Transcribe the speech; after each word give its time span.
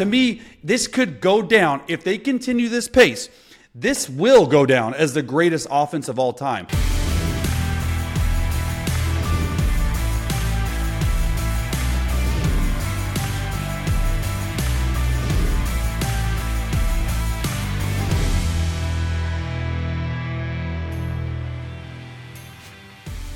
to 0.00 0.06
me, 0.06 0.40
this 0.64 0.86
could 0.86 1.20
go 1.20 1.42
down 1.42 1.82
if 1.86 2.02
they 2.02 2.16
continue 2.16 2.70
this 2.70 2.88
pace. 2.88 3.28
This 3.74 4.08
will 4.08 4.46
go 4.46 4.64
down 4.64 4.94
as 4.94 5.12
the 5.12 5.22
greatest 5.22 5.66
offense 5.70 6.08
of 6.08 6.18
all 6.18 6.32
time. 6.32 6.66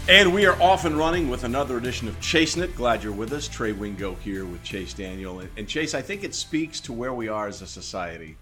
And 0.07 0.35
we 0.35 0.45
are 0.45 0.61
off 0.61 0.85
and 0.85 0.99
running 0.99 1.31
with 1.31 1.45
another 1.45 1.79
edition 1.79 2.09
of 2.09 2.21
Chasing 2.21 2.63
It. 2.63 2.77
Glad 2.77 3.03
you're 3.03 3.11
with 3.11 3.33
us. 3.33 3.49
Trey 3.49 3.73
Wingo 3.73 4.15
here 4.17 4.45
with 4.45 4.63
Chase 4.63 4.93
Daniel. 4.93 5.41
And, 5.41 5.49
and 5.57 5.67
Chase, 5.67 5.95
I 5.95 6.03
think 6.03 6.25
it 6.25 6.35
speaks 6.35 6.79
to 6.81 6.93
where 6.93 7.15
we 7.15 7.29
are 7.29 7.49
as 7.49 7.63
a 7.63 7.67
society 7.67 8.37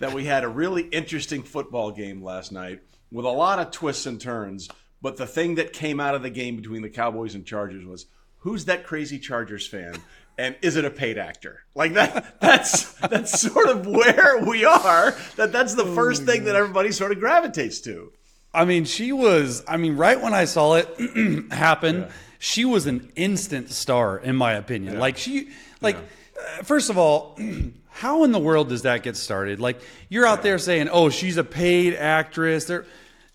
that 0.00 0.12
we 0.12 0.26
had 0.26 0.44
a 0.44 0.48
really 0.48 0.82
interesting 0.82 1.42
football 1.42 1.90
game 1.92 2.22
last 2.22 2.52
night 2.52 2.80
with 3.10 3.24
a 3.24 3.30
lot 3.30 3.58
of 3.58 3.70
twists 3.70 4.04
and 4.04 4.20
turns. 4.20 4.68
But 5.00 5.16
the 5.16 5.26
thing 5.26 5.54
that 5.54 5.72
came 5.72 5.98
out 5.98 6.14
of 6.14 6.20
the 6.20 6.28
game 6.28 6.56
between 6.56 6.82
the 6.82 6.90
Cowboys 6.90 7.34
and 7.34 7.46
Chargers 7.46 7.86
was 7.86 8.04
who's 8.40 8.66
that 8.66 8.84
crazy 8.84 9.18
Chargers 9.18 9.66
fan? 9.66 9.94
And 10.36 10.56
is 10.60 10.76
it 10.76 10.84
a 10.84 10.90
paid 10.90 11.16
actor? 11.16 11.64
Like 11.74 11.94
that 11.94 12.38
that's 12.38 12.92
that's 12.98 13.40
sort 13.40 13.70
of 13.70 13.86
where 13.86 14.44
we 14.44 14.66
are. 14.66 15.16
That 15.36 15.52
that's 15.52 15.74
the 15.74 15.84
oh 15.84 15.94
first 15.94 16.24
thing 16.24 16.44
that 16.44 16.54
everybody 16.54 16.92
sort 16.92 17.12
of 17.12 17.18
gravitates 17.18 17.80
to. 17.80 18.12
I 18.52 18.64
mean, 18.64 18.84
she 18.84 19.12
was. 19.12 19.64
I 19.68 19.76
mean, 19.76 19.96
right 19.96 20.20
when 20.20 20.34
I 20.34 20.44
saw 20.44 20.74
it 20.74 20.88
happen, 21.52 22.00
yeah. 22.00 22.10
she 22.38 22.64
was 22.64 22.86
an 22.86 23.12
instant 23.14 23.70
star, 23.70 24.18
in 24.18 24.36
my 24.36 24.54
opinion. 24.54 24.94
Yeah. 24.94 25.00
Like 25.00 25.18
she, 25.18 25.50
like 25.80 25.96
yeah. 25.96 26.60
uh, 26.60 26.62
first 26.62 26.90
of 26.90 26.98
all, 26.98 27.38
how 27.90 28.24
in 28.24 28.32
the 28.32 28.38
world 28.38 28.68
does 28.68 28.82
that 28.82 29.02
get 29.02 29.16
started? 29.16 29.60
Like 29.60 29.80
you're 30.08 30.26
out 30.26 30.42
there 30.42 30.58
saying, 30.58 30.88
"Oh, 30.90 31.10
she's 31.10 31.36
a 31.36 31.44
paid 31.44 31.94
actress." 31.94 32.64
They're, 32.64 32.86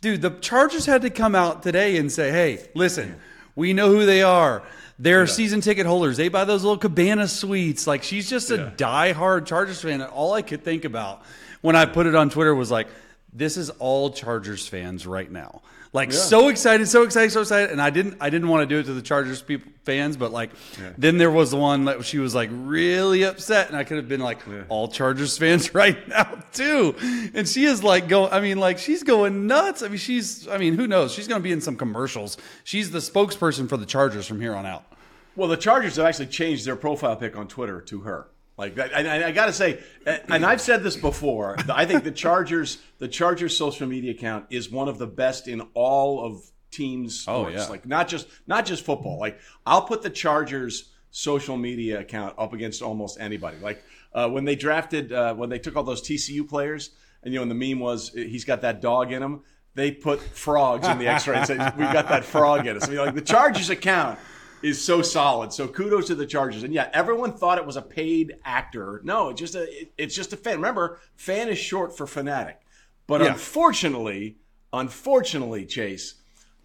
dude, 0.01 0.21
the 0.21 0.31
Chargers 0.31 0.85
had 0.85 1.03
to 1.03 1.09
come 1.09 1.35
out 1.35 1.63
today 1.63 1.97
and 1.97 2.11
say, 2.11 2.31
"Hey, 2.31 2.67
listen, 2.73 3.15
we 3.55 3.73
know 3.73 3.89
who 3.89 4.05
they 4.05 4.23
are." 4.23 4.63
They're 4.99 5.25
season 5.27 5.61
ticket 5.61 5.85
holders. 5.85 6.17
They 6.17 6.29
buy 6.29 6.45
those 6.45 6.63
little 6.63 6.77
cabana 6.77 7.27
suites. 7.27 7.87
Like 7.87 8.03
she's 8.03 8.29
just 8.29 8.51
a 8.51 8.71
die-hard 8.77 9.45
Chargers 9.45 9.81
fan. 9.81 10.01
And 10.01 10.11
all 10.11 10.33
I 10.33 10.41
could 10.43 10.63
think 10.63 10.85
about 10.85 11.23
when 11.61 11.75
I 11.75 11.85
put 11.85 12.05
it 12.05 12.15
on 12.15 12.29
Twitter 12.29 12.53
was 12.53 12.69
like, 12.69 12.87
this 13.35 13.57
is 13.57 13.69
all 13.71 14.11
Chargers 14.11 14.67
fans 14.67 15.05
right 15.07 15.31
now. 15.31 15.61
Like 15.93 16.11
yeah. 16.11 16.17
so 16.17 16.47
excited, 16.47 16.87
so 16.87 17.03
excited, 17.03 17.31
so 17.31 17.41
excited, 17.41 17.69
and 17.69 17.79
I 17.79 17.91
didn't, 17.91 18.17
I 18.19 18.31
didn't 18.31 18.47
want 18.47 18.67
to 18.67 18.75
do 18.75 18.79
it 18.79 18.85
to 18.85 18.93
the 18.93 19.01
Chargers 19.01 19.43
people, 19.43 19.71
fans, 19.83 20.17
but 20.17 20.31
like, 20.31 20.49
yeah. 20.81 20.91
then 20.97 21.19
there 21.19 21.29
was 21.29 21.51
the 21.51 21.57
one 21.57 21.85
that 21.85 22.03
she 22.03 22.17
was 22.17 22.33
like 22.33 22.49
really 22.51 23.21
upset, 23.21 23.67
and 23.67 23.77
I 23.77 23.83
could 23.83 23.97
have 23.97 24.09
been 24.09 24.19
like, 24.19 24.39
yeah. 24.47 24.63
all 24.69 24.87
Chargers 24.87 25.37
fans 25.37 25.75
right 25.75 26.07
now 26.07 26.43
too, 26.51 26.95
and 27.35 27.47
she 27.47 27.65
is 27.65 27.83
like 27.83 28.07
going, 28.07 28.33
I 28.33 28.39
mean, 28.39 28.59
like 28.59 28.79
she's 28.79 29.03
going 29.03 29.45
nuts. 29.45 29.83
I 29.83 29.87
mean, 29.87 29.99
she's, 29.99 30.47
I 30.47 30.57
mean, 30.57 30.73
who 30.75 30.87
knows? 30.87 31.13
She's 31.13 31.27
going 31.27 31.39
to 31.39 31.43
be 31.43 31.51
in 31.51 31.61
some 31.61 31.75
commercials. 31.75 32.37
She's 32.63 32.89
the 32.89 32.99
spokesperson 32.99 33.69
for 33.69 33.77
the 33.77 33.85
Chargers 33.85 34.25
from 34.25 34.41
here 34.41 34.55
on 34.55 34.65
out. 34.65 34.85
Well, 35.35 35.47
the 35.47 35.57
Chargers 35.57 35.97
have 35.97 36.07
actually 36.07 36.27
changed 36.27 36.65
their 36.65 36.75
profile 36.75 37.15
pic 37.15 37.35
on 37.35 37.47
Twitter 37.47 37.81
to 37.81 38.01
her. 38.01 38.27
Like, 38.57 38.77
and 38.77 39.07
I, 39.07 39.29
I 39.29 39.31
got 39.31 39.47
to 39.47 39.53
say, 39.53 39.79
and 40.05 40.45
I've 40.45 40.61
said 40.61 40.83
this 40.83 40.95
before. 40.95 41.57
I 41.69 41.85
think 41.85 42.03
the 42.03 42.11
Chargers, 42.11 42.77
the 42.99 43.07
Chargers 43.07 43.57
social 43.57 43.87
media 43.87 44.11
account 44.11 44.45
is 44.51 44.69
one 44.69 44.87
of 44.87 44.99
the 44.99 45.07
best 45.07 45.47
in 45.47 45.61
all 45.73 46.23
of 46.23 46.43
teams 46.73 47.21
sports. 47.21 47.51
Oh, 47.55 47.57
yeah. 47.57 47.67
Like 47.67 47.87
not 47.87 48.07
just 48.07 48.27
not 48.47 48.65
just 48.65 48.83
football. 48.83 49.19
Like 49.19 49.39
I'll 49.65 49.83
put 49.83 50.01
the 50.01 50.09
Chargers 50.09 50.91
social 51.11 51.55
media 51.55 51.99
account 51.99 52.35
up 52.37 52.53
against 52.53 52.81
almost 52.81 53.19
anybody. 53.19 53.57
Like 53.61 53.83
uh, 54.13 54.29
when 54.29 54.45
they 54.45 54.55
drafted, 54.55 55.13
uh, 55.13 55.33
when 55.35 55.49
they 55.49 55.59
took 55.59 55.75
all 55.75 55.83
those 55.83 56.01
TCU 56.01 56.47
players, 56.47 56.91
and 57.23 57.33
you 57.33 57.39
know, 57.39 57.43
and 57.43 57.51
the 57.51 57.73
meme 57.73 57.79
was 57.79 58.09
he's 58.09 58.45
got 58.45 58.61
that 58.61 58.81
dog 58.81 59.11
in 59.11 59.23
him. 59.23 59.41
They 59.75 59.91
put 59.91 60.21
frogs 60.21 60.87
in 60.87 60.99
the 60.99 61.07
X-ray 61.07 61.37
and 61.37 61.47
said, 61.47 61.77
"We 61.77 61.85
got 61.85 62.07
that 62.09 62.25
frog 62.25 62.67
in 62.67 62.77
us." 62.77 62.87
I 62.87 62.89
mean, 62.89 62.99
like 62.99 63.15
the 63.15 63.21
Chargers 63.21 63.71
account 63.71 64.19
is 64.63 64.83
so 64.83 65.01
solid. 65.01 65.51
So 65.53 65.67
kudos 65.67 66.07
to 66.07 66.15
the 66.15 66.25
Chargers. 66.25 66.63
And 66.63 66.73
yeah, 66.73 66.89
everyone 66.93 67.33
thought 67.33 67.57
it 67.57 67.65
was 67.65 67.75
a 67.75 67.81
paid 67.81 68.37
actor. 68.45 69.01
No, 69.03 69.29
it's 69.29 69.39
just 69.39 69.55
a 69.55 69.63
it, 69.63 69.93
it's 69.97 70.15
just 70.15 70.33
a 70.33 70.37
fan. 70.37 70.55
Remember, 70.55 70.99
fan 71.15 71.49
is 71.49 71.57
short 71.57 71.95
for 71.95 72.07
fanatic. 72.07 72.59
But 73.05 73.21
yeah. 73.21 73.27
unfortunately, 73.27 74.37
unfortunately, 74.71 75.65
Chase, 75.65 76.15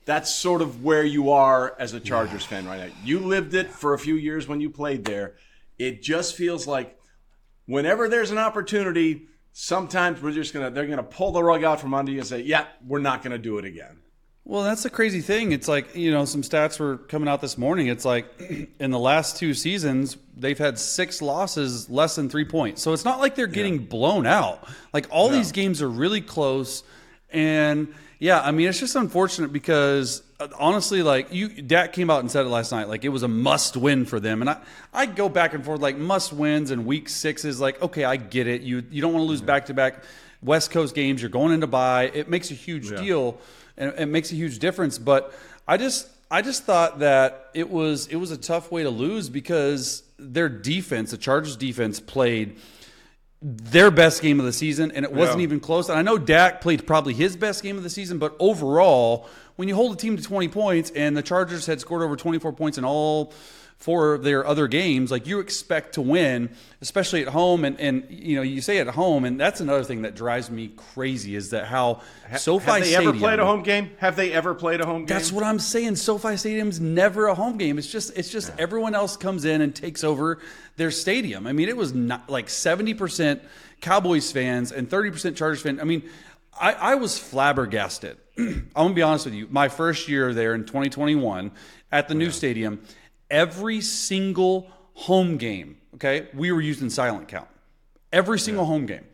that's 0.04 0.32
sort 0.32 0.62
of 0.62 0.84
where 0.84 1.04
you 1.04 1.30
are 1.30 1.76
as 1.78 1.92
a 1.92 2.00
Chargers 2.00 2.44
fan 2.44 2.66
right 2.66 2.88
now. 2.88 2.94
You 3.04 3.18
lived 3.18 3.54
it 3.54 3.70
for 3.70 3.94
a 3.94 3.98
few 3.98 4.14
years 4.14 4.46
when 4.46 4.60
you 4.60 4.70
played 4.70 5.04
there. 5.04 5.34
It 5.78 6.02
just 6.02 6.36
feels 6.36 6.66
like 6.66 6.98
whenever 7.66 8.08
there's 8.08 8.30
an 8.30 8.38
opportunity, 8.38 9.28
sometimes 9.52 10.22
we're 10.22 10.32
just 10.32 10.54
gonna 10.54 10.70
they're 10.70 10.86
gonna 10.86 11.02
pull 11.02 11.32
the 11.32 11.42
rug 11.42 11.64
out 11.64 11.80
from 11.80 11.94
under 11.94 12.12
you 12.12 12.18
and 12.18 12.26
say, 12.26 12.40
"Yeah, 12.40 12.66
we're 12.86 13.00
not 13.00 13.22
gonna 13.22 13.38
do 13.38 13.58
it 13.58 13.64
again." 13.64 13.98
Well, 14.48 14.62
that's 14.62 14.82
the 14.82 14.88
crazy 14.88 15.20
thing. 15.20 15.52
It's 15.52 15.68
like, 15.68 15.94
you 15.94 16.10
know, 16.10 16.24
some 16.24 16.40
stats 16.40 16.80
were 16.80 16.96
coming 16.96 17.28
out 17.28 17.42
this 17.42 17.58
morning. 17.58 17.88
It's 17.88 18.06
like 18.06 18.26
in 18.80 18.90
the 18.90 18.98
last 18.98 19.36
two 19.36 19.52
seasons, 19.52 20.16
they've 20.38 20.56
had 20.56 20.78
six 20.78 21.20
losses 21.20 21.90
less 21.90 22.16
than 22.16 22.30
three 22.30 22.46
points. 22.46 22.80
So 22.80 22.94
it's 22.94 23.04
not 23.04 23.20
like 23.20 23.34
they're 23.34 23.46
getting 23.46 23.74
yeah. 23.74 23.86
blown 23.88 24.26
out. 24.26 24.66
Like 24.94 25.06
all 25.10 25.28
these 25.28 25.52
games 25.52 25.82
are 25.82 25.88
really 25.88 26.22
close. 26.22 26.82
And 27.30 27.94
yeah, 28.18 28.40
I 28.40 28.52
mean, 28.52 28.68
it's 28.68 28.80
just 28.80 28.96
unfortunate 28.96 29.52
because 29.52 30.22
uh, 30.40 30.48
honestly, 30.58 31.02
like 31.02 31.30
you, 31.30 31.50
Dak 31.50 31.92
came 31.92 32.08
out 32.08 32.20
and 32.20 32.30
said 32.30 32.46
it 32.46 32.48
last 32.48 32.72
night, 32.72 32.88
like 32.88 33.04
it 33.04 33.10
was 33.10 33.24
a 33.24 33.28
must 33.28 33.76
win 33.76 34.06
for 34.06 34.18
them. 34.18 34.40
And 34.40 34.48
I, 34.48 34.62
I 34.94 35.04
go 35.04 35.28
back 35.28 35.52
and 35.52 35.62
forth, 35.62 35.82
like 35.82 35.98
must 35.98 36.32
wins 36.32 36.70
and 36.70 36.86
week 36.86 37.10
six 37.10 37.44
is 37.44 37.60
like, 37.60 37.82
okay, 37.82 38.04
I 38.04 38.16
get 38.16 38.46
it. 38.46 38.62
You, 38.62 38.82
you 38.90 39.02
don't 39.02 39.12
want 39.12 39.24
to 39.24 39.28
lose 39.28 39.42
back 39.42 39.66
to 39.66 39.74
back 39.74 40.04
West 40.42 40.70
Coast 40.70 40.94
games. 40.94 41.20
You're 41.20 41.28
going 41.28 41.52
into 41.52 41.66
bye. 41.66 42.10
It 42.14 42.30
makes 42.30 42.50
a 42.50 42.54
huge 42.54 42.90
yeah. 42.90 43.02
deal 43.02 43.40
and 43.78 43.94
it 43.96 44.06
makes 44.06 44.30
a 44.32 44.34
huge 44.34 44.58
difference. 44.58 44.98
But 44.98 45.32
I 45.66 45.78
just 45.78 46.08
I 46.30 46.42
just 46.42 46.64
thought 46.64 46.98
that 46.98 47.48
it 47.54 47.70
was 47.70 48.06
it 48.08 48.16
was 48.16 48.30
a 48.30 48.36
tough 48.36 48.70
way 48.70 48.82
to 48.82 48.90
lose 48.90 49.30
because 49.30 50.02
their 50.18 50.48
defense, 50.48 51.12
the 51.12 51.16
Chargers 51.16 51.56
defense, 51.56 52.00
played 52.00 52.58
their 53.40 53.90
best 53.90 54.20
game 54.20 54.40
of 54.40 54.46
the 54.46 54.52
season, 54.52 54.90
and 54.90 55.04
it 55.04 55.12
wasn't 55.12 55.38
yeah. 55.38 55.44
even 55.44 55.60
close. 55.60 55.88
And 55.88 55.98
I 55.98 56.02
know 56.02 56.18
Dak 56.18 56.60
played 56.60 56.86
probably 56.86 57.14
his 57.14 57.36
best 57.36 57.62
game 57.62 57.76
of 57.76 57.84
the 57.84 57.90
season, 57.90 58.18
but 58.18 58.34
overall, 58.40 59.28
when 59.56 59.68
you 59.68 59.74
hold 59.74 59.92
a 59.92 59.96
team 59.96 60.16
to 60.16 60.22
20 60.22 60.48
points, 60.48 60.90
and 60.90 61.16
the 61.16 61.22
Chargers 61.22 61.64
had 61.64 61.80
scored 61.80 62.02
over 62.02 62.16
24 62.16 62.52
points 62.52 62.78
in 62.78 62.84
all 62.84 63.32
for 63.78 64.18
their 64.18 64.44
other 64.44 64.66
games, 64.66 65.10
like 65.10 65.28
you 65.28 65.38
expect 65.38 65.94
to 65.94 66.02
win, 66.02 66.50
especially 66.80 67.22
at 67.22 67.28
home. 67.28 67.64
And, 67.64 67.78
and 67.78 68.06
you 68.10 68.34
know, 68.34 68.42
you 68.42 68.60
say 68.60 68.78
at 68.78 68.88
home, 68.88 69.24
and 69.24 69.38
that's 69.38 69.60
another 69.60 69.84
thing 69.84 70.02
that 70.02 70.16
drives 70.16 70.50
me 70.50 70.72
crazy 70.94 71.36
is 71.36 71.50
that 71.50 71.66
how 71.66 72.02
SoFi 72.36 72.40
Stadium 72.40 72.58
Have 72.58 72.64
they 72.64 72.90
Stadium, 72.90 73.08
ever 73.08 73.18
played 73.18 73.38
a 73.38 73.46
home 73.46 73.62
game? 73.62 73.90
Have 73.98 74.16
they 74.16 74.32
ever 74.32 74.54
played 74.54 74.80
a 74.80 74.86
home 74.86 75.02
game? 75.02 75.06
That's 75.06 75.30
what 75.30 75.44
I'm 75.44 75.60
saying. 75.60 75.94
SoFi 75.94 76.36
Stadium's 76.36 76.80
never 76.80 77.28
a 77.28 77.34
home 77.36 77.56
game. 77.56 77.78
It's 77.78 77.90
just 77.90 78.16
it's 78.18 78.30
just 78.30 78.48
yeah. 78.48 78.56
everyone 78.58 78.96
else 78.96 79.16
comes 79.16 79.44
in 79.44 79.60
and 79.60 79.74
takes 79.74 80.02
over 80.02 80.40
their 80.76 80.90
stadium. 80.90 81.46
I 81.46 81.52
mean, 81.52 81.68
it 81.68 81.76
was 81.76 81.94
not 81.94 82.28
like 82.28 82.48
70% 82.48 83.40
Cowboys 83.80 84.32
fans 84.32 84.72
and 84.72 84.90
30% 84.90 85.36
Chargers 85.36 85.62
fans. 85.62 85.78
I 85.80 85.84
mean, 85.84 86.02
I, 86.60 86.72
I 86.72 86.94
was 86.96 87.16
flabbergasted. 87.16 88.16
I'm 88.38 88.66
gonna 88.74 88.94
be 88.94 89.02
honest 89.02 89.26
with 89.26 89.34
you. 89.34 89.46
My 89.50 89.68
first 89.68 90.08
year 90.08 90.34
there 90.34 90.54
in 90.54 90.64
2021 90.64 91.52
at 91.92 92.08
the 92.08 92.14
yeah. 92.14 92.18
new 92.18 92.30
stadium, 92.30 92.82
every 93.30 93.80
single 93.80 94.70
home 94.94 95.36
game, 95.36 95.78
okay, 95.94 96.28
we 96.34 96.52
were 96.52 96.60
using 96.60 96.90
silent 96.90 97.28
count. 97.28 97.48
Every 98.12 98.38
single 98.38 98.64
yeah. 98.64 98.68
home 98.68 98.86
game. 98.86 99.04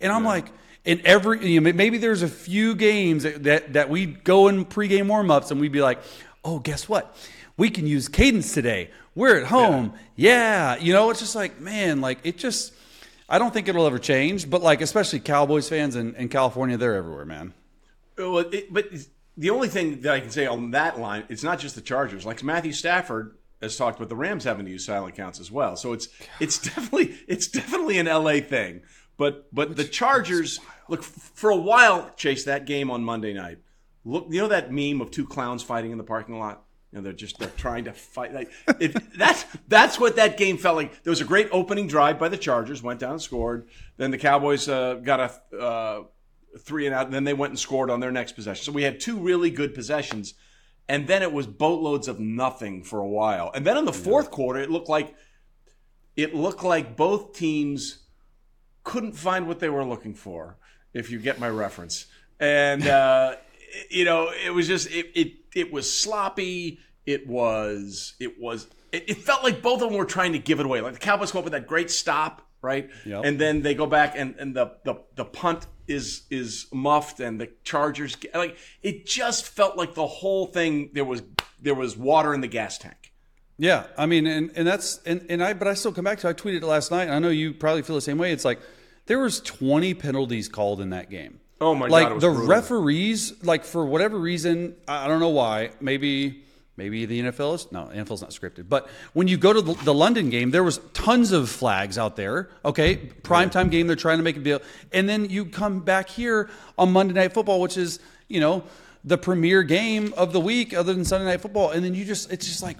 And 0.00 0.12
I'm 0.12 0.22
yeah. 0.22 0.28
like, 0.28 0.46
in 0.84 1.00
every, 1.06 1.46
you 1.46 1.60
know, 1.60 1.72
maybe 1.72 1.98
there's 1.98 2.22
a 2.22 2.28
few 2.28 2.74
games 2.74 3.22
that, 3.22 3.42
that, 3.44 3.72
that 3.72 3.88
we 3.88 4.06
go 4.06 4.48
in 4.48 4.64
pregame 4.66 5.06
warmups 5.06 5.50
and 5.50 5.60
we'd 5.60 5.72
be 5.72 5.80
like, 5.80 5.98
oh, 6.44 6.58
guess 6.58 6.88
what? 6.88 7.16
We 7.56 7.70
can 7.70 7.86
use 7.86 8.08
cadence 8.08 8.52
today. 8.52 8.90
We're 9.14 9.38
at 9.38 9.46
home. 9.46 9.94
Yeah. 10.14 10.74
yeah. 10.74 10.82
You 10.82 10.92
know, 10.92 11.10
it's 11.10 11.20
just 11.20 11.34
like, 11.34 11.58
man, 11.60 12.00
like 12.00 12.18
it 12.24 12.36
just, 12.36 12.74
I 13.28 13.38
don't 13.38 13.54
think 13.54 13.68
it'll 13.68 13.86
ever 13.86 13.98
change, 13.98 14.50
but 14.50 14.62
like, 14.62 14.82
especially 14.82 15.20
Cowboys 15.20 15.68
fans 15.68 15.96
in, 15.96 16.14
in 16.16 16.28
California, 16.28 16.76
they're 16.76 16.96
everywhere, 16.96 17.24
man. 17.24 17.54
Uh, 18.18 18.30
well, 18.30 18.44
it, 18.52 18.72
but 18.72 18.86
the 19.36 19.50
only 19.50 19.68
thing 19.68 20.02
that 20.02 20.12
I 20.12 20.20
can 20.20 20.30
say 20.30 20.46
on 20.46 20.72
that 20.72 21.00
line, 21.00 21.24
it's 21.30 21.42
not 21.42 21.58
just 21.58 21.76
the 21.76 21.80
Chargers. 21.80 22.26
Like 22.26 22.42
Matthew 22.42 22.72
Stafford 22.72 23.36
has 23.64 23.76
talked 23.76 23.98
about 23.98 24.08
the 24.08 24.16
Rams 24.16 24.44
having 24.44 24.64
to 24.66 24.70
use 24.72 24.84
silent 24.84 25.16
counts 25.16 25.40
as 25.40 25.50
well. 25.50 25.76
So 25.76 25.92
it's 25.92 26.08
it's 26.40 26.58
definitely 26.58 27.16
it's 27.26 27.48
definitely 27.48 27.98
an 27.98 28.06
LA 28.06 28.40
thing. 28.40 28.82
But 29.16 29.52
but 29.54 29.70
Which 29.70 29.78
the 29.78 29.84
Chargers 29.84 30.60
look 30.88 31.02
for 31.02 31.50
a 31.50 31.56
while. 31.56 32.10
Chase 32.16 32.44
that 32.44 32.66
game 32.66 32.90
on 32.90 33.04
Monday 33.04 33.32
night. 33.32 33.58
Look, 34.04 34.26
you 34.30 34.40
know 34.40 34.48
that 34.48 34.72
meme 34.72 35.00
of 35.00 35.10
two 35.10 35.26
clowns 35.26 35.62
fighting 35.62 35.92
in 35.92 35.98
the 35.98 36.04
parking 36.04 36.38
lot. 36.38 36.64
You 36.92 36.98
know, 36.98 37.04
they're 37.04 37.12
just 37.12 37.38
they're 37.38 37.48
trying 37.48 37.84
to 37.84 37.92
fight. 37.92 38.32
Like, 38.32 38.50
it, 38.80 38.96
that's 39.18 39.44
that's 39.66 39.98
what 39.98 40.16
that 40.16 40.36
game 40.36 40.58
felt 40.58 40.76
like. 40.76 41.02
There 41.02 41.10
was 41.10 41.20
a 41.20 41.24
great 41.24 41.48
opening 41.50 41.88
drive 41.88 42.18
by 42.18 42.28
the 42.28 42.36
Chargers, 42.36 42.82
went 42.82 43.00
down 43.00 43.12
and 43.12 43.22
scored. 43.22 43.68
Then 43.96 44.10
the 44.10 44.18
Cowboys 44.18 44.68
uh, 44.68 44.94
got 44.94 45.20
a 45.20 45.56
uh, 45.56 46.02
three 46.60 46.86
and 46.86 46.94
out, 46.94 47.06
and 47.06 47.14
then 47.14 47.24
they 47.24 47.34
went 47.34 47.50
and 47.50 47.58
scored 47.58 47.90
on 47.90 48.00
their 48.00 48.12
next 48.12 48.32
possession. 48.32 48.64
So 48.64 48.72
we 48.72 48.84
had 48.84 49.00
two 49.00 49.18
really 49.18 49.50
good 49.50 49.74
possessions 49.74 50.34
and 50.88 51.06
then 51.06 51.22
it 51.22 51.32
was 51.32 51.46
boatloads 51.46 52.08
of 52.08 52.20
nothing 52.20 52.82
for 52.82 53.00
a 53.00 53.08
while. 53.08 53.50
And 53.54 53.66
then 53.66 53.76
in 53.76 53.84
the 53.84 53.92
fourth 53.92 54.30
quarter, 54.30 54.60
it 54.60 54.70
looked 54.70 54.88
like 54.88 55.14
it 56.16 56.34
looked 56.34 56.62
like 56.62 56.96
both 56.96 57.34
teams 57.34 57.98
couldn't 58.82 59.12
find 59.12 59.48
what 59.48 59.58
they 59.60 59.68
were 59.68 59.84
looking 59.84 60.14
for, 60.14 60.56
if 60.92 61.10
you 61.10 61.18
get 61.18 61.40
my 61.40 61.48
reference. 61.48 62.06
And 62.38 62.86
uh, 62.86 63.36
you 63.90 64.04
know, 64.04 64.30
it 64.44 64.50
was 64.50 64.66
just 64.66 64.90
it 64.90 65.10
it 65.14 65.32
it 65.54 65.72
was 65.72 65.92
sloppy. 65.92 66.80
It 67.06 67.26
was 67.26 68.14
it 68.20 68.40
was 68.40 68.66
it, 68.92 69.04
it 69.08 69.18
felt 69.18 69.42
like 69.42 69.62
both 69.62 69.82
of 69.82 69.88
them 69.88 69.98
were 69.98 70.04
trying 70.04 70.32
to 70.32 70.38
give 70.38 70.60
it 70.60 70.66
away. 70.66 70.80
Like 70.80 70.94
the 70.94 70.98
Cowboys 70.98 71.32
go 71.32 71.40
up 71.40 71.44
with 71.44 71.52
that 71.52 71.66
great 71.66 71.90
stop, 71.90 72.46
right? 72.64 72.90
Yep. 73.06 73.24
And 73.24 73.38
then 73.38 73.62
they 73.62 73.74
go 73.74 73.86
back 73.86 74.14
and 74.16 74.34
and 74.40 74.56
the 74.56 74.72
the 74.84 74.96
the 75.14 75.24
punt 75.24 75.66
is 75.86 76.22
is 76.30 76.66
muffed 76.72 77.20
and 77.20 77.40
the 77.40 77.50
Chargers 77.62 78.16
get- 78.16 78.34
like 78.34 78.56
it 78.82 79.06
just 79.06 79.46
felt 79.46 79.76
like 79.76 79.94
the 79.94 80.06
whole 80.06 80.46
thing 80.46 80.90
there 80.94 81.04
was 81.04 81.22
there 81.60 81.74
was 81.74 81.96
water 81.96 82.34
in 82.34 82.40
the 82.40 82.48
gas 82.48 82.78
tank. 82.78 83.12
Yeah, 83.56 83.84
I 83.96 84.06
mean, 84.06 84.26
and, 84.26 84.50
and 84.56 84.66
that's 84.66 84.98
and, 85.06 85.24
and 85.28 85.40
I 85.44 85.52
but 85.52 85.68
I 85.68 85.74
still 85.74 85.92
come 85.92 86.04
back 86.04 86.18
to 86.20 86.28
I 86.28 86.32
tweeted 86.32 86.56
it 86.62 86.64
last 86.64 86.90
night. 86.90 87.04
And 87.04 87.12
I 87.14 87.18
know 87.20 87.28
you 87.28 87.54
probably 87.54 87.82
feel 87.82 87.94
the 87.94 88.02
same 88.02 88.18
way. 88.18 88.32
It's 88.32 88.44
like 88.44 88.58
there 89.06 89.20
was 89.20 89.40
20 89.40 89.94
penalties 89.94 90.48
called 90.48 90.80
in 90.80 90.90
that 90.90 91.08
game. 91.10 91.38
Oh 91.60 91.72
my 91.74 91.86
like 91.86 92.08
God, 92.08 92.12
Like 92.14 92.20
the 92.20 92.30
brutal. 92.30 92.48
referees, 92.48 93.44
like 93.44 93.64
for 93.64 93.86
whatever 93.86 94.18
reason, 94.18 94.74
I 94.88 95.06
don't 95.06 95.20
know 95.20 95.28
why. 95.28 95.70
Maybe 95.80 96.42
maybe 96.76 97.06
the 97.06 97.20
NFL 97.20 97.54
is 97.54 97.72
no 97.72 97.90
NFL's 97.92 98.22
not 98.22 98.30
scripted. 98.30 98.68
But 98.68 98.88
when 99.12 99.28
you 99.28 99.36
go 99.36 99.52
to 99.52 99.60
the, 99.60 99.74
the 99.84 99.94
London 99.94 100.30
game, 100.30 100.50
there 100.50 100.64
was 100.64 100.78
tons 100.92 101.32
of 101.32 101.48
flags 101.48 101.98
out 101.98 102.16
there. 102.16 102.50
Okay, 102.64 102.96
primetime 103.22 103.70
game, 103.70 103.86
they're 103.86 103.96
trying 103.96 104.18
to 104.18 104.24
make 104.24 104.36
a 104.36 104.40
deal, 104.40 104.60
and 104.92 105.08
then 105.08 105.28
you 105.30 105.44
come 105.46 105.80
back 105.80 106.08
here 106.08 106.50
on 106.78 106.92
Monday 106.92 107.14
Night 107.14 107.32
Football, 107.32 107.60
which 107.60 107.76
is 107.76 108.00
you 108.28 108.40
know 108.40 108.64
the 109.04 109.18
premier 109.18 109.62
game 109.62 110.14
of 110.16 110.32
the 110.32 110.40
week, 110.40 110.74
other 110.74 110.94
than 110.94 111.04
Sunday 111.04 111.26
Night 111.26 111.40
Football, 111.40 111.70
and 111.70 111.84
then 111.84 111.94
you 111.94 112.04
just 112.04 112.32
it's 112.32 112.46
just 112.46 112.62
like 112.62 112.78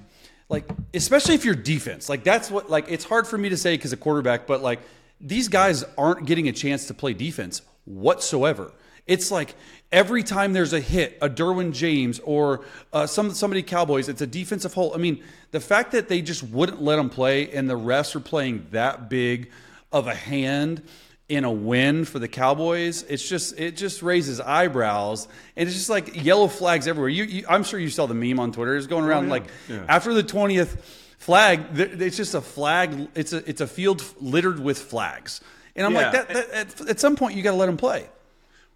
like 0.48 0.68
especially 0.92 1.34
if 1.34 1.44
you're 1.44 1.54
defense 1.54 2.08
like 2.08 2.22
that's 2.22 2.50
what 2.50 2.70
like 2.70 2.86
it's 2.88 3.04
hard 3.04 3.26
for 3.26 3.38
me 3.38 3.48
to 3.48 3.56
say 3.56 3.76
because 3.76 3.92
a 3.92 3.96
quarterback 3.96 4.46
but 4.46 4.62
like 4.62 4.80
these 5.20 5.48
guys 5.48 5.84
aren't 5.96 6.26
getting 6.26 6.48
a 6.48 6.52
chance 6.52 6.86
to 6.86 6.94
play 6.94 7.14
defense 7.14 7.62
whatsoever 7.84 8.72
it's 9.06 9.30
like 9.30 9.54
every 9.94 10.22
time 10.22 10.52
there's 10.52 10.72
a 10.72 10.80
hit 10.80 11.16
a 11.22 11.28
derwin 11.30 11.72
james 11.72 12.20
or 12.20 12.64
uh, 12.92 13.06
some 13.06 13.30
somebody 13.30 13.62
cowboys 13.62 14.08
it's 14.08 14.20
a 14.20 14.26
defensive 14.26 14.74
hole 14.74 14.92
i 14.94 14.98
mean 14.98 15.22
the 15.52 15.60
fact 15.60 15.92
that 15.92 16.08
they 16.08 16.20
just 16.20 16.42
wouldn't 16.42 16.82
let 16.82 16.96
them 16.96 17.08
play 17.08 17.50
and 17.52 17.70
the 17.70 17.78
refs 17.78 18.14
are 18.14 18.20
playing 18.20 18.66
that 18.72 19.08
big 19.08 19.50
of 19.92 20.06
a 20.08 20.14
hand 20.14 20.82
in 21.28 21.44
a 21.44 21.50
win 21.50 22.04
for 22.04 22.18
the 22.18 22.28
Cowboys, 22.28 23.02
it's 23.04 23.26
just 23.26 23.58
it 23.58 23.76
just 23.76 24.02
raises 24.02 24.40
eyebrows, 24.40 25.26
and 25.56 25.66
it's 25.66 25.76
just 25.76 25.88
like 25.88 26.22
yellow 26.22 26.48
flags 26.48 26.86
everywhere. 26.86 27.08
You, 27.08 27.24
you 27.24 27.44
I'm 27.48 27.64
sure 27.64 27.80
you 27.80 27.88
saw 27.88 28.06
the 28.06 28.14
meme 28.14 28.38
on 28.38 28.52
Twitter. 28.52 28.76
It's 28.76 28.86
going 28.86 29.04
around 29.04 29.30
like 29.30 29.44
after 29.88 30.12
the 30.12 30.22
twentieth 30.22 30.84
flag, 31.18 31.74
th- 31.74 31.92
it's 31.92 32.16
just 32.16 32.34
a 32.34 32.42
flag. 32.42 33.08
It's 33.14 33.32
a 33.32 33.48
it's 33.48 33.62
a 33.62 33.66
field 33.66 34.04
littered 34.20 34.60
with 34.60 34.78
flags, 34.78 35.40
and 35.74 35.86
I'm 35.86 35.94
like 35.94 36.12
that, 36.12 36.28
that 36.28 36.50
at, 36.50 36.88
at 36.88 37.00
some 37.00 37.16
point 37.16 37.36
you 37.36 37.42
got 37.42 37.52
to 37.52 37.56
let 37.56 37.66
them 37.66 37.78
play. 37.78 38.06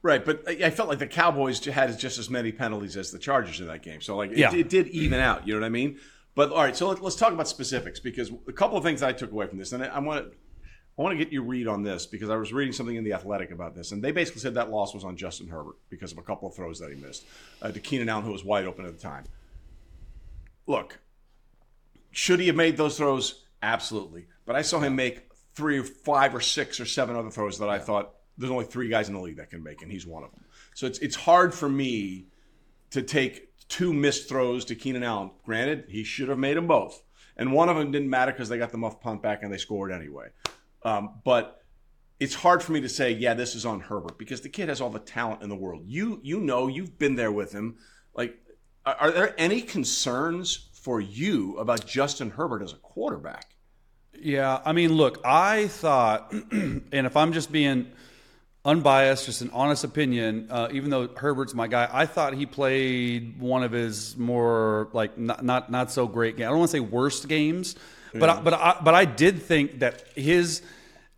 Right, 0.01 0.25
but 0.25 0.49
I 0.49 0.71
felt 0.71 0.89
like 0.89 1.01
the 1.01 1.09
Cowboys 1.09 1.65
had 1.65 1.99
just 1.99 2.19
as 2.19 2.31
many 2.31 2.53
penalties 2.53 2.97
as 2.97 3.11
the 3.11 3.19
Chargers 3.19 3.61
in 3.61 3.67
that 3.67 3.83
game. 3.83 4.01
So 4.01 4.17
like 4.17 4.31
it, 4.31 4.39
Yeah. 4.39 4.55
it 4.55 4.69
did 4.69 4.87
even 4.89 5.19
out. 5.21 5.47
You 5.47 5.55
know 5.55 5.61
what 5.61 5.67
I 5.67 5.71
mean? 5.71 5.99
But 6.37 6.51
all 6.53 6.63
right, 6.63 6.77
so 6.77 6.89
let, 6.89 7.03
let's 7.03 7.17
talk 7.17 7.33
about 7.33 7.49
specifics 7.49 7.99
because 7.99 8.31
a 8.47 8.53
couple 8.53 8.77
of 8.79 8.85
things 8.85 9.03
I 9.03 9.13
took 9.13 9.33
away 9.33 9.49
from 9.49 9.59
this, 9.59 9.73
and 9.73 9.83
I, 9.83 9.87
I 9.89 9.99
want 9.99 10.25
to 10.31 10.37
I 10.97 11.03
want 11.03 11.17
to 11.19 11.25
get 11.25 11.33
your 11.33 11.43
read 11.43 11.67
on 11.69 11.83
this 11.83 12.07
because 12.07 12.29
I 12.31 12.37
was 12.37 12.53
reading 12.53 12.73
something 12.73 12.95
in 12.97 13.05
the 13.05 13.13
Athletic 13.13 13.51
about 13.53 13.75
this, 13.75 13.93
and 13.93 14.03
they 14.03 14.11
basically 14.13 14.41
said 14.41 14.55
that 14.55 14.71
loss 14.71 14.95
was 14.95 15.05
on 15.05 15.17
Justin 15.17 15.49
Herbert 15.49 15.77
because 15.91 16.11
of 16.13 16.19
a 16.19 16.23
couple 16.23 16.49
of 16.49 16.55
throws 16.57 16.79
that 16.81 16.91
he 16.91 16.97
missed 16.97 17.25
uh, 17.63 17.71
to 17.71 17.79
Keenan 17.81 18.09
Allen, 18.09 18.25
who 18.25 18.33
was 18.33 18.45
wide 18.45 18.67
open 18.67 18.85
at 18.85 18.93
the 18.97 19.01
time. 19.01 19.25
Look, 20.67 20.99
should 22.11 22.41
he 22.41 22.47
have 22.49 22.57
made 22.57 22.77
those 22.77 22.97
throws? 22.97 23.45
Absolutely. 23.63 24.27
But 24.45 24.57
I 24.57 24.63
saw 24.63 24.81
him 24.81 24.97
make 24.97 25.29
three 25.55 25.79
or 25.79 25.85
five 25.85 26.35
or 26.35 26.41
six 26.41 26.79
or 26.81 26.85
seven 26.87 27.17
other 27.17 27.31
throws 27.31 27.59
that 27.59 27.69
I 27.69 27.79
thought 27.79 28.15
there's 28.39 28.51
only 28.51 28.65
three 28.65 28.89
guys 28.89 29.09
in 29.09 29.15
the 29.15 29.21
league 29.21 29.37
that 29.37 29.51
can 29.51 29.63
make, 29.63 29.83
and 29.83 29.91
he's 29.91 30.07
one 30.07 30.23
of 30.23 30.31
them. 30.31 30.45
So 30.75 30.87
it's 30.87 30.99
it's 31.01 31.17
hard 31.17 31.53
for 31.53 31.69
me 31.69 32.27
to 32.91 33.03
take 33.03 33.49
two 33.69 33.93
missed 33.93 34.29
throws 34.29 34.65
to 34.67 34.75
Keenan 34.75 35.03
Allen. 35.03 35.31
Granted, 35.45 35.87
he 35.89 36.05
should 36.05 36.29
have 36.29 36.39
made 36.39 36.57
them 36.57 36.67
both, 36.67 37.03
and 37.37 37.53
one 37.53 37.69
of 37.69 37.77
them 37.77 37.91
didn't 37.91 38.09
matter 38.09 38.33
because 38.33 38.49
they 38.49 38.59
got 38.59 38.71
the 38.71 38.79
muff 38.79 39.01
punt 39.01 39.23
back 39.23 39.43
and 39.43 39.53
they 39.53 39.59
scored 39.59 39.93
anyway. 39.93 40.29
Um, 40.83 41.21
but 41.25 41.63
it's 42.21 42.35
hard 42.35 42.63
for 42.63 42.73
me 42.73 42.81
to 42.81 42.89
say, 42.89 43.13
yeah, 43.13 43.35
this 43.35 43.55
is 43.55 43.67
on 43.67 43.81
Herbert 43.81 44.19
because 44.19 44.41
the 44.41 44.49
kid 44.49 44.69
has 44.69 44.81
all 44.81 44.91
the 44.91 44.99
talent 44.99 45.43
in 45.43 45.49
the 45.49 45.57
world. 45.57 45.83
You 45.87 46.21
you 46.23 46.41
know, 46.41 46.69
you've 46.69 46.99
been 46.99 47.17
there 47.17 47.33
with 47.33 47.53
him. 47.53 47.77
Like, 48.15 48.37
are, 48.87 48.97
are 48.97 49.11
there 49.11 49.35
any 49.39 49.61
concerns 49.61 50.69
for 50.73 51.01
you 51.01 51.57
about 51.59 51.87
Justin 51.87 52.31
Herbert 52.31 52.63
as 52.63 52.73
a 52.73 52.77
quarterback? 52.77 53.55
Yeah, 54.21 54.61
I 54.65 54.73
mean, 54.73 54.95
look, 54.95 55.21
I 55.25 55.69
thought, 55.69 56.33
and 56.51 56.83
if 56.93 57.17
I'm 57.17 57.33
just 57.33 57.53
being 57.53 57.93
unbiased, 58.69 59.25
just 59.25 59.41
an 59.41 59.51
honest 59.55 59.83
opinion, 59.83 60.47
uh, 60.51 60.69
even 60.73 60.91
though 60.91 61.09
Herbert's 61.09 61.55
my 61.55 61.69
guy, 61.69 61.89
I 61.91 62.05
thought 62.05 62.35
he 62.35 62.45
played 62.45 63.41
one 63.41 63.63
of 63.63 63.73
his 63.73 64.17
more 64.17 64.89
like 64.93 65.17
not 65.17 65.43
not, 65.43 65.71
not 65.71 65.91
so 65.91 66.07
great 66.07 66.37
games. 66.37 66.47
I 66.47 66.51
don't 66.51 66.59
want 66.59 66.71
to 66.71 66.77
say 66.77 66.81
worst 66.81 67.29
games, 67.29 67.77
but 68.13 68.29
I, 68.29 68.41
but 68.41 68.55
I, 68.55 68.79
but 68.85 68.95
I 68.95 69.07
did 69.07 69.43
think 69.43 69.79
that 69.79 70.05
his 70.15 70.63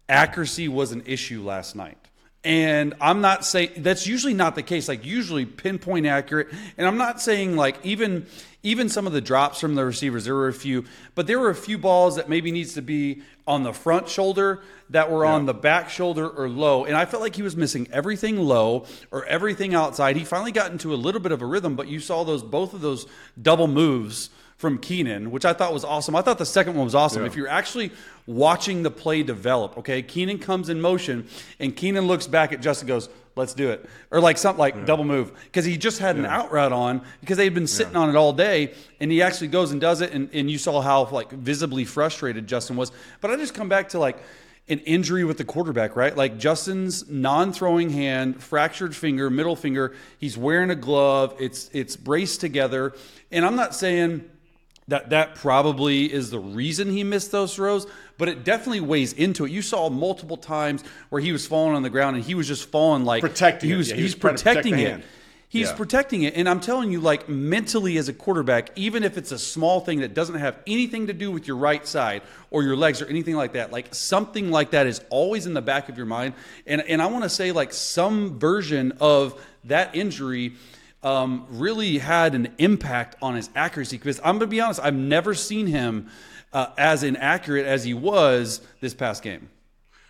accuracy 0.09 0.69
was 0.69 0.93
an 0.93 1.03
issue 1.07 1.43
last 1.43 1.75
night. 1.75 1.99
And 2.43 2.95
I'm 3.03 3.21
not 3.21 3.45
saying 3.45 3.71
that's 3.79 4.07
usually 4.07 4.33
not 4.33 4.55
the 4.55 4.63
case. 4.63 4.89
Like 4.89 5.05
usually 5.05 5.45
pinpoint 5.45 6.07
accurate. 6.07 6.49
And 6.79 6.87
I'm 6.87 6.97
not 6.97 7.21
saying 7.21 7.55
like 7.57 7.77
even 7.85 8.27
even 8.63 8.89
some 8.89 9.07
of 9.07 9.13
the 9.13 9.21
drops 9.21 9.61
from 9.61 9.75
the 9.75 9.85
receivers, 9.85 10.25
there 10.25 10.35
were 10.35 10.49
a 10.49 10.53
few, 10.53 10.85
but 11.15 11.27
there 11.27 11.39
were 11.39 11.49
a 11.49 11.55
few 11.55 11.79
balls 11.79 12.17
that 12.17 12.29
maybe 12.29 12.53
needs 12.53 12.75
to 12.75 12.83
be 12.83 13.23
on 13.47 13.63
the 13.63 13.73
front 13.73 14.09
shoulder 14.09 14.61
that 14.91 15.11
were 15.11 15.25
on 15.25 15.47
the 15.47 15.55
back 15.55 15.89
shoulder 15.89 16.29
or 16.29 16.49
low. 16.49 16.85
And 16.85 16.95
I 16.95 17.07
felt 17.07 17.23
like 17.23 17.35
he 17.35 17.43
was 17.43 17.57
missing 17.57 17.89
everything 17.91 18.39
low 18.39 18.87
or 19.11 19.25
everything 19.25 19.75
outside. 19.75 20.17
He 20.17 20.25
finally 20.25 20.53
got 20.53 20.73
into 20.73 20.93
a 20.93 20.97
little 20.97 21.21
bit 21.21 21.33
of 21.33 21.41
a 21.41 21.47
rhythm, 21.47 21.75
but 21.75 21.89
you 21.89 22.01
saw 22.01 22.23
those 22.23 22.43
both 22.43 22.75
of 22.75 22.81
those 22.81 23.07
double 23.41 23.67
moves 23.67 24.31
from 24.61 24.77
Keenan, 24.77 25.31
which 25.31 25.47
I 25.47 25.55
thought 25.55 25.73
was 25.73 25.85
awesome. 25.85 26.15
I 26.15 26.21
thought 26.21 26.37
the 26.37 26.45
second 26.45 26.75
one 26.75 26.85
was 26.85 26.95
awesome. 26.95 27.25
If 27.25 27.35
you're 27.35 27.49
actually 27.49 27.93
watching 28.27 28.83
the 28.83 28.91
play 28.91 29.23
develop, 29.23 29.79
okay, 29.79 30.03
Keenan 30.03 30.39
comes 30.39 30.69
in 30.69 30.83
motion 30.83 31.27
and 31.59 31.75
Keenan 31.75 32.07
looks 32.07 32.27
back 32.27 32.53
at 32.53 32.61
Justin, 32.61 32.87
goes, 32.87 33.09
"Let's 33.37 33.55
do 33.55 33.71
it," 33.71 33.89
or 34.11 34.21
like 34.21 34.37
something 34.37 34.59
like 34.59 34.85
double 34.85 35.05
move 35.05 35.33
because 35.45 35.65
he 35.65 35.79
just 35.79 35.99
had 35.99 36.17
an 36.17 36.27
out 36.27 36.53
route 36.53 36.75
on 36.75 37.01
because 37.23 37.39
they 37.39 37.45
had 37.45 37.55
been 37.55 37.67
sitting 37.67 37.97
on 37.97 38.11
it 38.11 38.17
all 38.17 38.35
day, 38.35 38.75
and 39.01 39.11
he 39.11 39.23
actually 39.23 39.49
goes 39.49 39.73
and 39.73 39.81
does 39.81 40.03
it, 40.03 40.13
and, 40.13 40.29
and 40.35 40.51
you 40.51 40.59
saw 40.59 40.83
how 40.83 41.07
like 41.07 41.33
visibly 41.33 41.87
frustrated 41.87 42.47
Justin 42.47 42.77
was. 42.77 42.93
But 43.23 43.31
I 43.31 43.37
just 43.37 43.55
come 43.55 43.71
back 43.71 43.89
to 43.89 43.99
like 43.99 44.19
an 44.69 44.81
injury 44.81 45.25
with 45.25 45.39
the 45.39 45.45
quarterback, 45.45 45.97
right? 45.97 46.15
Like 46.15 46.37
Justin's 46.37 47.09
non-throwing 47.09 47.89
hand, 47.89 48.43
fractured 48.43 48.95
finger, 48.95 49.31
middle 49.31 49.57
finger. 49.57 49.97
He's 50.19 50.37
wearing 50.37 50.69
a 50.69 50.77
glove. 50.77 51.35
It's 51.41 51.71
it's 51.73 51.97
braced 51.97 52.43
together, 52.43 52.93
and 53.33 53.47
I'm 53.47 53.57
not 53.57 53.75
saying 53.75 54.27
that 54.91 55.11
that 55.11 55.35
probably 55.37 56.13
is 56.13 56.31
the 56.31 56.39
reason 56.39 56.91
he 56.91 57.03
missed 57.03 57.33
those 57.33 57.55
throws, 57.55 57.87
but 58.19 58.29
it 58.29 58.45
definitely 58.45 58.81
weighs 58.81 59.13
into 59.13 59.45
it. 59.45 59.51
You 59.51 59.63
saw 59.63 59.89
multiple 59.89 60.37
times 60.37 60.85
where 61.09 61.23
he 61.23 61.33
was 61.33 61.47
falling 61.47 61.75
on 61.75 61.83
the 61.83 61.91
ground 61.91 62.17
and 62.17 62.25
he 62.25 62.35
was 62.35 62.47
just 62.47 62.69
falling 62.71 63.05
like 63.05 63.21
Protecting 63.23 63.69
He 63.69 63.75
it. 63.75 63.79
was 63.79 63.89
Yeah, 63.89 63.95
he 63.97 64.03
he's 64.03 64.11
was 64.11 64.15
to 64.17 64.21
protect 64.21 64.45
protecting 64.45 64.79
it. 64.79 65.05
He's 65.49 65.69
Yeah. 65.71 65.75
protecting 65.77 66.23
it, 66.23 66.35
and 66.37 66.49
I'm 66.49 66.61
telling 66.61 66.93
you, 66.93 67.01
like 67.01 67.29
mentally 67.29 67.97
as 67.99 68.09
a 68.09 68.13
quarterback, 68.13 68.71
even 68.77 69.03
if 69.03 69.19
it's 69.19 69.33
a 69.33 69.39
small 69.39 69.81
thing 69.81 69.99
that 70.01 70.15
doesn't 70.15 70.37
have 70.37 70.57
anything 70.65 71.09
to 71.09 71.13
do 71.13 71.33
with 71.33 71.49
your 71.49 71.57
right 71.57 71.85
side 71.85 72.23
or 72.53 72.63
your 72.63 72.77
legs 72.77 73.03
or 73.03 73.07
anything 73.07 73.35
like 73.35 73.55
that, 73.55 73.73
like 73.73 73.93
something 73.93 74.53
like 74.53 74.71
that 74.71 74.87
is 74.87 75.01
always 75.11 75.47
in 75.47 75.55
the 75.55 75.61
back 75.63 75.89
of 75.89 75.97
your 75.97 76.07
mind. 76.07 76.35
And 76.69 76.83
and 76.83 77.03
I 77.03 77.07
want 77.07 77.25
to 77.25 77.29
say 77.31 77.51
like 77.51 77.73
some 77.73 78.39
version 78.39 78.93
of 79.01 79.35
that 79.65 79.95
injury 79.97 80.53
um, 81.03 81.47
really 81.51 81.99
had 81.99 82.35
an 82.35 82.55
impact 82.59 83.17
on 83.23 83.35
his 83.35 83.51
accuracy. 83.55 83.99
Because 83.99 84.19
I'm 84.21 84.39
going 84.39 84.41
to 84.41 84.47
be 84.47 84.61
honest, 84.61 84.81
I've 84.81 84.95
never 84.95 85.35
seen 85.35 85.67
him 85.67 86.09
uh, 86.53 86.69
as 86.77 87.03
inaccurate 87.03 87.67
as 87.67 87.85
he 87.85 87.95
was 87.95 88.61
this 88.81 88.95
past 88.95 89.23
game. 89.23 89.49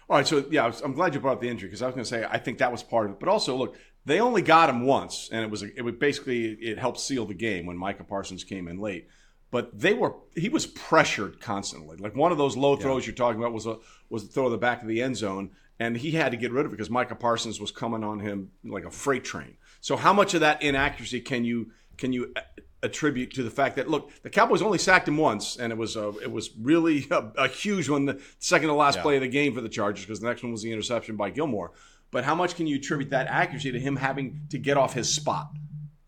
All 0.08 0.16
right, 0.16 0.26
so 0.26 0.44
yeah, 0.50 0.66
was, 0.66 0.80
I'm 0.80 0.92
glad 0.92 1.14
you 1.14 1.20
brought 1.20 1.34
up 1.34 1.40
the 1.40 1.48
injury 1.48 1.68
because 1.68 1.82
I 1.82 1.86
was 1.86 1.94
going 1.94 2.04
to 2.04 2.08
say 2.08 2.26
I 2.28 2.38
think 2.38 2.58
that 2.58 2.72
was 2.72 2.82
part 2.82 3.06
of 3.06 3.12
it. 3.12 3.20
But 3.20 3.28
also, 3.28 3.56
look, 3.56 3.76
they 4.04 4.20
only 4.20 4.42
got 4.42 4.68
him 4.68 4.84
once, 4.84 5.28
and 5.30 5.42
it 5.42 5.50
was 5.50 5.62
it 5.62 5.82
was 5.82 5.94
basically 5.94 6.52
it 6.54 6.78
helped 6.78 6.98
seal 6.98 7.26
the 7.26 7.34
game 7.34 7.66
when 7.66 7.76
Micah 7.76 8.04
Parsons 8.04 8.42
came 8.42 8.66
in 8.66 8.80
late. 8.80 9.08
But 9.52 9.78
they 9.78 9.94
were 9.94 10.14
he 10.34 10.48
was 10.48 10.66
pressured 10.66 11.40
constantly. 11.40 11.96
Like 11.96 12.16
one 12.16 12.32
of 12.32 12.38
those 12.38 12.56
low 12.56 12.76
throws 12.76 13.06
you're 13.06 13.14
talking 13.14 13.40
about 13.40 13.52
was 13.52 13.66
a 13.66 13.78
was 14.08 14.24
throw 14.24 14.44
to 14.44 14.50
the 14.50 14.58
back 14.58 14.82
of 14.82 14.88
the 14.88 15.00
end 15.00 15.16
zone, 15.16 15.50
and 15.78 15.96
he 15.96 16.12
had 16.12 16.32
to 16.32 16.36
get 16.36 16.50
rid 16.50 16.66
of 16.66 16.72
it 16.72 16.76
because 16.76 16.90
Micah 16.90 17.14
Parsons 17.14 17.60
was 17.60 17.70
coming 17.70 18.02
on 18.02 18.18
him 18.18 18.50
like 18.64 18.84
a 18.84 18.90
freight 18.90 19.24
train. 19.24 19.56
So 19.80 19.96
how 19.96 20.12
much 20.12 20.34
of 20.34 20.40
that 20.40 20.62
inaccuracy 20.62 21.20
can 21.20 21.44
you 21.44 21.70
can 21.96 22.12
you 22.12 22.32
uh, 22.36 22.40
attribute 22.82 23.34
to 23.34 23.42
the 23.42 23.50
fact 23.50 23.76
that 23.76 23.88
look 23.90 24.10
the 24.22 24.30
Cowboys 24.30 24.62
only 24.62 24.78
sacked 24.78 25.06
him 25.08 25.16
once, 25.16 25.56
and 25.56 25.72
it 25.72 25.76
was 25.78 25.96
a, 25.96 26.08
it 26.22 26.30
was 26.32 26.50
really 26.58 27.06
a, 27.10 27.30
a 27.36 27.48
huge 27.48 27.88
one, 27.88 28.06
the 28.06 28.20
second 28.38 28.68
to 28.68 28.74
last 28.74 29.00
play 29.00 29.16
of 29.16 29.22
the 29.22 29.28
game 29.28 29.54
for 29.54 29.60
the 29.60 29.68
Chargers 29.68 30.04
because 30.04 30.20
the 30.20 30.26
next 30.28 30.42
one 30.42 30.52
was 30.52 30.62
the 30.62 30.72
interception 30.72 31.16
by 31.16 31.30
Gilmore. 31.30 31.72
But 32.10 32.24
how 32.24 32.34
much 32.34 32.56
can 32.56 32.66
you 32.66 32.76
attribute 32.76 33.10
that 33.10 33.28
accuracy 33.28 33.70
to 33.72 33.78
him 33.78 33.96
having 33.96 34.40
to 34.50 34.58
get 34.58 34.76
off 34.76 34.94
his 34.94 35.12
spot? 35.12 35.50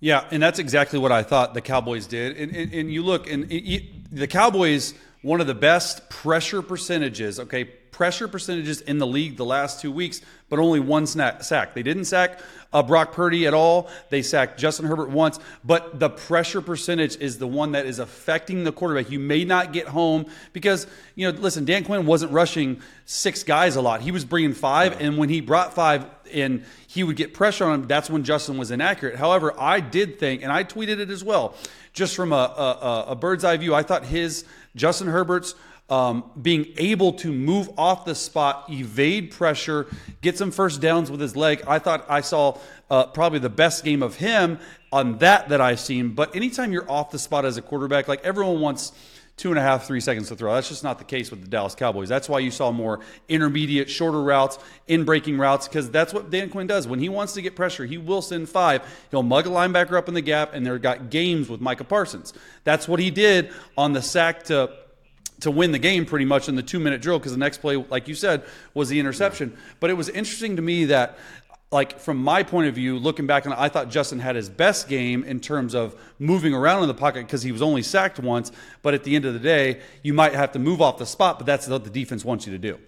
Yeah, 0.00 0.26
and 0.32 0.42
that's 0.42 0.58
exactly 0.58 0.98
what 0.98 1.12
I 1.12 1.22
thought 1.22 1.54
the 1.54 1.60
Cowboys 1.60 2.08
did. 2.08 2.36
And, 2.36 2.54
and, 2.56 2.72
and 2.74 2.92
you 2.92 3.04
look, 3.04 3.30
and 3.30 3.44
it- 3.52 3.72
it- 3.72 3.84
the 4.10 4.26
Cowboys, 4.26 4.94
one 5.22 5.40
of 5.40 5.46
the 5.46 5.54
best 5.54 6.10
pressure 6.10 6.60
percentages, 6.60 7.38
okay, 7.38 7.70
pressure 7.92 8.26
percentages 8.26 8.80
in 8.80 8.98
the 8.98 9.06
league 9.06 9.36
the 9.36 9.44
last 9.44 9.80
two 9.80 9.92
weeks, 9.92 10.20
but 10.48 10.58
only 10.58 10.80
one 10.80 11.06
sack. 11.06 11.74
They 11.74 11.82
didn't 11.82 12.06
sack 12.06 12.40
uh, 12.72 12.82
Brock 12.82 13.12
Purdy 13.12 13.46
at 13.46 13.54
all. 13.54 13.88
They 14.08 14.22
sacked 14.22 14.58
Justin 14.58 14.86
Herbert 14.86 15.10
once, 15.10 15.38
but 15.64 16.00
the 16.00 16.10
pressure 16.10 16.60
percentage 16.60 17.16
is 17.16 17.38
the 17.38 17.46
one 17.46 17.72
that 17.72 17.86
is 17.86 17.98
affecting 17.98 18.64
the 18.64 18.72
quarterback. 18.72 19.10
You 19.10 19.20
may 19.20 19.44
not 19.44 19.72
get 19.72 19.86
home 19.86 20.26
because, 20.52 20.86
you 21.14 21.30
know, 21.30 21.38
listen, 21.38 21.64
Dan 21.64 21.84
Quinn 21.84 22.06
wasn't 22.06 22.32
rushing 22.32 22.80
six 23.04 23.42
guys 23.44 23.76
a 23.76 23.82
lot. 23.82 24.00
He 24.00 24.10
was 24.10 24.24
bringing 24.24 24.54
five, 24.54 25.00
and 25.00 25.18
when 25.18 25.28
he 25.28 25.40
brought 25.40 25.74
five 25.74 26.06
in, 26.30 26.64
he 26.86 27.04
would 27.04 27.16
get 27.16 27.34
pressure 27.34 27.66
on 27.66 27.80
him. 27.80 27.86
That's 27.86 28.08
when 28.08 28.24
Justin 28.24 28.56
was 28.56 28.70
inaccurate. 28.70 29.16
However, 29.16 29.54
I 29.60 29.80
did 29.80 30.18
think, 30.18 30.42
and 30.42 30.50
I 30.50 30.64
tweeted 30.64 30.98
it 30.98 31.10
as 31.10 31.22
well, 31.22 31.54
just 31.92 32.16
from 32.16 32.32
a, 32.32 32.36
a, 32.36 33.04
a 33.08 33.14
bird's 33.14 33.44
eye 33.44 33.58
view, 33.58 33.74
I 33.74 33.82
thought 33.82 34.06
his, 34.06 34.46
Justin 34.74 35.08
Herbert's, 35.08 35.54
um, 35.88 36.24
being 36.40 36.66
able 36.78 37.12
to 37.14 37.32
move 37.32 37.68
off 37.76 38.04
the 38.04 38.14
spot, 38.14 38.66
evade 38.70 39.30
pressure, 39.30 39.86
get 40.20 40.38
some 40.38 40.50
first 40.50 40.80
downs 40.80 41.10
with 41.10 41.20
his 41.20 41.36
leg. 41.36 41.62
I 41.66 41.78
thought 41.78 42.06
I 42.08 42.22
saw 42.22 42.58
uh, 42.90 43.06
probably 43.06 43.40
the 43.40 43.50
best 43.50 43.84
game 43.84 44.02
of 44.02 44.16
him 44.16 44.58
on 44.90 45.18
that 45.18 45.48
that 45.50 45.60
I've 45.60 45.80
seen. 45.80 46.10
But 46.10 46.34
anytime 46.34 46.72
you're 46.72 46.90
off 46.90 47.10
the 47.10 47.18
spot 47.18 47.44
as 47.44 47.56
a 47.56 47.62
quarterback, 47.62 48.08
like 48.08 48.24
everyone 48.24 48.60
wants 48.60 48.92
two 49.36 49.50
and 49.50 49.58
a 49.58 49.62
half, 49.62 49.86
three 49.86 50.00
seconds 50.00 50.28
to 50.28 50.36
throw. 50.36 50.54
That's 50.54 50.68
just 50.68 50.84
not 50.84 50.98
the 50.98 51.04
case 51.04 51.30
with 51.30 51.40
the 51.40 51.48
Dallas 51.48 51.74
Cowboys. 51.74 52.08
That's 52.08 52.28
why 52.28 52.40
you 52.40 52.50
saw 52.50 52.70
more 52.70 53.00
intermediate, 53.28 53.88
shorter 53.88 54.22
routes, 54.22 54.58
in 54.86 55.04
breaking 55.04 55.38
routes, 55.38 55.66
because 55.66 55.90
that's 55.90 56.12
what 56.12 56.30
Dan 56.30 56.50
Quinn 56.50 56.66
does. 56.66 56.86
When 56.86 57.00
he 57.00 57.08
wants 57.08 57.32
to 57.34 57.42
get 57.42 57.56
pressure, 57.56 57.86
he 57.86 57.98
will 57.98 58.22
send 58.22 58.48
five. 58.48 58.82
He'll 59.10 59.22
mug 59.22 59.46
a 59.46 59.50
linebacker 59.50 59.94
up 59.94 60.06
in 60.06 60.14
the 60.14 60.20
gap, 60.20 60.54
and 60.54 60.64
there 60.64 60.78
got 60.78 61.10
games 61.10 61.48
with 61.48 61.60
Micah 61.60 61.84
Parsons. 61.84 62.34
That's 62.64 62.86
what 62.86 63.00
he 63.00 63.10
did 63.10 63.50
on 63.76 63.94
the 63.94 64.02
sack 64.02 64.44
to 64.44 64.70
to 65.42 65.50
win 65.50 65.72
the 65.72 65.78
game 65.78 66.06
pretty 66.06 66.24
much 66.24 66.48
in 66.48 66.56
the 66.56 66.62
two 66.62 66.80
minute 66.80 67.02
drill 67.02 67.18
because 67.18 67.32
the 67.32 67.38
next 67.38 67.58
play, 67.58 67.76
like 67.76 68.08
you 68.08 68.14
said, 68.14 68.42
was 68.74 68.88
the 68.88 68.98
interception. 68.98 69.50
Yeah. 69.50 69.72
But 69.80 69.90
it 69.90 69.94
was 69.94 70.08
interesting 70.08 70.56
to 70.56 70.62
me 70.62 70.86
that, 70.86 71.18
like, 71.70 71.98
from 71.98 72.18
my 72.18 72.42
point 72.42 72.68
of 72.68 72.74
view, 72.74 72.98
looking 72.98 73.26
back 73.26 73.46
on 73.46 73.52
I 73.52 73.68
thought 73.68 73.88
Justin 73.88 74.18
had 74.18 74.36
his 74.36 74.48
best 74.48 74.88
game 74.88 75.24
in 75.24 75.40
terms 75.40 75.74
of 75.74 75.94
moving 76.18 76.54
around 76.54 76.82
in 76.82 76.88
the 76.88 76.94
pocket 76.94 77.26
because 77.26 77.42
he 77.42 77.52
was 77.52 77.62
only 77.62 77.82
sacked 77.82 78.18
once. 78.18 78.52
But 78.82 78.94
at 78.94 79.04
the 79.04 79.16
end 79.16 79.24
of 79.24 79.34
the 79.34 79.40
day, 79.40 79.80
you 80.02 80.14
might 80.14 80.34
have 80.34 80.52
to 80.52 80.58
move 80.58 80.80
off 80.80 80.98
the 80.98 81.06
spot, 81.06 81.38
but 81.38 81.46
that's 81.46 81.68
what 81.68 81.84
the 81.84 81.90
defense 81.90 82.24
wants 82.24 82.46
you 82.46 82.52
to 82.52 82.58
do. 82.58 82.78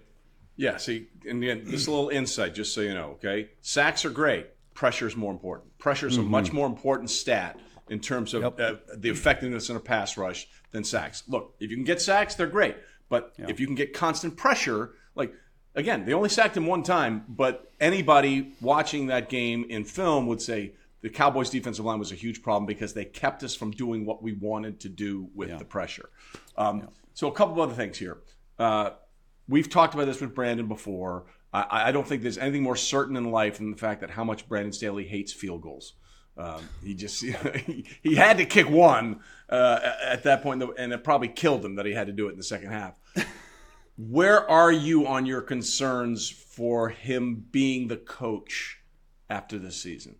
Yeah, 0.56 0.76
see, 0.76 1.08
and 1.28 1.42
again, 1.42 1.62
this 1.64 1.88
little 1.88 2.10
insight, 2.10 2.54
just 2.54 2.74
so 2.74 2.80
you 2.80 2.94
know, 2.94 3.12
okay? 3.12 3.48
Sacks 3.60 4.04
are 4.04 4.10
great. 4.10 4.46
Pressure 4.74 5.08
is 5.08 5.16
more 5.16 5.32
important. 5.32 5.76
Pressure 5.78 6.06
is 6.06 6.16
mm-hmm. 6.16 6.26
a 6.26 6.30
much 6.30 6.52
more 6.52 6.66
important 6.68 7.10
stat 7.10 7.58
in 7.88 7.98
terms 7.98 8.34
of 8.34 8.42
yep. 8.42 8.60
uh, 8.60 8.74
the 8.96 9.10
effectiveness 9.10 9.68
in 9.68 9.76
a 9.76 9.80
pass 9.80 10.16
rush 10.16 10.46
than 10.74 10.84
sacks. 10.84 11.22
Look, 11.26 11.54
if 11.60 11.70
you 11.70 11.76
can 11.76 11.84
get 11.84 12.02
sacks, 12.02 12.34
they're 12.34 12.46
great. 12.48 12.76
But 13.08 13.32
yep. 13.38 13.48
if 13.48 13.60
you 13.60 13.66
can 13.66 13.76
get 13.76 13.94
constant 13.94 14.36
pressure, 14.36 14.90
like 15.14 15.32
again, 15.74 16.04
they 16.04 16.12
only 16.12 16.28
sacked 16.28 16.56
him 16.56 16.66
one 16.66 16.82
time, 16.82 17.24
but 17.28 17.72
anybody 17.80 18.52
watching 18.60 19.06
that 19.06 19.30
game 19.30 19.64
in 19.70 19.84
film 19.84 20.26
would 20.26 20.42
say 20.42 20.72
the 21.00 21.08
Cowboys' 21.08 21.48
defensive 21.48 21.84
line 21.84 21.98
was 21.98 22.12
a 22.12 22.16
huge 22.16 22.42
problem 22.42 22.66
because 22.66 22.92
they 22.92 23.04
kept 23.04 23.42
us 23.44 23.54
from 23.54 23.70
doing 23.70 24.04
what 24.04 24.22
we 24.22 24.32
wanted 24.32 24.80
to 24.80 24.88
do 24.88 25.28
with 25.34 25.50
yeah. 25.50 25.58
the 25.58 25.64
pressure. 25.64 26.10
Um, 26.58 26.80
yeah. 26.80 26.86
So, 27.14 27.28
a 27.28 27.32
couple 27.32 27.54
of 27.54 27.60
other 27.60 27.74
things 27.74 27.96
here. 27.96 28.18
Uh, 28.58 28.90
we've 29.48 29.70
talked 29.70 29.94
about 29.94 30.06
this 30.06 30.20
with 30.20 30.34
Brandon 30.34 30.66
before. 30.66 31.26
I, 31.52 31.88
I, 31.88 31.92
don't 31.92 32.06
think 32.06 32.22
there's 32.22 32.38
anything 32.38 32.62
more 32.64 32.74
certain 32.74 33.16
in 33.16 33.30
life 33.30 33.58
than 33.58 33.70
the 33.70 33.76
fact 33.76 34.00
that 34.00 34.10
how 34.10 34.24
much 34.24 34.48
Brandon 34.48 34.72
Staley 34.72 35.06
hates 35.06 35.32
field 35.32 35.62
goals. 35.62 35.94
Um, 36.36 36.68
he 36.82 36.94
just 36.94 37.22
he, 37.22 37.86
he, 38.02 38.14
had 38.14 38.38
to 38.38 38.44
kick 38.44 38.68
one 38.68 39.20
uh, 39.48 39.78
at 40.02 40.24
that 40.24 40.42
point, 40.42 40.62
and 40.78 40.92
it 40.92 41.04
probably 41.04 41.28
killed 41.28 41.64
him 41.64 41.76
that 41.76 41.86
he 41.86 41.92
had 41.92 42.08
to 42.08 42.12
do 42.12 42.28
it 42.28 42.32
in 42.32 42.36
the 42.36 42.42
second 42.42 42.70
half. 42.70 42.98
Where 43.96 44.48
are 44.50 44.72
you 44.72 45.06
on 45.06 45.26
your 45.26 45.40
concerns 45.40 46.28
for 46.28 46.88
him 46.88 47.46
being 47.52 47.86
the 47.86 47.96
coach 47.96 48.80
after 49.30 49.58
the 49.58 49.70
season? 49.70 50.16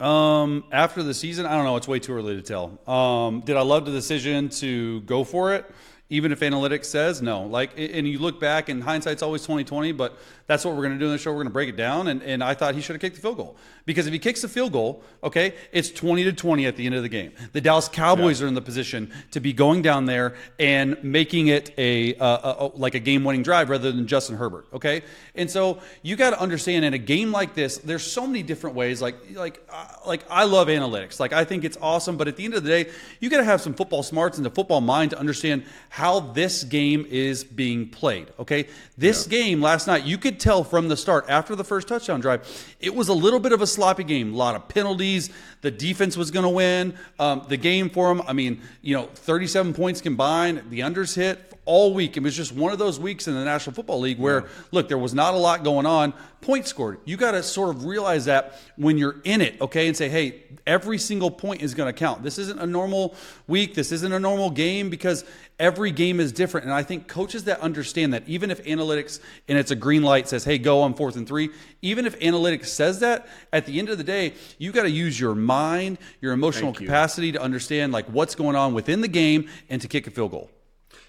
Um, 0.00 0.64
after 0.72 1.02
the 1.02 1.14
season, 1.14 1.46
I 1.46 1.54
don't 1.54 1.64
know. 1.64 1.76
It's 1.76 1.88
way 1.88 2.00
too 2.00 2.12
early 2.12 2.34
to 2.34 2.42
tell. 2.42 2.78
Um, 2.92 3.40
did 3.40 3.56
I 3.56 3.62
love 3.62 3.86
the 3.86 3.92
decision 3.92 4.48
to 4.50 5.00
go 5.02 5.24
for 5.24 5.54
it? 5.54 5.70
Even 6.08 6.30
if 6.30 6.40
analytics 6.40 6.84
says 6.84 7.20
no, 7.20 7.42
like, 7.42 7.72
and 7.76 8.06
you 8.06 8.18
look 8.20 8.38
back, 8.38 8.68
and 8.68 8.80
hindsight's 8.82 9.22
always 9.22 9.44
twenty 9.44 9.64
twenty. 9.64 9.90
But 9.90 10.18
that's 10.46 10.64
what 10.64 10.74
we're 10.74 10.82
going 10.82 10.94
to 10.94 10.98
do 10.98 11.06
in 11.06 11.12
the 11.12 11.18
show. 11.18 11.30
We're 11.30 11.38
going 11.38 11.48
to 11.48 11.52
break 11.52 11.68
it 11.68 11.76
down. 11.76 12.08
And, 12.08 12.22
and 12.22 12.42
I 12.42 12.54
thought 12.54 12.74
he 12.74 12.80
should 12.80 12.94
have 12.94 13.00
kicked 13.00 13.16
the 13.16 13.22
field 13.22 13.36
goal 13.36 13.56
because 13.84 14.06
if 14.06 14.12
he 14.12 14.18
kicks 14.18 14.42
the 14.42 14.48
field 14.48 14.72
goal, 14.72 15.02
okay, 15.22 15.54
it's 15.72 15.90
20 15.90 16.24
to 16.24 16.32
20 16.32 16.66
at 16.66 16.76
the 16.76 16.86
end 16.86 16.94
of 16.94 17.02
the 17.02 17.08
game. 17.08 17.32
The 17.52 17.60
Dallas 17.60 17.88
Cowboys 17.88 18.40
yeah. 18.40 18.44
are 18.44 18.48
in 18.48 18.54
the 18.54 18.60
position 18.60 19.12
to 19.32 19.40
be 19.40 19.52
going 19.52 19.82
down 19.82 20.06
there 20.06 20.34
and 20.58 21.02
making 21.02 21.48
it 21.48 21.72
a, 21.78 22.14
a, 22.14 22.24
a 22.24 22.70
like 22.74 22.94
a 22.94 23.00
game 23.00 23.24
winning 23.24 23.42
drive 23.42 23.70
rather 23.70 23.90
than 23.90 24.06
Justin 24.06 24.36
Herbert, 24.36 24.66
okay? 24.72 25.02
And 25.34 25.50
so 25.50 25.80
you 26.02 26.16
got 26.16 26.30
to 26.30 26.40
understand 26.40 26.84
in 26.84 26.94
a 26.94 26.98
game 26.98 27.32
like 27.32 27.54
this, 27.54 27.78
there's 27.78 28.04
so 28.04 28.26
many 28.26 28.42
different 28.42 28.76
ways. 28.76 29.02
Like 29.02 29.16
like 29.34 29.64
uh, 29.70 29.86
like 30.06 30.24
I 30.30 30.44
love 30.44 30.68
analytics. 30.68 31.18
Like 31.18 31.32
I 31.32 31.44
think 31.44 31.64
it's 31.64 31.78
awesome. 31.80 32.16
But 32.16 32.28
at 32.28 32.36
the 32.36 32.44
end 32.44 32.54
of 32.54 32.62
the 32.62 32.68
day, 32.68 32.90
you 33.20 33.30
got 33.30 33.38
to 33.38 33.44
have 33.44 33.60
some 33.60 33.74
football 33.74 34.02
smarts 34.02 34.36
and 34.36 34.46
the 34.46 34.50
football 34.50 34.80
mind 34.80 35.10
to 35.10 35.18
understand 35.18 35.64
how 35.88 36.20
this 36.20 36.64
game 36.64 37.06
is 37.08 37.44
being 37.44 37.88
played. 37.88 38.28
Okay, 38.38 38.68
this 38.96 39.26
yeah. 39.26 39.38
game 39.38 39.60
last 39.60 39.86
night, 39.86 40.04
you 40.04 40.18
could 40.18 40.35
could 40.36 40.40
tell 40.40 40.64
from 40.64 40.88
the 40.88 40.96
start 40.96 41.26
after 41.28 41.56
the 41.56 41.64
first 41.64 41.88
touchdown 41.88 42.20
drive, 42.20 42.74
it 42.80 42.94
was 42.94 43.08
a 43.08 43.14
little 43.14 43.40
bit 43.40 43.52
of 43.52 43.62
a 43.62 43.66
sloppy 43.66 44.04
game. 44.04 44.34
A 44.34 44.36
lot 44.36 44.54
of 44.54 44.68
penalties. 44.68 45.30
The 45.62 45.70
defense 45.70 46.16
was 46.16 46.30
going 46.30 46.44
to 46.44 46.50
win 46.50 46.94
um, 47.18 47.44
the 47.48 47.56
game 47.56 47.90
for 47.90 48.08
them. 48.08 48.22
I 48.26 48.32
mean, 48.32 48.60
you 48.82 48.94
know, 48.94 49.06
37 49.14 49.72
points 49.74 50.00
combined. 50.00 50.64
The 50.70 50.80
unders 50.80 51.16
hit 51.16 51.54
all 51.64 51.94
week. 51.94 52.16
It 52.16 52.22
was 52.22 52.36
just 52.36 52.52
one 52.52 52.72
of 52.72 52.78
those 52.78 53.00
weeks 53.00 53.26
in 53.26 53.34
the 53.34 53.44
National 53.44 53.74
Football 53.74 54.00
League 54.00 54.18
where, 54.18 54.42
yeah. 54.42 54.48
look, 54.70 54.88
there 54.88 54.98
was 54.98 55.14
not 55.14 55.34
a 55.34 55.38
lot 55.38 55.64
going 55.64 55.86
on. 55.86 56.12
Points 56.40 56.70
scored. 56.70 56.98
You 57.04 57.16
got 57.16 57.32
to 57.32 57.42
sort 57.42 57.74
of 57.74 57.84
realize 57.86 58.26
that 58.26 58.60
when 58.76 58.98
you're 58.98 59.16
in 59.24 59.40
it, 59.40 59.60
okay, 59.60 59.88
and 59.88 59.96
say, 59.96 60.08
hey, 60.08 60.44
every 60.66 60.98
single 60.98 61.30
point 61.30 61.62
is 61.62 61.74
going 61.74 61.92
to 61.92 61.98
count. 61.98 62.22
This 62.22 62.38
isn't 62.38 62.60
a 62.60 62.66
normal 62.66 63.14
week. 63.46 63.74
This 63.74 63.90
isn't 63.90 64.12
a 64.12 64.20
normal 64.20 64.50
game 64.50 64.88
because 64.88 65.24
every 65.58 65.90
game 65.90 66.20
is 66.20 66.32
different. 66.32 66.66
And 66.66 66.74
I 66.74 66.82
think 66.82 67.08
coaches 67.08 67.44
that 67.44 67.60
understand 67.60 68.14
that, 68.14 68.28
even 68.28 68.50
if 68.50 68.62
analytics 68.64 69.18
and 69.48 69.58
it's 69.58 69.70
a 69.70 69.76
green 69.76 70.02
light 70.02 70.28
says, 70.28 70.44
hey, 70.44 70.58
go 70.58 70.82
on 70.82 70.94
fourth 70.94 71.16
and 71.16 71.26
three, 71.26 71.50
even 71.82 72.06
if 72.06 72.18
analytics 72.20 72.66
says 72.66 73.00
that, 73.00 73.26
at 73.52 73.66
the 73.66 73.78
end 73.78 73.88
of 73.88 73.98
the 73.98 74.04
day, 74.04 74.34
you 74.58 74.72
got 74.72 74.82
to 74.82 74.90
use 74.90 75.18
your 75.18 75.34
mind, 75.34 75.98
your 76.20 76.32
emotional 76.32 76.72
capacity 76.72 77.32
to 77.32 77.40
understand 77.40 77.92
like 77.92 78.06
what's 78.06 78.34
going 78.34 78.56
on 78.56 78.74
within 78.74 79.00
the 79.00 79.08
game 79.08 79.48
and 79.68 79.82
to 79.82 79.88
kick 79.88 80.06
a 80.06 80.10
field 80.10 80.30
goal. 80.30 80.50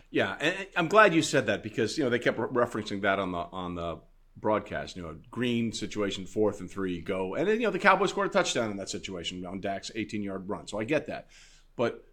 Yeah, 0.10 0.38
and 0.40 0.56
I'm 0.76 0.88
glad 0.88 1.14
you 1.14 1.22
said 1.22 1.48
that 1.48 1.64
because 1.64 1.98
you 1.98 2.04
know 2.04 2.10
they 2.10 2.20
kept 2.20 2.40
referencing 2.40 3.02
that 3.02 3.20
on 3.20 3.34
the 3.34 3.40
on 3.40 3.76
the 3.76 3.98
broadcast. 4.39 4.96
You 4.96 5.03
know, 5.03 5.15
green 5.32 5.72
situation, 5.72 6.25
fourth 6.25 6.60
and 6.60 6.70
three, 6.70 7.01
go, 7.01 7.36
and 7.36 7.48
then 7.48 7.60
you 7.60 7.67
know 7.67 7.72
the 7.72 7.79
Cowboys 7.79 8.10
scored 8.10 8.27
a 8.27 8.32
touchdown 8.32 8.72
in 8.72 8.77
that 8.77 8.89
situation 8.89 9.46
on 9.46 9.60
Dak's 9.60 9.91
18 9.96 10.24
yard 10.24 10.48
run. 10.50 10.67
So 10.67 10.79
I 10.79 10.84
get 10.84 11.08
that, 11.08 11.27
but 11.75 12.06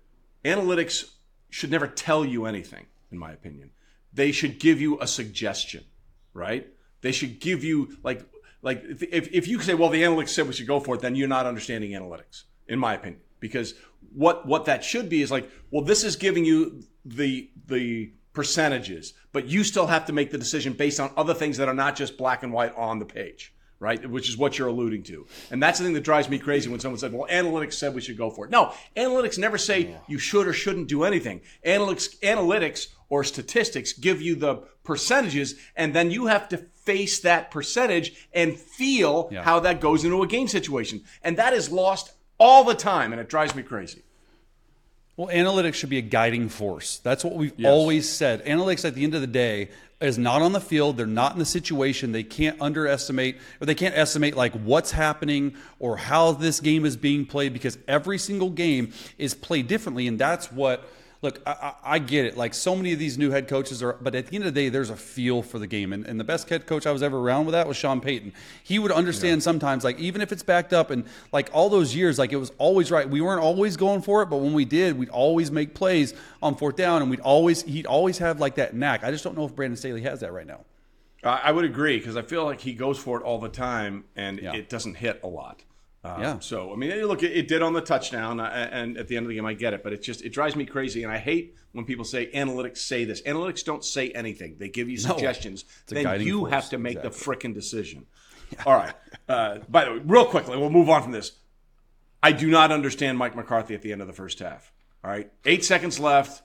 analytics 0.44 1.10
should 1.50 1.70
never 1.70 1.86
tell 1.86 2.24
you 2.24 2.46
anything, 2.46 2.86
in 3.12 3.18
my 3.18 3.32
opinion. 3.32 3.70
They 4.12 4.32
should 4.32 4.58
give 4.58 4.80
you 4.80 5.00
a 5.00 5.06
suggestion, 5.06 5.84
right? 6.32 6.68
They 7.00 7.12
should 7.12 7.40
give 7.40 7.64
you 7.64 7.96
like 8.02 8.24
like 8.62 8.82
if 8.84 9.28
if 9.32 9.46
you 9.46 9.60
say, 9.60 9.74
well, 9.74 9.90
the 9.90 10.02
analytics 10.02 10.30
said 10.30 10.46
we 10.46 10.52
should 10.52 10.66
go 10.66 10.80
for 10.80 10.94
it, 10.94 11.00
then 11.02 11.14
you're 11.14 11.28
not 11.28 11.46
understanding 11.46 11.90
analytics, 11.90 12.44
in 12.66 12.78
my 12.78 12.94
opinion, 12.94 13.20
because 13.40 13.74
what 14.14 14.46
what 14.46 14.64
that 14.64 14.82
should 14.82 15.08
be 15.08 15.20
is 15.20 15.30
like, 15.30 15.50
well, 15.70 15.84
this 15.84 16.02
is 16.02 16.16
giving 16.16 16.44
you 16.44 16.82
the 17.04 17.50
the 17.66 18.12
percentages, 18.34 19.14
but 19.32 19.46
you 19.46 19.64
still 19.64 19.86
have 19.86 20.06
to 20.06 20.12
make 20.12 20.30
the 20.30 20.38
decision 20.38 20.74
based 20.74 21.00
on 21.00 21.12
other 21.16 21.34
things 21.34 21.56
that 21.56 21.68
are 21.68 21.74
not 21.74 21.96
just 21.96 22.18
black 22.18 22.42
and 22.42 22.52
white 22.52 22.74
on 22.76 22.98
the 22.98 23.06
page, 23.06 23.54
right? 23.78 24.08
Which 24.10 24.28
is 24.28 24.36
what 24.36 24.58
you're 24.58 24.68
alluding 24.68 25.04
to. 25.04 25.26
And 25.50 25.62
that's 25.62 25.78
the 25.78 25.84
thing 25.84 25.94
that 25.94 26.02
drives 26.02 26.28
me 26.28 26.38
crazy 26.38 26.68
when 26.68 26.80
someone 26.80 26.98
said, 26.98 27.12
well, 27.12 27.28
analytics 27.30 27.74
said 27.74 27.94
we 27.94 28.00
should 28.00 28.18
go 28.18 28.30
for 28.30 28.44
it. 28.44 28.50
No, 28.50 28.72
analytics 28.96 29.38
never 29.38 29.56
say 29.56 29.96
you 30.08 30.18
should 30.18 30.48
or 30.48 30.52
shouldn't 30.52 30.88
do 30.88 31.04
anything. 31.04 31.42
Analytics, 31.64 32.18
analytics 32.20 32.88
or 33.08 33.22
statistics 33.22 33.92
give 33.92 34.20
you 34.20 34.34
the 34.34 34.64
percentages, 34.82 35.54
and 35.76 35.94
then 35.94 36.10
you 36.10 36.26
have 36.26 36.48
to 36.48 36.58
face 36.58 37.20
that 37.20 37.50
percentage 37.50 38.28
and 38.34 38.58
feel 38.58 39.28
yeah. 39.32 39.42
how 39.42 39.60
that 39.60 39.80
goes 39.80 40.04
into 40.04 40.22
a 40.22 40.26
game 40.26 40.48
situation. 40.48 41.02
And 41.22 41.36
that 41.36 41.52
is 41.52 41.70
lost 41.70 42.12
all 42.38 42.64
the 42.64 42.74
time, 42.74 43.12
and 43.12 43.20
it 43.20 43.28
drives 43.28 43.54
me 43.54 43.62
crazy. 43.62 44.02
Well, 45.16 45.28
analytics 45.28 45.75
should 45.75 45.90
be 45.90 45.99
a 45.99 46.02
guiding 46.02 46.49
force. 46.49 46.99
That's 46.99 47.23
what 47.23 47.37
we've 47.37 47.52
yes. 47.56 47.71
always 47.71 48.09
said. 48.09 48.44
Analytics, 48.44 48.85
at 48.85 48.94
the 48.94 49.04
end 49.04 49.14
of 49.14 49.21
the 49.21 49.28
day, 49.28 49.68
is 50.00 50.18
not 50.18 50.42
on 50.42 50.52
the 50.52 50.61
field. 50.61 50.97
They're 50.97 51.06
not 51.06 51.35
in 51.35 51.38
the 51.38 51.44
situation. 51.44 52.11
They 52.11 52.25
can't 52.25 52.61
underestimate 52.61 53.38
or 53.61 53.66
they 53.66 53.76
can't 53.76 53.97
estimate 53.97 54.37
like 54.37 54.52
what's 54.54 54.90
happening 54.90 55.54
or 55.78 55.97
how 55.97 56.33
this 56.33 56.59
game 56.59 56.85
is 56.85 56.97
being 56.97 57.26
played 57.26 57.52
because 57.52 57.78
every 57.87 58.18
single 58.18 58.50
game 58.50 58.92
is 59.16 59.35
played 59.35 59.68
differently, 59.68 60.09
and 60.09 60.18
that's 60.18 60.50
what 60.50 60.88
look, 61.24 61.40
I, 61.46 61.72
I, 61.82 61.98
get 61.98 62.26
it. 62.26 62.36
Like 62.36 62.54
so 62.54 62.76
many 62.76 62.92
of 62.92 62.98
these 62.98 63.16
new 63.18 63.30
head 63.30 63.48
coaches 63.48 63.82
are, 63.82 63.94
but 63.94 64.14
at 64.14 64.26
the 64.26 64.36
end 64.36 64.44
of 64.44 64.54
the 64.54 64.60
day, 64.60 64.68
there's 64.68 64.90
a 64.90 64.96
feel 64.96 65.42
for 65.42 65.58
the 65.58 65.66
game. 65.66 65.92
And, 65.92 66.06
and 66.06 66.20
the 66.20 66.24
best 66.24 66.48
head 66.48 66.66
coach 66.66 66.86
I 66.86 66.92
was 66.92 67.02
ever 67.02 67.18
around 67.18 67.46
with 67.46 67.54
that 67.54 67.66
was 67.66 67.76
Sean 67.76 68.00
Payton. 68.00 68.32
He 68.62 68.78
would 68.78 68.92
understand 68.92 69.40
yeah. 69.40 69.44
sometimes, 69.44 69.82
like 69.82 69.98
even 69.98 70.20
if 70.20 70.30
it's 70.30 70.42
backed 70.42 70.72
up, 70.72 70.90
and 70.90 71.04
like 71.32 71.48
all 71.52 71.70
those 71.70 71.96
years, 71.96 72.18
like 72.18 72.32
it 72.32 72.36
was 72.36 72.52
always 72.58 72.92
right. 72.92 73.08
We 73.08 73.22
weren't 73.22 73.42
always 73.42 73.76
going 73.76 74.02
for 74.02 74.22
it, 74.22 74.26
but 74.26 74.36
when 74.36 74.52
we 74.52 74.66
did, 74.66 74.96
we'd 74.98 75.08
always 75.08 75.50
make 75.50 75.74
plays 75.74 76.14
on 76.42 76.54
fourth 76.54 76.76
down, 76.76 77.00
and 77.00 77.10
we'd 77.10 77.20
always 77.20 77.62
he'd 77.62 77.86
always 77.86 78.18
have 78.18 78.38
like 78.38 78.56
that 78.56 78.74
knack. 78.74 79.02
I 79.02 79.10
just 79.10 79.24
don't 79.24 79.36
know 79.36 79.46
if 79.46 79.56
Brandon 79.56 79.76
Staley 79.76 80.02
has 80.02 80.20
that 80.20 80.32
right 80.32 80.46
now. 80.46 80.60
I 81.24 81.52
would 81.52 81.64
agree 81.64 81.96
because 81.96 82.18
I 82.18 82.22
feel 82.22 82.44
like 82.44 82.60
he 82.60 82.74
goes 82.74 82.98
for 82.98 83.18
it 83.18 83.24
all 83.24 83.38
the 83.38 83.48
time, 83.48 84.04
and 84.14 84.38
Yeah. 84.38 84.52
it 84.52 84.68
doesn't 84.68 84.96
hit 84.96 85.20
a 85.22 85.26
lot. 85.26 85.62
Um, 86.04 86.20
Yeah. 86.20 86.38
So 86.40 86.73
I 86.73 86.76
mean, 86.76 86.90
look, 87.06 87.23
it, 87.23 87.32
it 87.32 87.49
did 87.49 87.62
on 87.62 87.73
the 87.73 87.80
touchdown, 87.80 88.38
uh, 88.38 88.68
and 88.70 88.96
at 88.99 89.08
the 89.08 89.16
end 89.16 89.25
of 89.25 89.28
the 89.28 89.34
game, 89.34 89.46
I 89.46 89.54
get 89.54 89.73
it, 89.73 89.82
but 89.82 89.92
it 89.92 90.02
just 90.02 90.23
it 90.23 90.30
drives 90.30 90.54
me 90.54 90.66
crazy, 90.66 91.02
and 91.02 91.11
I 91.11 91.18
hate 91.18 91.56
when 91.73 91.84
people 91.84 92.04
say 92.04 92.30
analytics 92.32 92.78
say 92.78 93.04
this. 93.04 93.23
Analytics 93.23 93.64
don't 93.64 93.84
say 93.84 94.11
anything; 94.11 94.56
they 94.58 94.68
give 94.68 94.88
you 94.88 94.99
suggestions. 94.99 95.64
a 95.90 95.94
then 95.94 96.20
you 96.20 96.40
force, 96.40 96.52
have 96.52 96.70
to 96.70 96.78
make 96.78 97.00
the 97.00 97.08
exactly. 97.08 97.37
frickin' 97.37 97.54
decision. 97.54 98.06
All 98.66 98.75
right. 98.75 98.94
Uh, 99.28 99.58
by 99.68 99.87
the 99.87 99.92
way, 99.92 100.00
real 100.04 100.26
quickly, 100.26 100.56
we'll 100.56 100.70
move 100.70 100.90
on 100.90 101.02
from 101.02 101.12
this. 101.12 101.32
I 102.23 102.32
do 102.32 102.50
not 102.50 102.70
understand 102.70 103.18
Mike 103.18 103.34
McCarthy 103.34 103.75
at 103.75 103.82
the 103.82 103.92
end 103.92 104.00
of 104.00 104.06
the 104.06 104.12
first 104.12 104.38
half. 104.38 104.73
All 105.02 105.11
right. 105.11 105.30
Eight 105.44 105.64
seconds 105.64 105.99
left. 105.99 106.42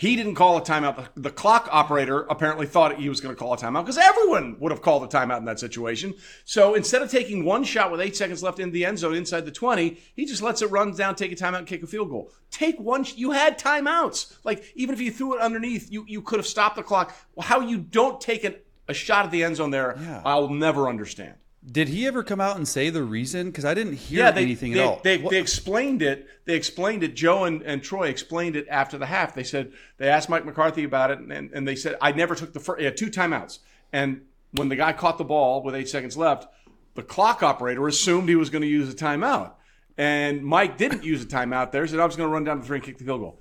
He 0.00 0.16
didn't 0.16 0.34
call 0.36 0.56
a 0.56 0.62
timeout. 0.62 0.96
The, 1.14 1.20
the 1.20 1.30
clock 1.30 1.68
operator 1.70 2.22
apparently 2.22 2.66
thought 2.66 2.98
he 2.98 3.10
was 3.10 3.20
going 3.20 3.34
to 3.34 3.38
call 3.38 3.52
a 3.52 3.58
timeout 3.58 3.82
because 3.84 3.98
everyone 3.98 4.56
would 4.58 4.72
have 4.72 4.80
called 4.80 5.04
a 5.04 5.06
timeout 5.06 5.36
in 5.40 5.44
that 5.44 5.60
situation. 5.60 6.14
So 6.46 6.74
instead 6.74 7.02
of 7.02 7.10
taking 7.10 7.44
one 7.44 7.64
shot 7.64 7.92
with 7.92 8.00
eight 8.00 8.16
seconds 8.16 8.42
left 8.42 8.60
in 8.60 8.70
the 8.70 8.86
end 8.86 8.98
zone 8.98 9.14
inside 9.14 9.44
the 9.44 9.50
20, 9.52 9.98
he 10.16 10.24
just 10.24 10.40
lets 10.40 10.62
it 10.62 10.70
run 10.70 10.92
down, 10.94 11.16
take 11.16 11.32
a 11.32 11.36
timeout, 11.36 11.58
and 11.58 11.66
kick 11.66 11.82
a 11.82 11.86
field 11.86 12.08
goal. 12.08 12.32
Take 12.50 12.80
one. 12.80 13.04
sh- 13.04 13.16
You 13.16 13.32
had 13.32 13.58
timeouts. 13.58 14.38
Like, 14.42 14.64
even 14.74 14.94
if 14.94 15.02
you 15.02 15.10
threw 15.10 15.34
it 15.36 15.42
underneath, 15.42 15.92
you, 15.92 16.06
you 16.08 16.22
could 16.22 16.38
have 16.38 16.46
stopped 16.46 16.76
the 16.76 16.82
clock. 16.82 17.14
Well, 17.34 17.46
how 17.46 17.60
you 17.60 17.76
don't 17.76 18.22
take 18.22 18.44
an, 18.44 18.54
a 18.88 18.94
shot 18.94 19.26
at 19.26 19.30
the 19.30 19.44
end 19.44 19.56
zone 19.56 19.70
there, 19.70 19.96
Yeah. 20.00 20.22
I'll 20.24 20.48
never 20.48 20.88
understand. 20.88 21.34
Did 21.64 21.88
he 21.88 22.06
ever 22.06 22.22
come 22.22 22.40
out 22.40 22.56
and 22.56 22.66
say 22.66 22.88
the 22.88 23.02
reason? 23.02 23.48
Because 23.48 23.66
I 23.66 23.74
didn't 23.74 23.94
hear 23.94 24.24
Yeah, 24.24 24.30
they, 24.30 24.42
anything 24.42 24.72
they, 24.72 24.80
at 24.80 24.86
all. 24.86 25.00
They, 25.04 25.18
they 25.18 25.38
explained 25.38 26.00
it. 26.00 26.26
They 26.46 26.54
explained 26.54 27.02
it. 27.02 27.14
Joe 27.14 27.44
and, 27.44 27.62
and 27.62 27.82
Troy 27.82 28.08
explained 28.08 28.56
it 28.56 28.66
after 28.70 28.96
the 28.96 29.06
half. 29.06 29.34
They 29.34 29.44
said 29.44 29.72
they 29.98 30.08
asked 30.08 30.30
Mike 30.30 30.46
McCarthy 30.46 30.84
about 30.84 31.10
it, 31.10 31.18
and, 31.18 31.30
and, 31.30 31.50
and 31.52 31.68
they 31.68 31.76
said 31.76 31.96
I 32.00 32.12
never 32.12 32.34
took 32.34 32.54
the 32.54 32.60
first. 32.60 32.80
Yeah, 32.80 32.90
two 32.90 33.10
timeouts. 33.10 33.58
And 33.92 34.22
when 34.52 34.70
the 34.70 34.76
guy 34.76 34.94
caught 34.94 35.18
the 35.18 35.24
ball 35.24 35.62
with 35.62 35.74
eight 35.74 35.88
seconds 35.88 36.16
left, 36.16 36.48
the 36.94 37.02
clock 37.02 37.42
operator 37.42 37.86
assumed 37.86 38.28
he 38.28 38.36
was 38.36 38.48
going 38.48 38.62
to 38.62 38.68
use 38.68 38.92
a 38.92 38.96
timeout, 38.96 39.52
and 39.98 40.42
Mike 40.42 40.78
didn't 40.78 41.04
use 41.04 41.22
a 41.22 41.26
timeout 41.26 41.72
there. 41.72 41.86
Said 41.86 42.00
I 42.00 42.06
was 42.06 42.16
going 42.16 42.28
to 42.28 42.32
run 42.32 42.44
down 42.44 42.60
the 42.60 42.64
three 42.64 42.78
and 42.78 42.84
kick 42.84 42.96
the 42.96 43.04
field 43.04 43.20
goal. 43.20 43.40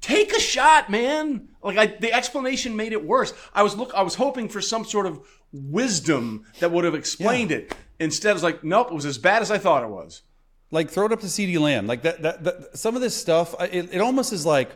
Take 0.00 0.32
a 0.32 0.40
shot, 0.40 0.88
man. 0.90 1.48
Like 1.62 1.78
I, 1.78 1.86
the 1.86 2.12
explanation 2.12 2.76
made 2.76 2.92
it 2.92 3.04
worse. 3.04 3.32
I 3.52 3.62
was 3.62 3.76
look. 3.76 3.92
I 3.94 4.02
was 4.02 4.14
hoping 4.14 4.48
for 4.48 4.60
some 4.60 4.84
sort 4.84 5.06
of 5.06 5.20
wisdom 5.52 6.44
that 6.60 6.70
would 6.70 6.84
have 6.84 6.94
explained 6.94 7.50
it. 7.50 7.74
Instead, 7.98 8.30
it 8.30 8.34
was 8.34 8.42
like, 8.42 8.62
nope, 8.62 8.88
it 8.90 8.94
was 8.94 9.06
as 9.06 9.18
bad 9.18 9.42
as 9.42 9.50
I 9.50 9.58
thought 9.58 9.82
it 9.82 9.88
was. 9.88 10.22
like 10.70 10.90
throw 10.90 11.06
it 11.06 11.12
up 11.12 11.20
to 11.20 11.26
CeeDee 11.26 11.58
Lamb. 11.58 11.86
Like 11.86 12.02
that, 12.02 12.22
that, 12.22 12.44
that 12.44 12.78
some 12.78 12.94
of 12.96 13.02
this 13.02 13.16
stuff, 13.16 13.54
it, 13.60 13.94
it 13.94 14.00
almost 14.00 14.32
is 14.32 14.44
like, 14.44 14.70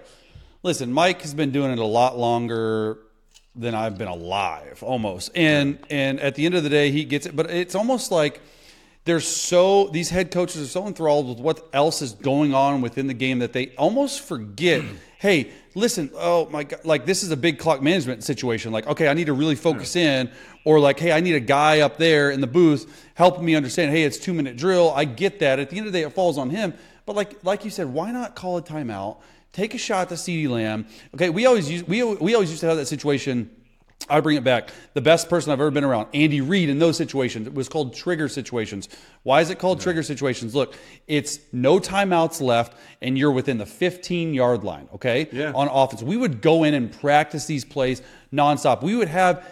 listen, 0.63 0.93
Mike 0.93 1.23
has 1.23 1.35
been 1.35 1.51
doing 1.51 1.71
it 1.73 1.79
a 1.79 1.85
lot 1.85 2.19
longer 2.19 2.99
than 3.55 3.75
I've 3.75 3.99
been 3.99 4.09
alive, 4.09 4.83
almost. 4.83 5.31
And 5.35 5.79
and 5.91 6.21
at 6.21 6.35
the 6.35 6.47
end 6.47 6.55
of 6.55 6.63
the 6.63 6.69
day, 6.71 6.91
he 6.91 7.05
gets 7.05 7.27
it. 7.27 7.35
But 7.37 7.51
it's 7.51 7.75
almost 7.75 8.11
like 8.11 8.41
they're 9.05 9.21
so 9.21 9.89
these 9.89 10.11
head 10.11 10.31
coaches 10.31 10.63
are 10.63 10.67
so 10.67 10.87
enthralled 10.87 11.29
with 11.29 11.39
what 11.39 11.69
else 11.73 12.03
is 12.03 12.13
going 12.13 12.55
on 12.55 12.81
within 12.83 13.07
the 13.07 13.15
game 13.15 13.39
that 13.39 13.53
they 13.53 13.69
almost 13.77 14.21
forget. 14.21 14.85
hey, 15.19 15.51
listen, 15.75 16.11
oh 16.15 16.49
my 16.51 16.65
god, 16.65 16.85
like 16.85 17.07
this 17.07 17.23
is 17.23 17.31
a 17.31 17.37
big 17.37 17.59
clock 17.59 17.83
management 17.83 18.25
situation. 18.25 18.73
Like, 18.73 18.87
okay, 18.87 19.09
I 19.09 19.15
need 19.15 19.27
to 19.27 19.33
really 19.33 19.55
focus 19.55 19.97
in, 19.97 20.31
or 20.65 20.81
like, 20.81 20.99
hey, 20.99 21.13
I 21.13 21.21
need 21.21 21.35
a 21.35 21.41
guy 21.41 21.81
up 21.81 21.97
there 21.97 22.31
in 22.31 22.41
the 22.41 22.47
booth 22.47 23.09
helping 23.15 23.45
me 23.45 23.55
understand. 23.55 23.91
Hey, 23.91 24.03
it's 24.03 24.19
two 24.19 24.35
minute 24.35 24.57
drill. 24.57 24.93
I 24.95 25.05
get 25.05 25.39
that. 25.41 25.59
At 25.59 25.71
the 25.71 25.79
end 25.79 25.87
of 25.87 25.93
the 25.93 25.99
day, 25.99 26.05
it 26.05 26.13
falls 26.13 26.37
on 26.37 26.51
him. 26.51 26.75
But 27.07 27.17
like, 27.17 27.43
like 27.43 27.65
you 27.65 27.71
said, 27.71 27.87
why 27.87 28.13
not 28.13 28.37
call 28.37 28.59
a 28.59 28.63
timeout? 28.63 29.19
Take 29.53 29.75
a 29.75 29.79
shot 29.79 30.11
to 30.11 30.15
CeeDee 30.15 30.49
Lamb. 30.49 30.87
Okay, 31.15 31.31
we 31.31 31.47
always 31.47 31.69
use 31.71 31.87
we 31.89 32.05
we 32.05 32.35
always 32.35 32.51
used 32.51 32.61
to 32.61 32.67
have 32.67 32.77
that 32.77 32.87
situation. 32.87 33.51
I 34.09 34.21
bring 34.21 34.37
it 34.37 34.45
back. 34.45 34.71
The 34.95 35.01
best 35.01 35.29
person 35.29 35.53
I've 35.53 35.61
ever 35.61 35.71
been 35.71 35.85
around, 35.85 36.09
Andy 36.15 36.41
Reid, 36.41 36.69
in 36.69 36.79
those 36.79 36.97
situations, 36.97 37.47
it 37.47 37.55
was 37.55 37.69
called 37.69 37.95
trigger 37.95 38.29
situations. 38.29 38.89
Why 39.23 39.41
is 39.41 39.51
it 39.51 39.59
called 39.59 39.81
trigger 39.81 40.03
situations? 40.03 40.55
Look, 40.55 40.75
it's 41.07 41.39
no 41.53 41.79
timeouts 41.79 42.41
left, 42.41 42.75
and 43.03 43.17
you're 43.17 43.31
within 43.31 43.59
the 43.59 43.67
15 43.67 44.35
yard 44.35 44.65
line. 44.65 44.89
Okay, 44.95 45.29
Yeah. 45.33 45.53
on 45.55 45.69
offense, 45.69 46.03
we 46.03 46.17
would 46.17 46.41
go 46.41 46.65
in 46.65 46.75
and 46.75 46.91
practice 46.91 47.47
these 47.47 47.65
plays 47.65 48.03
nonstop. 48.33 48.83
We 48.83 48.97
would 48.97 49.09
have 49.09 49.45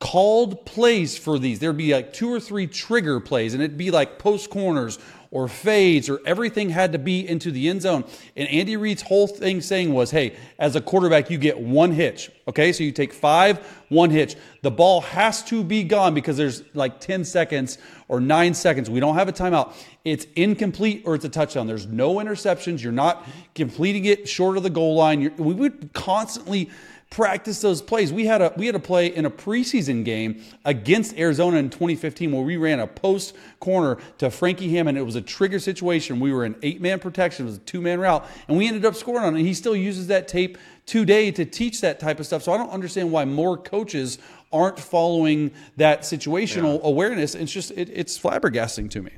called 0.00 0.64
plays 0.64 1.18
for 1.18 1.38
these. 1.38 1.58
There'd 1.58 1.76
be 1.76 1.92
like 1.92 2.12
two 2.12 2.32
or 2.32 2.38
three 2.40 2.66
trigger 2.68 3.18
plays, 3.20 3.52
and 3.52 3.62
it'd 3.62 3.76
be 3.76 3.90
like 3.90 4.18
post 4.18 4.48
corners 4.48 4.98
or 5.30 5.46
fades, 5.46 6.08
or 6.08 6.20
everything 6.24 6.70
had 6.70 6.92
to 6.92 6.98
be 6.98 7.26
into 7.28 7.50
the 7.50 7.68
end 7.68 7.82
zone. 7.82 8.04
And 8.34 8.48
Andy 8.48 8.76
Reid's 8.76 9.02
whole 9.02 9.26
thing 9.26 9.60
saying 9.60 9.92
was, 9.92 10.10
hey, 10.10 10.36
as 10.58 10.74
a 10.74 10.80
quarterback, 10.80 11.30
you 11.30 11.36
get 11.36 11.60
one 11.60 11.92
hitch. 11.92 12.30
Okay, 12.48 12.72
so 12.72 12.82
you 12.82 12.92
take 12.92 13.12
five, 13.12 13.58
one 13.90 14.08
hitch. 14.08 14.36
The 14.62 14.70
ball 14.70 15.02
has 15.02 15.44
to 15.44 15.62
be 15.62 15.84
gone 15.84 16.14
because 16.14 16.38
there's 16.38 16.62
like 16.74 17.00
10 17.00 17.26
seconds 17.26 17.76
or 18.08 18.20
nine 18.20 18.54
seconds. 18.54 18.88
We 18.88 19.00
don't 19.00 19.16
have 19.16 19.28
a 19.28 19.32
timeout. 19.32 19.74
It's 20.04 20.26
incomplete 20.34 21.02
or 21.04 21.14
it's 21.14 21.26
a 21.26 21.28
touchdown. 21.28 21.66
There's 21.66 21.86
no 21.86 22.14
interceptions. 22.14 22.82
You're 22.82 22.92
not 22.92 23.26
completing 23.54 24.06
it 24.06 24.28
short 24.28 24.56
of 24.56 24.62
the 24.62 24.70
goal 24.70 24.94
line. 24.94 25.20
You're, 25.20 25.32
we 25.32 25.52
would 25.52 25.92
constantly 25.92 26.70
practice 27.10 27.60
those 27.60 27.80
plays. 27.80 28.12
We 28.12 28.26
had 28.26 28.42
a 28.42 28.52
we 28.56 28.66
had 28.66 28.74
a 28.74 28.80
play 28.80 29.06
in 29.06 29.24
a 29.24 29.30
preseason 29.30 30.04
game 30.04 30.42
against 30.64 31.16
Arizona 31.16 31.56
in 31.56 31.70
2015 31.70 32.32
where 32.32 32.42
we 32.42 32.56
ran 32.56 32.80
a 32.80 32.86
post 32.86 33.34
corner 33.60 33.98
to 34.18 34.30
Frankie 34.30 34.70
Hammond. 34.74 34.98
It 34.98 35.02
was 35.02 35.16
a 35.16 35.22
trigger 35.22 35.58
situation. 35.58 36.20
We 36.20 36.32
were 36.32 36.44
in 36.44 36.56
eight 36.62 36.80
man 36.80 36.98
protection. 36.98 37.46
It 37.46 37.50
was 37.50 37.56
a 37.56 37.60
two 37.60 37.80
man 37.80 38.00
route, 38.00 38.26
and 38.46 38.56
we 38.58 38.66
ended 38.66 38.84
up 38.84 38.94
scoring 38.94 39.24
on 39.24 39.34
it. 39.34 39.38
And 39.38 39.46
he 39.46 39.54
still 39.54 39.76
uses 39.76 40.08
that 40.08 40.28
tape 40.28 40.58
today 40.86 41.30
to 41.32 41.44
teach 41.44 41.80
that 41.80 42.00
type 42.00 42.20
of 42.20 42.26
stuff. 42.26 42.42
So 42.42 42.52
I 42.52 42.56
don't 42.56 42.70
understand 42.70 43.10
why 43.10 43.24
more 43.24 43.56
coaches 43.56 44.18
aren't 44.52 44.78
following 44.78 45.52
that 45.76 46.02
situational 46.02 46.82
awareness. 46.82 47.34
It's 47.34 47.52
just 47.52 47.70
it, 47.72 47.90
it's 47.92 48.18
flabbergasting 48.18 48.90
to 48.90 49.02
me. 49.02 49.12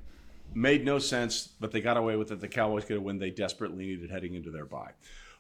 Made 0.53 0.85
no 0.85 0.99
sense, 0.99 1.49
but 1.61 1.71
they 1.71 1.81
got 1.81 1.97
away 1.97 2.17
with 2.17 2.33
it. 2.33 2.41
The 2.41 2.49
Cowboys 2.49 2.85
get 2.85 2.97
a 2.97 3.01
win 3.01 3.19
they 3.19 3.31
desperately 3.31 3.87
needed 3.87 4.11
heading 4.11 4.35
into 4.35 4.51
their 4.51 4.65
bye. 4.65 4.91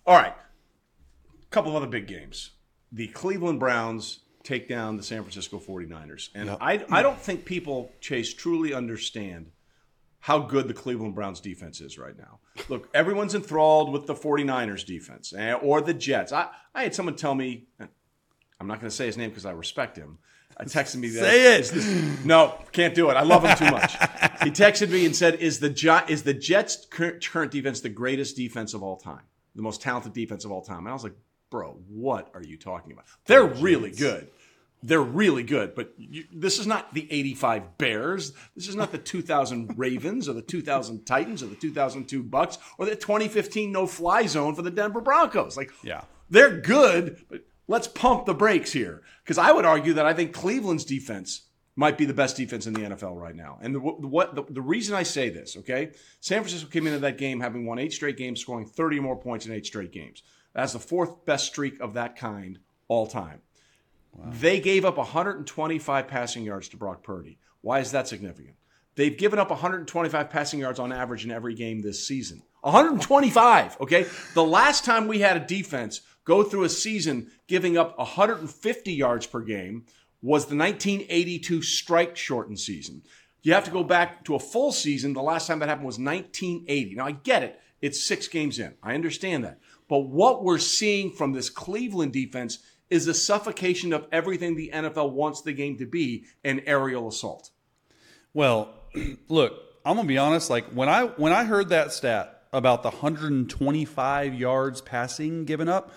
All 0.06 0.16
right. 0.16 0.34
Couple 1.50 1.76
other 1.76 1.86
big 1.86 2.06
games. 2.06 2.50
The 2.92 3.08
Cleveland 3.08 3.60
Browns 3.60 4.20
take 4.42 4.68
down 4.68 4.96
the 4.96 5.02
San 5.02 5.22
Francisco 5.22 5.58
49ers. 5.58 6.30
And 6.34 6.50
I, 6.50 6.84
I 6.90 7.02
don't 7.02 7.18
think 7.18 7.44
people, 7.44 7.92
Chase, 8.00 8.32
truly 8.32 8.72
understand 8.72 9.50
how 10.20 10.38
good 10.38 10.68
the 10.68 10.74
Cleveland 10.74 11.14
Browns 11.14 11.40
defense 11.40 11.80
is 11.80 11.98
right 11.98 12.16
now. 12.16 12.38
Look, 12.68 12.88
everyone's 12.94 13.34
enthralled 13.34 13.92
with 13.92 14.06
the 14.06 14.14
49ers 14.14 14.84
defense 14.84 15.32
eh, 15.36 15.52
or 15.54 15.80
the 15.80 15.94
Jets. 15.94 16.32
I, 16.32 16.48
I 16.74 16.82
had 16.82 16.94
someone 16.94 17.16
tell 17.16 17.34
me, 17.34 17.68
I'm 18.60 18.66
not 18.66 18.80
going 18.80 18.90
to 18.90 18.94
say 18.94 19.06
his 19.06 19.16
name 19.16 19.30
because 19.30 19.46
I 19.46 19.52
respect 19.52 19.96
him. 19.96 20.18
I 20.56 20.64
texted 20.64 20.96
me 20.96 21.08
that. 21.08 21.20
Say 21.24 21.56
it. 21.56 21.64
This- 21.68 22.24
no, 22.24 22.54
can't 22.72 22.94
do 22.94 23.08
it. 23.10 23.14
I 23.14 23.22
love 23.22 23.44
him 23.44 23.56
too 23.56 23.70
much. 23.70 23.92
he 24.42 24.50
texted 24.50 24.90
me 24.90 25.06
and 25.06 25.16
said, 25.16 25.36
"Is 25.36 25.58
the 25.58 26.04
is 26.06 26.22
the 26.22 26.34
Jets' 26.34 26.84
current, 26.90 27.26
current 27.26 27.50
defense 27.50 27.80
the 27.80 27.88
greatest 27.88 28.36
defense 28.36 28.74
of 28.74 28.82
all 28.82 28.98
time, 28.98 29.22
the 29.54 29.62
most 29.62 29.80
talented 29.80 30.12
defense 30.12 30.44
of 30.44 30.50
all 30.50 30.60
time?" 30.60 30.80
And 30.80 30.88
I 30.88 30.92
was 30.92 31.04
like, 31.04 31.14
"Bro, 31.50 31.78
what 31.88 32.30
are 32.34 32.42
you 32.42 32.56
talking 32.56 32.92
about? 32.92 33.04
They're 33.26 33.42
oh, 33.42 33.60
really 33.60 33.90
good. 33.90 34.28
They're 34.82 35.02
really 35.02 35.42
good, 35.42 35.74
but 35.74 35.92
you, 35.98 36.24
this 36.32 36.58
is 36.58 36.66
not 36.66 36.94
the 36.94 37.06
'85 37.10 37.76
Bears. 37.76 38.32
This 38.56 38.66
is 38.66 38.76
not 38.76 38.92
the 38.92 38.98
2000 38.98 39.74
Ravens 39.76 40.26
or 40.28 40.32
the 40.32 40.40
2000 40.42 41.04
Titans 41.04 41.42
or 41.42 41.46
the 41.46 41.54
2002 41.56 42.22
Bucks 42.22 42.56
or 42.78 42.86
the 42.86 42.96
2015 42.96 43.70
No 43.70 43.86
Fly 43.86 44.24
Zone 44.26 44.54
for 44.54 44.62
the 44.62 44.70
Denver 44.70 45.02
Broncos. 45.02 45.56
Like, 45.56 45.70
Yeah. 45.82 46.04
they're 46.30 46.56
good, 46.60 47.22
but 47.28 47.42
let's 47.68 47.88
pump 47.88 48.24
the 48.24 48.32
brakes 48.32 48.72
here. 48.72 49.02
Because 49.22 49.36
I 49.36 49.52
would 49.52 49.66
argue 49.66 49.92
that 49.94 50.06
I 50.06 50.14
think 50.14 50.32
Cleveland's 50.32 50.86
defense 50.86 51.42
might 51.76 51.98
be 51.98 52.06
the 52.06 52.14
best 52.14 52.36
defense 52.36 52.66
in 52.66 52.72
the 52.72 52.80
NFL 52.80 53.20
right 53.20 53.36
now. 53.36 53.58
And 53.60 53.74
the, 53.74 53.80
what 53.80 54.34
the, 54.34 54.44
the 54.48 54.62
reason 54.62 54.94
I 54.94 55.02
say 55.02 55.28
this, 55.28 55.56
okay, 55.58 55.92
San 56.20 56.40
Francisco 56.42 56.68
came 56.70 56.86
into 56.86 56.98
that 57.00 57.18
game 57.18 57.40
having 57.40 57.66
won 57.66 57.78
eight 57.78 57.92
straight 57.92 58.16
games, 58.16 58.40
scoring 58.40 58.66
30 58.66 59.00
more 59.00 59.16
points 59.16 59.44
in 59.46 59.52
eight 59.52 59.66
straight 59.66 59.92
games. 59.92 60.22
That's 60.52 60.72
the 60.72 60.78
fourth 60.78 61.24
best 61.24 61.46
streak 61.46 61.80
of 61.80 61.94
that 61.94 62.16
kind 62.16 62.58
all 62.88 63.06
time. 63.06 63.40
They 64.26 64.60
gave 64.60 64.84
up 64.84 64.96
125 64.96 66.08
passing 66.08 66.42
yards 66.42 66.68
to 66.70 66.76
Brock 66.76 67.02
Purdy. 67.02 67.38
Why 67.60 67.78
is 67.78 67.92
that 67.92 68.08
significant? 68.08 68.56
They've 68.96 69.16
given 69.16 69.38
up 69.38 69.50
125 69.50 70.30
passing 70.30 70.60
yards 70.60 70.80
on 70.80 70.92
average 70.92 71.24
in 71.24 71.30
every 71.30 71.54
game 71.54 71.80
this 71.80 72.06
season. 72.06 72.42
125, 72.62 73.80
okay? 73.80 74.06
The 74.34 74.44
last 74.44 74.84
time 74.84 75.06
we 75.06 75.20
had 75.20 75.36
a 75.36 75.46
defense 75.46 76.00
go 76.24 76.42
through 76.42 76.64
a 76.64 76.68
season 76.68 77.30
giving 77.46 77.78
up 77.78 77.96
150 77.98 78.92
yards 78.92 79.26
per 79.26 79.40
game 79.40 79.86
was 80.22 80.46
the 80.46 80.56
1982 80.56 81.62
strike 81.62 82.16
shortened 82.16 82.60
season. 82.60 83.02
You 83.42 83.54
have 83.54 83.64
to 83.64 83.70
go 83.70 83.82
back 83.82 84.24
to 84.24 84.34
a 84.34 84.38
full 84.38 84.72
season. 84.72 85.14
The 85.14 85.22
last 85.22 85.46
time 85.46 85.60
that 85.60 85.68
happened 85.68 85.86
was 85.86 85.98
1980. 85.98 86.94
Now, 86.96 87.06
I 87.06 87.12
get 87.12 87.42
it. 87.42 87.58
It's 87.80 88.04
six 88.04 88.28
games 88.28 88.58
in. 88.58 88.74
I 88.82 88.94
understand 88.94 89.44
that. 89.44 89.58
But 89.90 90.06
what 90.06 90.44
we're 90.44 90.58
seeing 90.58 91.10
from 91.10 91.32
this 91.32 91.50
Cleveland 91.50 92.12
defense 92.12 92.60
is 92.90 93.08
a 93.08 93.12
suffocation 93.12 93.92
of 93.92 94.06
everything 94.12 94.54
the 94.54 94.70
NFL 94.72 95.10
wants 95.10 95.42
the 95.42 95.52
game 95.52 95.78
to 95.78 95.84
be 95.84 96.26
an 96.44 96.62
aerial 96.64 97.08
assault. 97.08 97.50
Well, 98.32 98.72
look, 99.28 99.52
I'm 99.84 99.96
gonna 99.96 100.06
be 100.06 100.16
honest. 100.16 100.48
Like 100.48 100.66
when 100.66 100.88
I 100.88 101.06
when 101.06 101.32
I 101.32 101.42
heard 101.42 101.70
that 101.70 101.92
stat 101.92 102.44
about 102.52 102.84
the 102.84 102.90
125 102.90 104.34
yards 104.34 104.80
passing 104.80 105.44
given 105.44 105.68
up, 105.68 105.92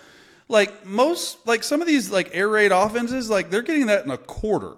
like 0.47 0.88
most 0.88 1.45
like 1.45 1.63
some 1.63 1.79
of 1.79 1.88
these 1.88 2.10
like 2.10 2.32
air 2.34 2.49
raid 2.49 2.71
offenses, 2.71 3.29
like 3.29 3.51
they're 3.51 3.62
getting 3.62 3.86
that 3.86 4.06
in 4.06 4.10
a 4.10 4.17
quarter. 4.17 4.73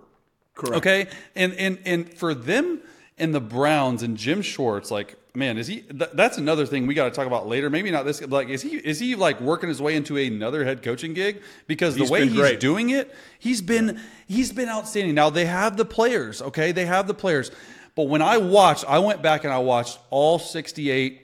Correct. 0.55 0.75
Okay, 0.75 1.07
and 1.35 1.53
and 1.53 1.79
and 1.85 2.13
for 2.13 2.33
them 2.33 2.81
and 3.17 3.33
the 3.33 3.39
Browns 3.39 4.03
and 4.03 4.17
Jim 4.17 4.41
Schwartz, 4.41 4.91
like 4.91 5.17
man, 5.35 5.57
is 5.57 5.67
he? 5.67 5.81
Th- 5.81 6.09
that's 6.13 6.37
another 6.37 6.65
thing 6.65 6.87
we 6.87 6.93
got 6.93 7.05
to 7.05 7.11
talk 7.11 7.27
about 7.27 7.47
later. 7.47 7.69
Maybe 7.69 7.91
not 7.91 8.05
this. 8.05 8.21
Like, 8.21 8.49
is 8.49 8.61
he? 8.61 8.77
Is 8.77 8.99
he 8.99 9.15
like 9.15 9.39
working 9.41 9.69
his 9.69 9.81
way 9.81 9.95
into 9.95 10.17
another 10.17 10.63
head 10.65 10.81
coaching 10.83 11.13
gig? 11.13 11.41
Because 11.67 11.95
He's 11.95 12.07
the 12.07 12.13
way 12.13 12.27
he's 12.27 12.33
great. 12.37 12.59
doing 12.59 12.89
it, 12.91 13.13
he's 13.39 13.61
been 13.61 13.99
he's 14.27 14.51
been 14.51 14.69
outstanding. 14.69 15.15
Now 15.15 15.29
they 15.29 15.45
have 15.45 15.77
the 15.77 15.85
players. 15.85 16.41
Okay, 16.41 16.71
they 16.71 16.85
have 16.85 17.07
the 17.07 17.13
players. 17.13 17.51
But 17.95 18.03
when 18.09 18.21
I 18.21 18.37
watched, 18.37 18.83
I 18.87 18.99
went 18.99 19.21
back 19.21 19.43
and 19.45 19.53
I 19.53 19.59
watched 19.59 19.99
all 20.09 20.37
68 20.37 21.21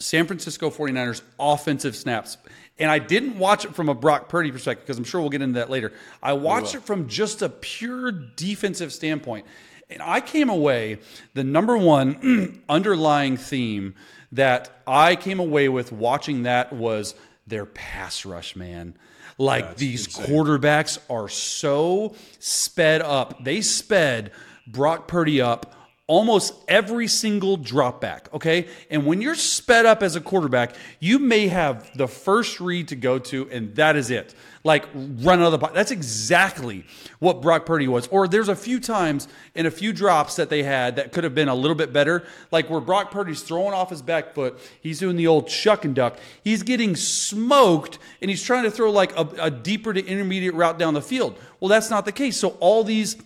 San 0.00 0.26
Francisco 0.26 0.68
49ers 0.70 1.22
offensive 1.38 1.94
snaps. 1.94 2.38
And 2.78 2.90
I 2.90 2.98
didn't 2.98 3.38
watch 3.38 3.64
it 3.64 3.74
from 3.76 3.88
a 3.88 3.94
Brock 3.94 4.28
Purdy 4.28 4.50
perspective 4.50 4.84
because 4.86 4.98
I'm 4.98 5.04
sure 5.04 5.20
we'll 5.20 5.30
get 5.30 5.42
into 5.42 5.60
that 5.60 5.70
later. 5.70 5.92
I 6.20 6.32
watched 6.32 6.74
it 6.74 6.82
from 6.82 7.06
just 7.06 7.42
a 7.42 7.48
pure 7.48 8.10
defensive 8.10 8.92
standpoint. 8.92 9.46
And 9.90 10.02
I 10.02 10.20
came 10.20 10.48
away, 10.48 10.98
the 11.34 11.44
number 11.44 11.76
one 11.76 12.62
underlying 12.68 13.36
theme 13.36 13.94
that 14.32 14.70
I 14.86 15.16
came 15.16 15.40
away 15.40 15.68
with 15.68 15.92
watching 15.92 16.44
that 16.44 16.72
was 16.72 17.14
their 17.46 17.66
pass 17.66 18.24
rush, 18.24 18.56
man. 18.56 18.96
Like 19.38 19.76
these 19.76 20.08
quarterbacks 20.08 20.98
are 21.10 21.28
so 21.28 22.14
sped 22.38 23.02
up. 23.02 23.44
They 23.44 23.60
sped 23.60 24.30
Brock 24.66 25.08
Purdy 25.08 25.40
up 25.40 25.74
almost 26.08 26.52
every 26.66 27.06
single 27.06 27.56
drop 27.56 28.00
back. 28.00 28.28
Okay. 28.34 28.66
And 28.90 29.06
when 29.06 29.20
you're 29.22 29.36
sped 29.36 29.86
up 29.86 30.02
as 30.02 30.16
a 30.16 30.20
quarterback, 30.20 30.74
you 30.98 31.18
may 31.18 31.46
have 31.46 31.96
the 31.96 32.08
first 32.08 32.60
read 32.60 32.88
to 32.88 32.96
go 32.96 33.18
to, 33.18 33.48
and 33.50 33.74
that 33.76 33.96
is 33.96 34.10
it. 34.10 34.34
Like 34.64 34.86
run 34.94 35.40
out 35.40 35.46
of 35.46 35.52
the 35.52 35.58
box. 35.58 35.74
That's 35.74 35.90
exactly 35.90 36.84
what 37.18 37.40
Brock 37.40 37.66
Purdy 37.66 37.88
was. 37.88 38.08
Or 38.08 38.28
there's 38.28 38.48
a 38.48 38.56
few 38.56 38.78
times 38.78 39.26
in 39.54 39.66
a 39.66 39.70
few 39.70 39.92
drops 39.92 40.36
that 40.36 40.50
they 40.50 40.62
had 40.62 40.96
that 40.96 41.12
could 41.12 41.24
have 41.24 41.34
been 41.34 41.48
a 41.48 41.54
little 41.54 41.74
bit 41.74 41.92
better. 41.92 42.24
Like 42.50 42.68
where 42.68 42.80
Brock 42.80 43.10
Purdy's 43.10 43.42
throwing 43.42 43.72
off 43.72 43.90
his 43.90 44.02
back 44.02 44.34
foot, 44.34 44.58
he's 44.80 44.98
doing 44.98 45.16
the 45.16 45.26
old 45.26 45.48
chuck 45.48 45.84
and 45.84 45.94
duck. 45.94 46.18
He's 46.44 46.62
getting 46.62 46.94
smoked 46.94 47.98
and 48.20 48.30
he's 48.30 48.42
trying 48.42 48.64
to 48.64 48.70
throw 48.70 48.90
like 48.90 49.16
a, 49.16 49.28
a 49.40 49.50
deeper 49.50 49.92
to 49.92 50.04
intermediate 50.04 50.54
route 50.54 50.78
down 50.78 50.94
the 50.94 51.02
field. 51.02 51.38
Well, 51.58 51.68
that's 51.68 51.90
not 51.90 52.04
the 52.04 52.12
case. 52.12 52.36
So 52.36 52.50
all 52.60 52.84
these 52.84 53.16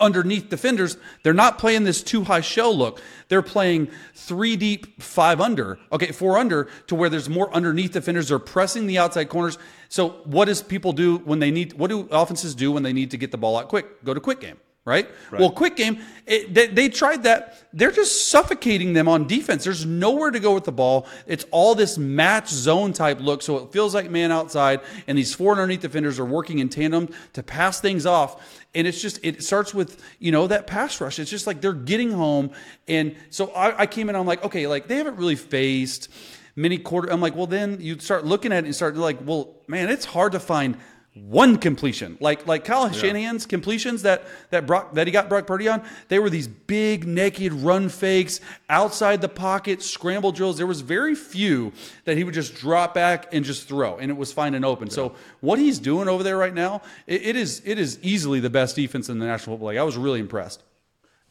underneath 0.00 0.48
defenders, 0.48 0.96
they're 1.22 1.34
not 1.34 1.58
playing 1.58 1.84
this 1.84 2.02
too 2.02 2.24
high 2.24 2.40
shell 2.40 2.76
look. 2.76 3.00
They're 3.28 3.42
playing 3.42 3.88
three 4.14 4.56
deep, 4.56 5.02
five 5.02 5.40
under, 5.40 5.78
okay, 5.92 6.12
four 6.12 6.38
under, 6.38 6.68
to 6.86 6.94
where 6.94 7.08
there's 7.08 7.28
more 7.28 7.52
underneath 7.52 7.92
defenders. 7.92 8.28
They're 8.28 8.38
pressing 8.38 8.86
the 8.86 8.98
outside 8.98 9.28
corners. 9.28 9.58
So, 9.88 10.10
what 10.24 10.46
does 10.46 10.62
people 10.62 10.92
do 10.92 11.18
when 11.18 11.38
they 11.38 11.50
need? 11.50 11.72
What 11.74 11.88
do 11.88 12.08
offenses 12.10 12.54
do 12.54 12.72
when 12.72 12.82
they 12.82 12.92
need 12.92 13.10
to 13.10 13.16
get 13.16 13.30
the 13.30 13.38
ball 13.38 13.56
out 13.56 13.68
quick? 13.68 14.04
Go 14.04 14.14
to 14.14 14.20
quick 14.20 14.40
game. 14.40 14.58
Right? 14.88 15.08
Well, 15.40 15.50
quick 15.50 15.76
game, 15.76 15.98
it, 16.26 16.54
they, 16.54 16.66
they 16.66 16.88
tried 16.88 17.24
that. 17.24 17.62
They're 17.72 17.92
just 17.92 18.30
suffocating 18.30 18.94
them 18.94 19.06
on 19.06 19.26
defense. 19.26 19.64
There's 19.64 19.84
nowhere 19.84 20.30
to 20.30 20.40
go 20.40 20.54
with 20.54 20.64
the 20.64 20.72
ball. 20.72 21.06
It's 21.26 21.44
all 21.50 21.74
this 21.74 21.98
match 21.98 22.48
zone 22.48 22.94
type 22.94 23.20
look. 23.20 23.42
So 23.42 23.58
it 23.58 23.72
feels 23.72 23.94
like 23.94 24.10
man 24.10 24.32
outside, 24.32 24.80
and 25.06 25.18
these 25.18 25.34
four 25.34 25.52
underneath 25.52 25.80
defenders 25.80 26.18
are 26.18 26.24
working 26.24 26.58
in 26.58 26.68
tandem 26.70 27.10
to 27.34 27.42
pass 27.42 27.80
things 27.80 28.06
off. 28.06 28.64
And 28.74 28.86
it's 28.86 29.00
just, 29.00 29.20
it 29.22 29.42
starts 29.42 29.74
with, 29.74 30.02
you 30.18 30.32
know, 30.32 30.46
that 30.46 30.66
pass 30.66 31.00
rush. 31.00 31.18
It's 31.18 31.30
just 31.30 31.46
like 31.46 31.60
they're 31.60 31.72
getting 31.72 32.10
home. 32.10 32.50
And 32.86 33.16
so 33.30 33.50
I, 33.50 33.82
I 33.82 33.86
came 33.86 34.08
in, 34.08 34.16
I'm 34.16 34.26
like, 34.26 34.44
okay, 34.44 34.66
like 34.66 34.88
they 34.88 34.96
haven't 34.96 35.16
really 35.16 35.36
faced 35.36 36.08
many 36.56 36.78
quarter. 36.78 37.10
I'm 37.10 37.20
like, 37.20 37.36
well, 37.36 37.46
then 37.46 37.78
you 37.80 37.98
start 37.98 38.24
looking 38.24 38.52
at 38.52 38.64
it 38.64 38.66
and 38.66 38.74
start 38.74 38.96
like, 38.96 39.18
well, 39.24 39.56
man, 39.68 39.88
it's 39.88 40.04
hard 40.04 40.32
to 40.32 40.40
find 40.40 40.76
one 41.26 41.58
completion 41.58 42.16
like 42.20 42.46
like 42.46 42.64
Kyle 42.64 42.90
Shanahan's 42.92 43.46
completions 43.46 44.02
that 44.02 44.24
that 44.50 44.66
Brock 44.66 44.94
that 44.94 45.06
he 45.06 45.12
got 45.12 45.28
Brock 45.28 45.46
Purdy 45.46 45.68
on. 45.68 45.82
They 46.08 46.18
were 46.18 46.30
these 46.30 46.48
big 46.48 47.06
naked 47.06 47.52
run 47.52 47.88
fakes 47.88 48.40
outside 48.68 49.20
the 49.20 49.28
pocket, 49.28 49.82
scramble 49.82 50.32
drills. 50.32 50.56
There 50.56 50.66
was 50.66 50.80
very 50.80 51.14
few 51.14 51.72
that 52.04 52.16
he 52.16 52.24
would 52.24 52.34
just 52.34 52.54
drop 52.54 52.94
back 52.94 53.32
and 53.32 53.44
just 53.44 53.68
throw, 53.68 53.98
and 53.98 54.10
it 54.10 54.16
was 54.16 54.32
fine 54.32 54.54
and 54.54 54.64
open. 54.64 54.90
So 54.90 55.14
what 55.40 55.58
he's 55.58 55.78
doing 55.78 56.08
over 56.08 56.22
there 56.22 56.36
right 56.36 56.54
now, 56.54 56.82
it, 57.06 57.22
it 57.22 57.36
is 57.36 57.62
it 57.64 57.78
is 57.78 57.98
easily 58.02 58.40
the 58.40 58.50
best 58.50 58.76
defense 58.76 59.08
in 59.08 59.18
the 59.18 59.26
National 59.26 59.54
Football 59.56 59.68
League. 59.70 59.78
I 59.78 59.82
was 59.84 59.96
really 59.96 60.20
impressed. 60.20 60.62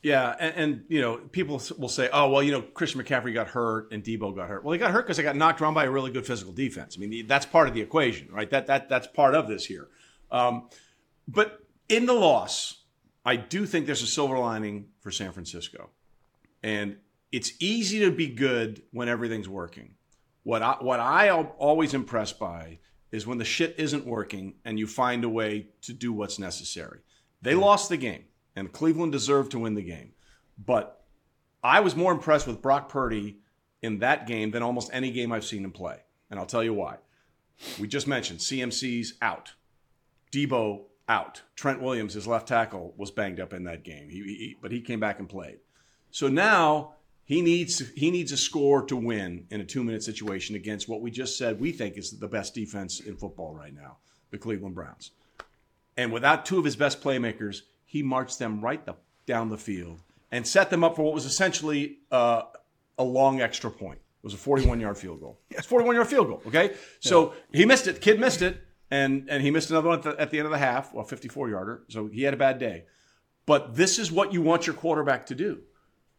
Yeah, 0.04 0.36
and, 0.40 0.56
and 0.56 0.86
you 0.90 1.02
know, 1.02 1.18
people 1.18 1.62
will 1.78 1.90
say, 1.90 2.10
"Oh, 2.14 2.30
well, 2.30 2.44
you 2.44 2.52
know, 2.52 2.62
Christian 2.62 3.02
McCaffrey 3.02 3.34
got 3.34 3.48
hurt 3.48 3.92
and 3.92 4.04
Debo 4.04 4.36
got 4.36 4.48
hurt." 4.48 4.64
Well, 4.64 4.74
he 4.74 4.80
got 4.80 4.92
hurt 4.92 5.04
because 5.04 5.18
they 5.18 5.24
got 5.24 5.36
knocked 5.36 5.62
around 5.62 5.74
by 5.74 5.86
a 5.86 5.92
really 5.92 6.12
good 6.12 6.26
physical 6.26 6.54
defense. 6.54 6.98
I 6.98 7.06
mean, 7.06 7.28
that's 7.28 7.46
part 7.46 7.68
of 7.68 7.74
the 7.74 7.82
equation, 7.82 8.30
right? 8.32 8.50
That 8.50 8.68
that 8.68 8.90
that's 8.90 9.08
part 9.08 9.34
of 9.34 9.48
this 9.48 9.66
here. 9.66 9.88
Um, 10.32 10.70
but 11.28 11.60
in 11.90 12.06
the 12.06 12.14
loss, 12.14 12.84
I 13.26 13.36
do 13.38 13.66
think 13.66 13.86
there's 13.86 14.04
a 14.04 14.08
silver 14.08 14.38
lining 14.38 14.90
for 15.00 15.12
San 15.12 15.32
Francisco, 15.32 15.90
and 16.62 16.98
it's 17.32 17.54
easy 17.60 18.00
to 18.00 18.12
be 18.12 18.28
good 18.28 18.84
when 18.92 19.10
everything's 19.10 19.50
working. 19.50 19.96
What 20.44 20.62
I 20.62 20.78
what 20.80 21.00
I 21.00 21.28
am 21.28 21.50
always 21.58 21.94
impressed 21.94 22.40
by 22.40 22.80
is 23.12 23.26
when 23.26 23.38
the 23.38 23.46
shit 23.46 23.76
isn't 23.78 24.06
working 24.06 24.56
and 24.64 24.78
you 24.78 24.86
find 24.86 25.24
a 25.24 25.30
way 25.30 25.68
to 25.82 25.94
do 25.94 26.14
what's 26.14 26.40
necessary. 26.40 27.00
They 27.42 27.56
lost 27.56 27.90
the 27.90 27.98
game, 27.98 28.26
and 28.58 28.74
Cleveland 28.74 29.12
deserved 29.12 29.52
to 29.52 29.60
win 29.60 29.76
the 29.76 29.84
game. 29.84 30.14
But 30.58 31.04
I 31.64 31.80
was 31.80 31.96
more 31.96 32.12
impressed 32.12 32.48
with 32.48 32.62
Brock 32.62 32.90
Purdy 32.90 33.38
in 33.82 34.00
that 34.00 34.26
game 34.26 34.52
than 34.52 34.64
almost 34.64 34.90
any 34.92 35.12
game 35.12 35.32
I've 35.32 35.46
seen 35.46 35.64
him 35.64 35.72
play. 35.72 36.00
And 36.32 36.40
I'll 36.40 36.46
tell 36.48 36.64
you 36.64 36.74
why. 36.74 36.98
We 37.80 37.88
just 37.88 38.08
mentioned 38.08 38.40
CMC's 38.40 39.14
out, 39.22 39.54
Debo 40.32 40.86
out. 41.08 41.42
Trent 41.56 41.82
Williams, 41.82 42.14
his 42.14 42.28
left 42.28 42.48
tackle, 42.48 42.94
was 42.98 43.12
banged 43.12 43.40
up 43.40 43.54
in 43.54 43.64
that 43.66 43.84
game, 43.84 44.10
he, 44.10 44.22
he, 44.24 44.58
but 44.62 44.72
he 44.72 44.82
came 44.82 45.00
back 45.00 45.20
and 45.20 45.30
played. 45.30 45.60
So 46.12 46.28
now 46.28 46.94
he 47.26 47.42
needs 47.42 47.90
he 47.96 48.10
needs 48.10 48.32
a 48.32 48.38
score 48.38 48.84
to 48.84 48.96
win 48.96 49.46
in 49.50 49.62
a 49.62 49.66
two 49.66 49.84
minute 49.84 50.04
situation 50.04 50.56
against 50.56 50.88
what 50.88 51.02
we 51.02 51.12
just 51.12 51.38
said 51.38 51.60
we 51.60 51.72
think 51.72 51.98
is 51.98 52.12
the 52.12 52.28
best 52.28 52.56
defense 52.56 53.00
in 53.02 53.18
football 53.18 53.54
right 53.54 53.74
now, 53.74 53.98
the 54.32 54.38
Cleveland 54.38 54.76
Browns. 54.76 55.12
And 55.96 56.12
without 56.12 56.46
two 56.46 56.60
of 56.60 56.66
his 56.66 56.76
best 56.76 57.02
playmakers, 57.02 57.62
he 57.88 58.04
marched 58.04 58.38
them 58.38 58.62
right 58.62 58.86
the, 58.86 58.94
down 59.26 59.50
the 59.50 59.58
field 59.58 60.04
and 60.32 60.46
set 60.46 60.70
them 60.70 60.84
up 60.84 60.96
for 60.96 61.04
what 61.04 61.14
was 61.14 61.26
essentially 61.26 61.98
uh, 62.12 62.44
a 63.00 63.04
long 63.04 63.42
extra 63.42 63.72
point. 63.72 63.98
It 63.98 64.24
was 64.24 64.34
a 64.34 64.38
41 64.38 64.80
yard 64.80 64.98
field 64.98 65.22
goal. 65.22 65.40
It's 65.50 65.66
41 65.66 65.96
yard 65.96 66.08
field 66.08 66.28
goal. 66.28 66.42
Okay, 66.48 66.76
so 67.00 67.34
he 67.52 67.66
missed 67.66 67.88
it. 67.88 68.02
Kid 68.02 68.20
missed 68.20 68.42
it, 68.42 68.62
and 68.92 69.28
and 69.30 69.42
he 69.42 69.50
missed 69.50 69.72
another 69.72 69.88
one 69.88 70.00
at 70.00 70.04
the, 70.04 70.22
at 70.22 70.30
the 70.30 70.38
end 70.38 70.46
of 70.46 70.52
the 70.52 70.58
half. 70.58 70.94
Well, 70.94 71.06
54 71.06 71.50
yarder. 71.50 71.84
So 71.88 72.08
he 72.08 72.24
had 72.24 72.34
a 72.34 72.38
bad 72.38 72.60
day. 72.60 72.84
But 73.46 73.76
this 73.76 73.98
is 73.98 74.12
what 74.12 74.34
you 74.34 74.42
want 74.42 74.68
your 74.68 74.76
quarterback 74.76 75.26
to 75.28 75.36
do. 75.36 75.62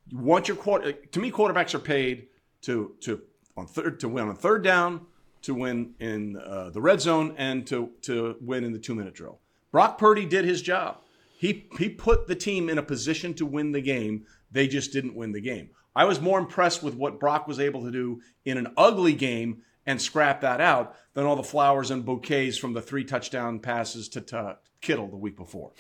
You 0.07 0.19
want 0.19 0.49
your 0.49 0.57
quarter. 0.57 0.93
To 0.93 1.21
me, 1.21 1.31
quarterbacks 1.31 1.75
are 1.75 1.81
paid 1.81 2.29
to 2.63 2.95
to 3.01 3.21
on 3.57 3.67
third 3.67 4.01
to 4.01 4.09
win 4.09 4.29
on 4.29 4.37
third 4.37 4.65
down, 4.65 5.03
to 5.43 5.53
win 5.53 5.95
in 6.01 6.39
uh, 6.39 6.71
the 6.71 6.81
red 6.81 7.03
zone, 7.03 7.35
and 7.37 7.67
to 7.67 7.91
to 8.03 8.37
win 8.41 8.65
in 8.65 8.73
the 8.73 8.79
two 8.79 8.95
minute 8.95 9.13
drill. 9.13 9.39
Brock 9.71 9.99
Purdy 9.99 10.25
did 10.25 10.47
his 10.47 10.63
job. 10.63 11.03
He 11.39 11.69
he 11.79 11.89
put 11.89 12.27
the 12.27 12.35
team 12.35 12.69
in 12.69 12.79
a 12.79 12.83
position 12.83 13.33
to 13.35 13.47
win 13.47 13.73
the 13.73 13.81
game. 13.81 14.27
They 14.51 14.67
just 14.67 14.93
didn't 14.93 15.15
win 15.15 15.33
the 15.33 15.41
game. 15.41 15.71
I 15.95 16.05
was 16.05 16.21
more 16.21 16.39
impressed 16.39 16.83
with 16.83 16.95
what 16.95 17.21
Brock 17.21 17.47
was 17.47 17.61
able 17.61 17.83
to 17.85 17.91
do 17.91 18.21
in 18.45 18.59
an 18.59 18.73
ugly 18.77 19.15
game 19.15 19.63
and 19.87 20.03
scrap 20.03 20.41
that 20.43 20.61
out 20.61 20.97
than 21.15 21.25
all 21.25 21.37
the 21.37 21.43
flowers 21.43 21.91
and 21.91 22.05
bouquets 22.05 22.59
from 22.59 22.73
the 22.73 22.83
three 22.83 23.05
touchdown 23.05 23.59
passes 23.59 24.09
to, 24.11 24.21
to 24.21 24.59
Kittle 24.81 25.09
the 25.09 25.17
week 25.17 25.37
before. 25.37 25.73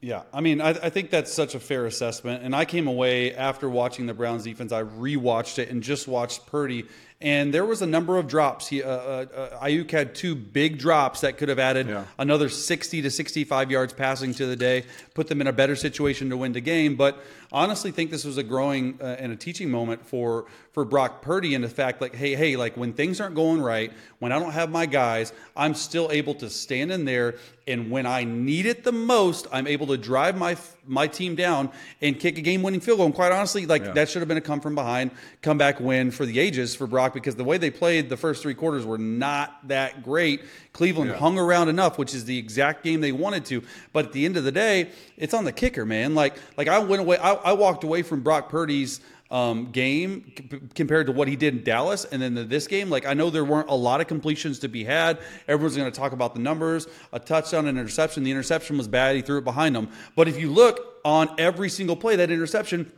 Yeah, 0.00 0.22
I 0.32 0.40
mean, 0.40 0.60
I, 0.60 0.70
I 0.70 0.90
think 0.90 1.10
that's 1.10 1.32
such 1.32 1.54
a 1.54 1.60
fair 1.60 1.86
assessment. 1.86 2.42
And 2.42 2.54
I 2.54 2.64
came 2.64 2.86
away 2.86 3.34
after 3.34 3.68
watching 3.68 4.06
the 4.06 4.14
Browns 4.14 4.44
defense. 4.44 4.72
I 4.72 4.82
rewatched 4.82 5.58
it 5.58 5.70
and 5.70 5.82
just 5.82 6.06
watched 6.06 6.46
Purdy, 6.46 6.84
and 7.22 7.54
there 7.54 7.64
was 7.64 7.80
a 7.82 7.86
number 7.86 8.18
of 8.18 8.26
drops. 8.26 8.66
He, 8.68 8.82
uh, 8.82 8.88
uh, 8.88 9.26
uh, 9.34 9.64
Aiyuk 9.64 9.90
had 9.90 10.14
two 10.14 10.34
big 10.34 10.78
drops 10.78 11.20
that 11.20 11.38
could 11.38 11.48
have 11.48 11.58
added 11.58 11.86
Yeah. 11.88 12.04
another 12.18 12.48
60 12.48 13.00
to 13.02 13.10
65 13.10 13.70
yards 13.70 13.92
passing 13.92 14.34
to 14.34 14.46
the 14.46 14.56
day, 14.56 14.84
put 15.14 15.28
them 15.28 15.40
in 15.40 15.46
a 15.46 15.52
better 15.52 15.76
situation 15.76 16.30
to 16.30 16.36
win 16.36 16.52
the 16.52 16.60
game. 16.60 16.96
But 16.96 17.22
honestly, 17.52 17.90
think 17.90 18.10
this 18.10 18.24
was 18.24 18.38
a 18.38 18.42
growing 18.42 18.98
uh, 19.00 19.16
and 19.18 19.32
a 19.32 19.36
teaching 19.36 19.70
moment 19.70 20.04
for 20.04 20.46
for 20.72 20.86
Brock 20.86 21.20
Purdy 21.20 21.54
and 21.54 21.62
the 21.62 21.68
fact 21.68 22.00
like, 22.00 22.14
hey, 22.14 22.34
hey, 22.34 22.56
like 22.56 22.76
when 22.78 22.94
things 22.94 23.20
aren't 23.20 23.34
going 23.34 23.60
right, 23.60 23.92
when 24.20 24.32
I 24.32 24.38
don't 24.38 24.52
have 24.52 24.70
my 24.70 24.86
guys, 24.86 25.34
I'm 25.54 25.74
still 25.74 26.10
able 26.10 26.34
to 26.36 26.48
stand 26.48 26.90
in 26.90 27.04
there, 27.04 27.34
and 27.66 27.90
when 27.90 28.06
I 28.06 28.24
need 28.24 28.64
it 28.64 28.82
the 28.82 28.92
most, 28.92 29.46
I'm 29.52 29.66
able 29.66 29.86
to 29.88 29.98
drive 29.98 30.36
my 30.36 30.56
my 30.84 31.06
team 31.06 31.36
down 31.36 31.70
and 32.00 32.18
kick 32.18 32.38
a 32.38 32.40
game 32.40 32.62
winning 32.62 32.80
field 32.80 32.98
goal. 32.98 33.06
And 33.06 33.14
quite 33.14 33.30
honestly, 33.32 33.66
like 33.66 33.94
that 33.94 34.08
should 34.08 34.20
have 34.20 34.28
been 34.28 34.38
a 34.38 34.40
come 34.42 34.60
from 34.60 34.74
behind, 34.74 35.10
comeback 35.42 35.78
win 35.78 36.10
for 36.10 36.26
the 36.26 36.40
ages 36.40 36.74
for 36.74 36.86
Brock 36.86 37.02
Brock 37.02 37.14
because 37.14 37.34
the 37.34 37.44
way 37.44 37.58
they 37.58 37.70
played 37.70 38.08
the 38.08 38.16
first 38.16 38.42
three 38.42 38.54
quarters 38.54 38.86
were 38.86 38.98
not 38.98 39.68
that 39.68 40.02
great. 40.02 40.42
Cleveland 40.72 41.10
yeah. 41.10 41.16
hung 41.16 41.38
around 41.38 41.68
enough, 41.68 41.98
which 41.98 42.14
is 42.14 42.24
the 42.24 42.38
exact 42.38 42.82
game 42.84 43.00
they 43.00 43.12
wanted 43.12 43.44
to. 43.46 43.62
But 43.92 44.06
at 44.06 44.12
the 44.12 44.24
end 44.24 44.36
of 44.36 44.44
the 44.44 44.52
day, 44.52 44.90
it's 45.16 45.34
on 45.34 45.44
the 45.44 45.52
kicker, 45.52 45.84
man. 45.84 46.14
Like 46.14 46.36
like 46.56 46.68
I 46.68 46.78
went 46.78 47.00
away, 47.00 47.18
I, 47.18 47.32
I 47.44 47.52
walked 47.52 47.84
away 47.84 48.02
from 48.02 48.22
Brock 48.22 48.48
Purdy's 48.48 49.00
um, 49.30 49.72
game 49.72 50.30
c- 50.36 50.60
compared 50.74 51.06
to 51.06 51.12
what 51.12 51.26
he 51.26 51.36
did 51.36 51.54
in 51.54 51.64
Dallas, 51.64 52.04
and 52.04 52.20
then 52.20 52.34
the, 52.34 52.44
this 52.44 52.66
game, 52.66 52.90
like 52.90 53.06
I 53.06 53.14
know 53.14 53.30
there 53.30 53.44
weren't 53.44 53.70
a 53.70 53.74
lot 53.74 54.00
of 54.00 54.06
completions 54.06 54.58
to 54.60 54.68
be 54.68 54.84
had. 54.84 55.18
Everyone's 55.48 55.76
going 55.76 55.90
to 55.90 55.98
talk 55.98 56.12
about 56.12 56.34
the 56.34 56.40
numbers, 56.40 56.86
a 57.12 57.18
touchdown, 57.18 57.66
an 57.66 57.78
interception. 57.78 58.24
The 58.24 58.30
interception 58.30 58.76
was 58.76 58.88
bad; 58.88 59.16
he 59.16 59.22
threw 59.22 59.38
it 59.38 59.44
behind 59.44 59.74
him. 59.74 59.88
But 60.16 60.28
if 60.28 60.38
you 60.38 60.50
look 60.50 61.00
on 61.04 61.34
every 61.38 61.70
single 61.70 61.96
play, 61.96 62.16
that 62.16 62.30
interception 62.30 62.92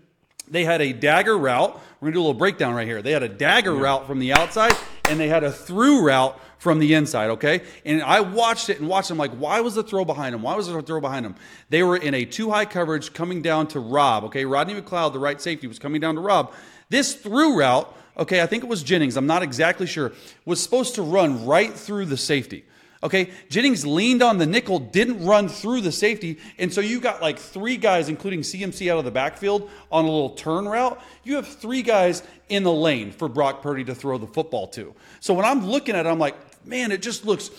they 0.49 0.65
had 0.65 0.83
a 0.83 0.93
dagger 0.93 1.39
route. 1.39 1.81
We're 2.01 2.09
gonna 2.09 2.15
do 2.15 2.19
a 2.21 2.27
little 2.27 2.35
breakdown 2.35 2.75
right 2.75 2.87
here. 2.87 3.01
They 3.01 3.13
had 3.13 3.23
a 3.23 3.29
dagger 3.29 3.75
yeah. 3.75 3.81
route 3.81 4.07
from 4.07 4.19
the 4.19 4.33
outside, 4.33 4.75
and 5.09 5.19
they 5.21 5.29
had 5.29 5.45
a 5.45 5.53
through 5.53 6.07
route 6.07 6.39
from 6.59 6.79
the 6.79 6.95
inside. 6.95 7.31
Okay, 7.31 7.63
and 7.85 8.03
I 8.03 8.21
watched 8.21 8.71
it 8.71 8.81
and 8.81 8.89
watched 8.89 9.09
them. 9.09 9.19
Like, 9.19 9.33
why 9.33 9.61
was 9.61 9.75
the 9.75 9.83
throw 9.83 10.05
behind 10.05 10.35
them? 10.35 10.43
Why 10.43 10.55
was 10.57 10.67
the 10.67 10.83
throw 10.83 11.01
behind 11.01 11.25
them? 11.25 11.37
They 11.69 11.83
were 11.83 11.97
in 11.97 12.15
a 12.15 12.25
two 12.25 12.51
high 12.51 12.65
coverage 12.65 13.13
coming 13.13 13.43
down 13.43 13.69
to 13.69 13.81
Rob. 13.81 14.25
Okay, 14.25 14.45
Rodney 14.45 14.75
McLeod, 14.75 15.13
the 15.13 15.19
right 15.19 15.41
safety, 15.41 15.67
was 15.67 15.79
coming 15.79 16.01
down 16.01 16.15
to 16.15 16.21
Rob. 16.21 16.53
This 16.89 17.15
through 17.15 17.59
route, 17.59 17.95
okay, 18.19 18.43
I 18.43 18.47
think 18.47 18.63
it 18.63 18.69
was 18.69 18.83
Jennings. 18.83 19.17
I'm 19.17 19.27
not 19.27 19.43
exactly 19.43 19.87
sure. 19.87 20.13
Was 20.45 20.63
supposed 20.63 20.95
to 20.97 21.03
run 21.03 21.47
right 21.47 21.73
through 21.73 22.07
the 22.07 22.17
safety. 22.17 22.65
Okay, 23.05 23.31
Jennings 23.51 23.87
leaned 23.87 24.23
on 24.23 24.39
the 24.39 24.47
nickel, 24.47 24.79
didn't 24.79 25.23
run 25.27 25.47
through 25.47 25.83
the 25.83 25.93
safety, 25.93 26.39
and 26.59 26.73
so 26.73 26.81
you 26.81 27.01
got 27.01 27.21
like 27.21 27.39
three 27.39 27.77
guys, 27.77 28.09
including 28.09 28.41
CMC 28.41 28.91
out 28.91 28.99
of 28.99 29.05
the 29.05 29.11
backfield, 29.11 29.71
on 29.93 30.07
a 30.07 30.11
little 30.11 30.31
turn 30.31 30.67
route. 30.67 30.99
You 31.23 31.37
have 31.37 31.47
three 31.47 31.83
guys 31.83 32.23
in 32.49 32.63
the 32.63 32.73
lane 32.73 33.13
for 33.13 33.29
Brock 33.29 33.61
Purdy 33.61 33.85
to 33.85 33.95
throw 33.95 34.17
the 34.17 34.27
football 34.27 34.69
to. 34.69 34.95
So 35.21 35.35
when 35.35 35.45
I'm 35.45 35.67
looking 35.67 35.95
at 35.95 36.07
it, 36.07 36.09
I'm 36.09 36.19
like, 36.19 36.35
man, 36.67 36.93
it 36.93 37.03
just 37.03 37.27
looks 37.27 37.51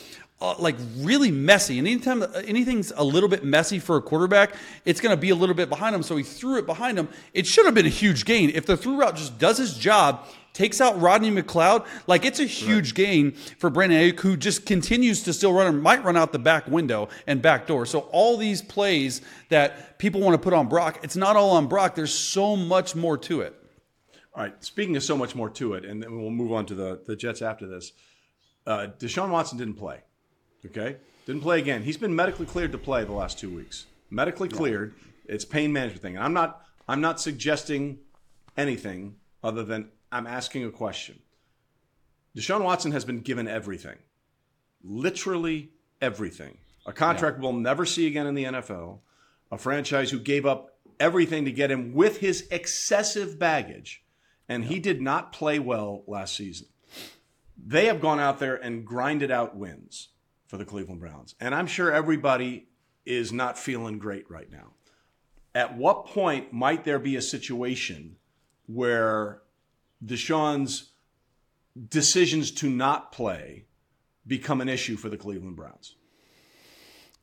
uh, 0.41 0.55
like 0.57 0.75
really 0.97 1.29
messy. 1.31 1.77
And 1.79 1.87
anytime 1.87 2.23
anything's 2.45 2.91
a 2.95 3.03
little 3.03 3.29
bit 3.29 3.43
messy 3.43 3.77
for 3.77 3.97
a 3.97 4.01
quarterback, 4.01 4.55
it's 4.83 4.99
going 4.99 5.15
to 5.15 5.19
be 5.19 5.29
a 5.29 5.35
little 5.35 5.55
bit 5.55 5.69
behind 5.69 5.95
him. 5.95 6.03
So 6.03 6.17
he 6.17 6.23
threw 6.23 6.57
it 6.57 6.65
behind 6.65 6.97
him. 6.97 7.07
It 7.33 7.45
should 7.45 7.65
have 7.65 7.75
been 7.75 7.85
a 7.85 7.89
huge 7.89 8.25
gain. 8.25 8.49
If 8.49 8.65
the 8.65 8.75
through 8.75 8.99
route 8.99 9.15
just 9.15 9.37
does 9.37 9.57
his 9.57 9.77
job, 9.77 10.27
takes 10.55 10.81
out 10.81 10.99
Rodney 10.99 11.29
McLeod, 11.29 11.85
like 12.07 12.25
it's 12.25 12.39
a 12.39 12.45
huge 12.45 12.91
right. 12.91 12.95
gain 12.95 13.31
for 13.33 13.69
Brandon 13.69 13.99
Aiyuk, 13.99 14.21
who 14.21 14.35
just 14.35 14.65
continues 14.65 15.21
to 15.23 15.33
still 15.33 15.53
run 15.53 15.67
and 15.67 15.83
might 15.83 16.03
run 16.03 16.17
out 16.17 16.31
the 16.31 16.39
back 16.39 16.65
window 16.67 17.09
and 17.27 17.41
back 17.41 17.67
door. 17.67 17.85
So 17.85 17.99
all 18.11 18.37
these 18.37 18.63
plays 18.63 19.21
that 19.49 19.99
people 19.99 20.21
want 20.21 20.33
to 20.33 20.43
put 20.43 20.53
on 20.53 20.67
Brock, 20.67 20.99
it's 21.03 21.15
not 21.15 21.35
all 21.35 21.51
on 21.51 21.67
Brock. 21.67 21.93
There's 21.93 22.13
so 22.13 22.55
much 22.55 22.95
more 22.95 23.17
to 23.19 23.41
it. 23.41 23.53
All 24.33 24.43
right. 24.43 24.63
Speaking 24.63 24.95
of 24.95 25.03
so 25.03 25.15
much 25.15 25.35
more 25.35 25.49
to 25.51 25.73
it, 25.75 25.85
and 25.85 26.01
then 26.01 26.19
we'll 26.19 26.31
move 26.31 26.51
on 26.51 26.65
to 26.67 26.73
the, 26.73 27.01
the 27.05 27.15
Jets 27.15 27.41
after 27.41 27.67
this. 27.67 27.91
Uh, 28.65 28.87
Deshaun 28.97 29.29
Watson 29.29 29.57
didn't 29.57 29.75
play. 29.75 29.99
Okay? 30.65 30.95
Didn't 31.25 31.41
play 31.41 31.59
again. 31.59 31.83
He's 31.83 31.97
been 31.97 32.15
medically 32.15 32.45
cleared 32.45 32.71
to 32.71 32.77
play 32.77 33.03
the 33.03 33.11
last 33.11 33.37
two 33.37 33.53
weeks. 33.53 33.85
Medically 34.09 34.49
cleared. 34.49 34.93
Yeah. 34.97 35.35
It's 35.35 35.45
pain 35.45 35.73
management 35.73 36.01
thing. 36.01 36.15
And 36.15 36.23
I'm 36.23 36.33
not 36.33 36.61
I'm 36.87 37.01
not 37.01 37.19
suggesting 37.19 37.99
anything 38.57 39.15
other 39.43 39.63
than 39.63 39.89
I'm 40.15 40.27
asking 40.27 40.63
a 40.63 40.71
question. 40.71 41.19
Deshaun 42.37 42.63
Watson 42.63 42.93
has 42.93 43.03
been 43.03 43.19
given 43.19 43.49
everything, 43.49 43.97
literally 44.81 45.71
everything. 46.01 46.57
A 46.85 46.93
contract 46.93 47.37
yeah. 47.37 47.43
we'll 47.43 47.59
never 47.59 47.85
see 47.85 48.07
again 48.07 48.25
in 48.25 48.33
the 48.33 48.45
NFL, 48.45 48.99
a 49.51 49.57
franchise 49.57 50.11
who 50.11 50.19
gave 50.19 50.45
up 50.45 50.77
everything 51.01 51.43
to 51.43 51.51
get 51.51 51.69
him 51.69 51.93
with 51.93 52.19
his 52.19 52.47
excessive 52.49 53.37
baggage, 53.37 54.05
and 54.47 54.63
yeah. 54.63 54.69
he 54.69 54.79
did 54.79 55.01
not 55.01 55.33
play 55.33 55.59
well 55.59 56.05
last 56.07 56.37
season. 56.37 56.67
They 57.57 57.87
have 57.87 57.99
gone 57.99 58.21
out 58.21 58.39
there 58.39 58.55
and 58.55 58.85
grinded 58.85 59.31
out 59.31 59.57
wins 59.57 60.09
for 60.47 60.55
the 60.55 60.63
Cleveland 60.63 61.01
Browns, 61.01 61.35
and 61.41 61.53
I'm 61.53 61.67
sure 61.67 61.91
everybody 61.91 62.69
is 63.05 63.33
not 63.33 63.59
feeling 63.59 63.99
great 63.99 64.31
right 64.31 64.49
now. 64.49 64.71
At 65.53 65.75
what 65.77 66.05
point 66.05 66.53
might 66.53 66.85
there 66.85 66.99
be 66.99 67.17
a 67.17 67.21
situation 67.21 68.15
where 68.67 69.41
Deshaun's 70.03 70.91
decisions 71.89 72.51
to 72.51 72.69
not 72.69 73.11
play 73.11 73.65
become 74.25 74.61
an 74.61 74.69
issue 74.69 74.97
for 74.97 75.09
the 75.09 75.17
Cleveland 75.17 75.55
Browns? 75.55 75.94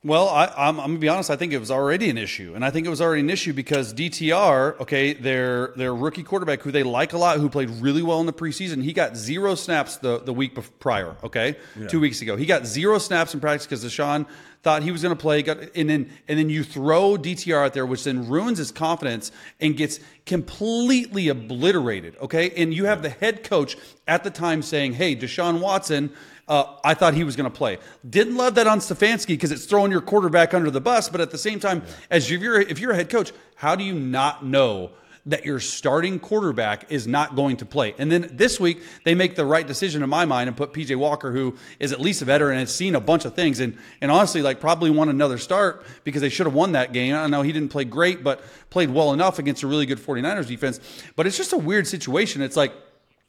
Well, 0.04 0.28
I, 0.28 0.68
am 0.68 0.76
gonna 0.78 0.98
be 0.98 1.08
honest. 1.08 1.30
I 1.30 1.36
think 1.36 1.52
it 1.52 1.58
was 1.58 1.70
already 1.70 2.10
an 2.10 2.18
issue, 2.18 2.54
and 2.56 2.64
I 2.64 2.70
think 2.70 2.88
it 2.88 2.90
was 2.90 3.00
already 3.00 3.20
an 3.20 3.30
issue 3.30 3.52
because 3.52 3.94
DTR, 3.94 4.80
okay, 4.80 5.12
their 5.12 5.68
their 5.76 5.94
rookie 5.94 6.24
quarterback, 6.24 6.62
who 6.62 6.72
they 6.72 6.82
like 6.82 7.12
a 7.12 7.18
lot, 7.18 7.38
who 7.38 7.48
played 7.48 7.70
really 7.70 8.02
well 8.02 8.18
in 8.18 8.26
the 8.26 8.32
preseason, 8.32 8.82
he 8.82 8.92
got 8.92 9.16
zero 9.16 9.54
snaps 9.54 9.98
the 9.98 10.18
the 10.18 10.32
week 10.32 10.58
prior. 10.80 11.14
Okay, 11.22 11.56
yeah. 11.78 11.86
two 11.86 12.00
weeks 12.00 12.20
ago, 12.20 12.34
he 12.34 12.46
got 12.46 12.66
zero 12.66 12.98
snaps 12.98 13.32
in 13.32 13.38
practice 13.38 13.64
because 13.64 13.84
Deshaun 13.84 14.26
thought 14.64 14.82
he 14.82 14.90
was 14.90 15.02
going 15.02 15.14
to 15.14 15.20
play, 15.20 15.40
got, 15.40 15.58
and 15.76 15.88
then 15.88 16.10
and 16.26 16.36
then 16.36 16.50
you 16.50 16.64
throw 16.64 17.16
DTR 17.16 17.66
out 17.66 17.72
there, 17.72 17.86
which 17.86 18.02
then 18.02 18.28
ruins 18.28 18.58
his 18.58 18.72
confidence 18.72 19.30
and 19.60 19.76
gets 19.76 20.00
completely 20.26 21.28
obliterated. 21.28 22.16
Okay, 22.20 22.50
and 22.56 22.74
you 22.74 22.86
have 22.86 23.02
the 23.02 23.10
head 23.10 23.44
coach 23.44 23.76
at 24.08 24.24
the 24.24 24.30
time 24.30 24.62
saying, 24.62 24.94
"Hey, 24.94 25.14
Deshaun 25.14 25.60
Watson." 25.60 26.12
Uh, 26.48 26.76
I 26.84 26.94
thought 26.94 27.14
he 27.14 27.22
was 27.24 27.36
going 27.36 27.50
to 27.50 27.56
play. 27.56 27.78
Didn't 28.08 28.36
love 28.36 28.56
that 28.56 28.66
on 28.66 28.80
Stefanski 28.80 29.28
because 29.28 29.52
it's 29.52 29.64
throwing 29.64 29.92
your 29.92 30.00
quarterback 30.00 30.54
under 30.54 30.70
the 30.70 30.80
bus. 30.80 31.08
But 31.08 31.20
at 31.20 31.30
the 31.30 31.38
same 31.38 31.60
time, 31.60 31.82
yeah. 31.86 31.94
as 32.10 32.30
if 32.30 32.40
you're 32.40 32.60
if 32.60 32.80
you're 32.80 32.90
a 32.90 32.96
head 32.96 33.10
coach, 33.10 33.32
how 33.54 33.76
do 33.76 33.84
you 33.84 33.94
not 33.94 34.44
know 34.44 34.90
that 35.24 35.44
your 35.44 35.60
starting 35.60 36.18
quarterback 36.18 36.90
is 36.90 37.06
not 37.06 37.36
going 37.36 37.58
to 37.58 37.64
play? 37.64 37.94
And 37.96 38.10
then 38.10 38.28
this 38.32 38.58
week 38.58 38.82
they 39.04 39.14
make 39.14 39.36
the 39.36 39.44
right 39.44 39.64
decision 39.64 40.02
in 40.02 40.10
my 40.10 40.24
mind 40.24 40.48
and 40.48 40.56
put 40.56 40.72
PJ 40.72 40.96
Walker, 40.96 41.30
who 41.30 41.56
is 41.78 41.92
at 41.92 42.00
least 42.00 42.22
a 42.22 42.24
veteran 42.24 42.58
and 42.58 42.60
has 42.60 42.74
seen 42.74 42.96
a 42.96 43.00
bunch 43.00 43.24
of 43.24 43.34
things, 43.34 43.60
and 43.60 43.78
and 44.00 44.10
honestly, 44.10 44.42
like 44.42 44.58
probably 44.58 44.90
won 44.90 45.08
another 45.08 45.38
start 45.38 45.86
because 46.02 46.22
they 46.22 46.28
should 46.28 46.46
have 46.46 46.54
won 46.54 46.72
that 46.72 46.92
game. 46.92 47.14
I 47.14 47.28
know 47.28 47.42
he 47.42 47.52
didn't 47.52 47.70
play 47.70 47.84
great, 47.84 48.24
but 48.24 48.42
played 48.68 48.90
well 48.90 49.12
enough 49.12 49.38
against 49.38 49.62
a 49.62 49.68
really 49.68 49.86
good 49.86 49.98
49ers 49.98 50.48
defense. 50.48 50.80
But 51.14 51.28
it's 51.28 51.36
just 51.36 51.52
a 51.52 51.58
weird 51.58 51.86
situation. 51.86 52.42
It's 52.42 52.56
like 52.56 52.72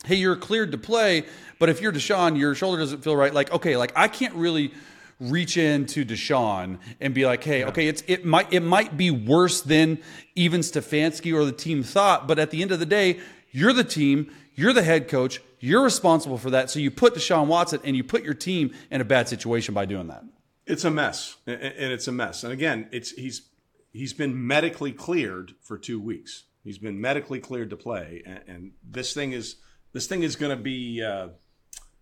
hey, 0.06 0.16
you're 0.16 0.36
cleared 0.36 0.72
to 0.72 0.78
play, 0.78 1.26
but 1.60 1.70
if 1.70 1.82
you're 1.82 1.92
Deshaun, 1.92 2.38
your 2.38 2.56
shoulder 2.56 2.80
doesn't 2.80 3.04
feel 3.04 3.16
right. 3.16 3.34
Like, 3.34 3.52
okay, 3.52 3.78
like 3.78 3.92
I 3.96 4.08
can't 4.08 4.36
really 4.36 4.74
reach 5.20 5.58
into 5.58 6.04
Deshaun 6.04 6.80
and 7.00 7.14
be 7.14 7.26
like, 7.26 7.44
hey, 7.44 7.62
yeah. 7.62 7.68
okay, 7.68 7.88
it's 7.88 8.04
it 8.08 8.26
might 8.26 8.52
it 8.52 8.62
might 8.62 8.98
be 8.98 9.12
worse 9.12 9.62
than 9.62 10.00
even 10.36 10.62
Stefanski 10.62 11.34
or 11.34 11.46
the 11.46 11.52
team 11.52 11.84
thought, 11.84 12.28
but 12.28 12.40
at 12.40 12.52
the 12.52 12.62
end 12.62 12.72
of 12.72 12.80
the 12.80 12.86
day, 12.86 13.20
you're 13.52 13.74
the 13.74 13.84
team, 13.84 14.32
you're 14.56 14.74
the 14.74 14.84
head 14.84 15.08
coach, 15.08 15.42
you're 15.60 15.84
responsible 15.84 16.38
for 16.38 16.50
that. 16.50 16.70
So 16.70 16.80
you 16.80 16.92
put 16.92 17.16
Deshaun 17.16 17.48
Watson 17.48 17.80
and 17.84 17.96
you 17.96 18.04
put 18.04 18.24
your 18.24 18.34
team 18.34 18.74
in 18.92 19.02
a 19.02 19.06
bad 19.06 19.30
situation 19.30 19.74
by 19.74 19.86
doing 19.86 20.08
that. 20.08 20.24
It's 20.66 20.84
a 20.84 20.92
mess, 20.92 21.36
and 21.46 21.58
it's 21.60 22.08
a 22.08 22.12
mess. 22.12 22.44
And 22.44 22.54
again, 22.54 22.88
it's 22.92 23.12
he's 23.12 23.50
he's 23.92 24.14
been 24.14 24.48
medically 24.48 24.92
cleared 24.92 25.54
for 25.62 25.78
two 25.78 26.00
weeks. 26.00 26.44
He's 26.64 26.78
been 26.78 27.00
medically 27.00 27.40
cleared 27.40 27.70
to 27.72 27.78
play, 27.78 28.24
and, 28.26 28.42
and 28.48 28.72
this 28.82 29.14
thing 29.14 29.34
is 29.34 29.58
this 29.94 30.08
thing 30.08 30.24
is 30.24 30.36
going 30.36 30.56
to 30.56 30.62
be 30.62 31.02
uh, 31.02 31.30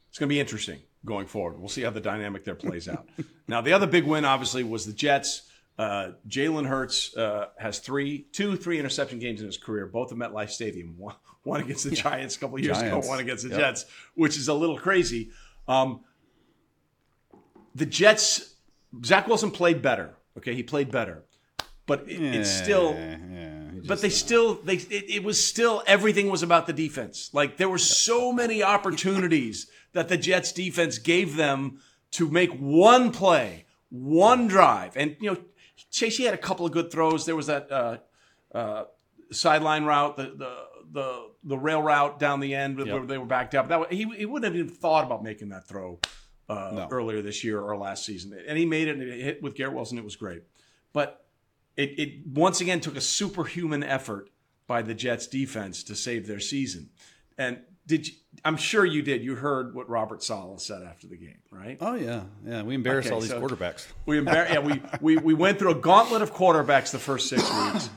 it's 0.09 0.17
going 0.17 0.27
to 0.27 0.33
be 0.33 0.39
interesting 0.39 0.79
going 1.05 1.27
forward. 1.27 1.59
We'll 1.59 1.69
see 1.69 1.83
how 1.83 1.89
the 1.89 2.01
dynamic 2.01 2.43
there 2.43 2.55
plays 2.55 2.87
out. 2.87 3.07
now, 3.47 3.61
the 3.61 3.73
other 3.73 3.87
big 3.87 4.05
win, 4.05 4.25
obviously, 4.25 4.63
was 4.63 4.85
the 4.85 4.93
Jets. 4.93 5.43
Uh, 5.77 6.11
Jalen 6.27 6.67
Hurts 6.67 7.15
uh, 7.15 7.47
has 7.57 7.79
three, 7.79 8.27
two, 8.31 8.55
three 8.55 8.77
interception 8.77 9.19
games 9.19 9.39
in 9.39 9.47
his 9.47 9.57
career, 9.57 9.85
both 9.85 10.11
at 10.11 10.17
MetLife 10.17 10.49
Stadium. 10.49 10.95
One, 10.97 11.15
one 11.43 11.61
against 11.61 11.85
the 11.85 11.95
Giants 11.95 12.35
a 12.35 12.39
couple 12.39 12.59
years 12.59 12.77
Giants. 12.77 13.07
ago, 13.07 13.09
one 13.09 13.19
against 13.19 13.43
the 13.43 13.49
yep. 13.49 13.59
Jets, 13.59 13.85
which 14.13 14.37
is 14.37 14.47
a 14.47 14.53
little 14.53 14.77
crazy. 14.77 15.31
Um, 15.67 16.01
the 17.73 17.87
Jets, 17.87 18.53
Zach 19.03 19.27
Wilson 19.27 19.49
played 19.49 19.81
better. 19.81 20.13
Okay, 20.37 20.53
he 20.53 20.61
played 20.61 20.91
better, 20.91 21.23
but 21.87 22.01
it, 22.07 22.19
yeah, 22.19 22.31
it's 22.33 22.51
still. 22.51 22.93
Yeah 22.93 23.60
but 23.87 24.01
they 24.01 24.09
still 24.09 24.55
they 24.55 24.75
it, 24.75 25.09
it, 25.09 25.23
was 25.23 25.45
still 25.45 25.83
everything 25.87 26.29
was 26.29 26.43
about 26.43 26.67
the 26.67 26.73
defense. 26.73 27.29
Like 27.33 27.57
there 27.57 27.69
were 27.69 27.77
so 27.77 28.31
many 28.31 28.63
opportunities 28.63 29.67
that 29.93 30.09
the 30.09 30.17
Jets 30.17 30.51
defense 30.51 30.97
gave 30.97 31.35
them 31.35 31.79
to 32.11 32.29
make 32.29 32.51
one 32.51 33.11
play, 33.11 33.65
one 33.89 34.47
drive, 34.47 34.95
and 34.97 35.15
you 35.19 35.31
know 35.31 35.37
Chase 35.91 36.17
he 36.17 36.23
had 36.23 36.33
a 36.33 36.37
couple 36.37 36.65
of 36.65 36.71
good 36.71 36.91
throws. 36.91 37.25
There 37.25 37.35
was 37.35 37.47
that 37.47 37.71
uh, 37.71 37.97
uh, 38.53 38.85
sideline 39.31 39.85
route, 39.85 40.17
the 40.17 40.33
the 40.37 40.57
the 40.91 41.27
the 41.43 41.57
rail 41.57 41.81
route 41.81 42.19
down 42.19 42.39
the 42.39 42.53
end 42.53 42.79
yep. 42.79 42.87
where 42.87 43.05
they 43.05 43.17
were 43.17 43.25
backed 43.25 43.55
up. 43.55 43.69
That 43.69 43.91
he 43.91 44.05
he 44.15 44.25
wouldn't 44.25 44.53
have 44.53 44.55
even 44.55 44.73
thought 44.73 45.05
about 45.05 45.23
making 45.23 45.49
that 45.49 45.67
throw 45.67 45.99
uh, 46.49 46.71
no. 46.73 46.87
earlier 46.91 47.21
this 47.21 47.43
year 47.43 47.59
or 47.59 47.77
last 47.77 48.05
season, 48.05 48.37
and 48.47 48.57
he 48.57 48.65
made 48.65 48.87
it. 48.87 48.97
And 48.97 49.03
it 49.03 49.21
hit 49.21 49.43
with 49.43 49.55
Garrett 49.55 49.75
Wilson. 49.75 49.97
It 49.97 50.03
was 50.03 50.15
great, 50.15 50.43
but 50.93 51.20
it, 51.81 51.99
it 51.99 52.27
once 52.27 52.61
again 52.61 52.79
took 52.79 52.95
a 52.95 53.01
superhuman 53.01 53.83
effort 53.83 54.29
by 54.67 54.81
the 54.81 54.93
Jets 54.93 55.27
defense 55.27 55.83
to 55.83 55.95
save 55.95 56.27
their 56.27 56.39
season. 56.39 56.89
And 57.37 57.61
did 57.87 58.07
you, 58.07 58.13
I'm 58.45 58.57
sure 58.57 58.85
you 58.85 59.01
did. 59.01 59.23
You 59.23 59.35
heard 59.35 59.73
what 59.73 59.89
Robert 59.89 60.23
Saleh 60.23 60.61
said 60.61 60.83
after 60.83 61.07
the 61.07 61.17
game, 61.17 61.39
right? 61.49 61.77
Oh 61.81 61.95
yeah, 61.95 62.23
yeah. 62.45 62.61
We 62.61 62.75
embarrassed 62.75 63.07
okay, 63.07 63.15
all 63.15 63.21
these 63.21 63.31
so 63.31 63.41
quarterbacks. 63.41 63.87
We 64.05 64.19
embar- 64.19 64.49
yeah, 64.49 64.59
we, 64.59 64.81
we 65.01 65.17
we 65.17 65.33
went 65.33 65.59
through 65.59 65.71
a 65.71 65.75
gauntlet 65.75 66.21
of 66.21 66.33
quarterbacks 66.33 66.91
the 66.91 66.99
first 66.99 67.27
six 67.27 67.41
weeks, 67.41 67.89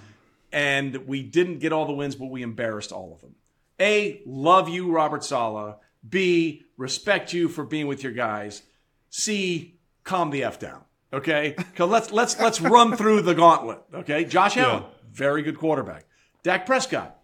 and 0.52 1.06
we 1.06 1.22
didn't 1.22 1.58
get 1.58 1.72
all 1.72 1.86
the 1.86 1.92
wins, 1.92 2.16
but 2.16 2.26
we 2.26 2.42
embarrassed 2.42 2.92
all 2.92 3.12
of 3.12 3.20
them. 3.20 3.34
A, 3.80 4.22
love 4.26 4.68
you, 4.68 4.90
Robert 4.90 5.24
Saleh. 5.24 5.76
B, 6.08 6.64
respect 6.76 7.32
you 7.32 7.48
for 7.48 7.64
being 7.64 7.86
with 7.86 8.02
your 8.02 8.12
guys. 8.12 8.62
C, 9.10 9.78
calm 10.02 10.30
the 10.30 10.44
f 10.44 10.58
down. 10.58 10.82
Okay, 11.14 11.54
let's 11.78 12.10
let's 12.10 12.40
let's 12.40 12.60
run 12.60 12.96
through 12.96 13.22
the 13.22 13.34
gauntlet. 13.34 13.78
Okay, 13.94 14.24
Josh 14.24 14.56
Allen, 14.56 14.82
very 15.12 15.42
good 15.42 15.56
quarterback. 15.56 16.06
Dak 16.42 16.66
Prescott, 16.66 17.20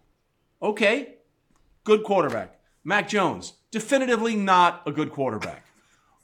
okay, 0.61 1.15
good 1.83 2.03
quarterback. 2.03 2.59
Mac 2.85 3.09
Jones, 3.09 3.53
definitively 3.69 4.35
not 4.35 4.81
a 4.85 4.93
good 4.93 5.11
quarterback. 5.11 5.65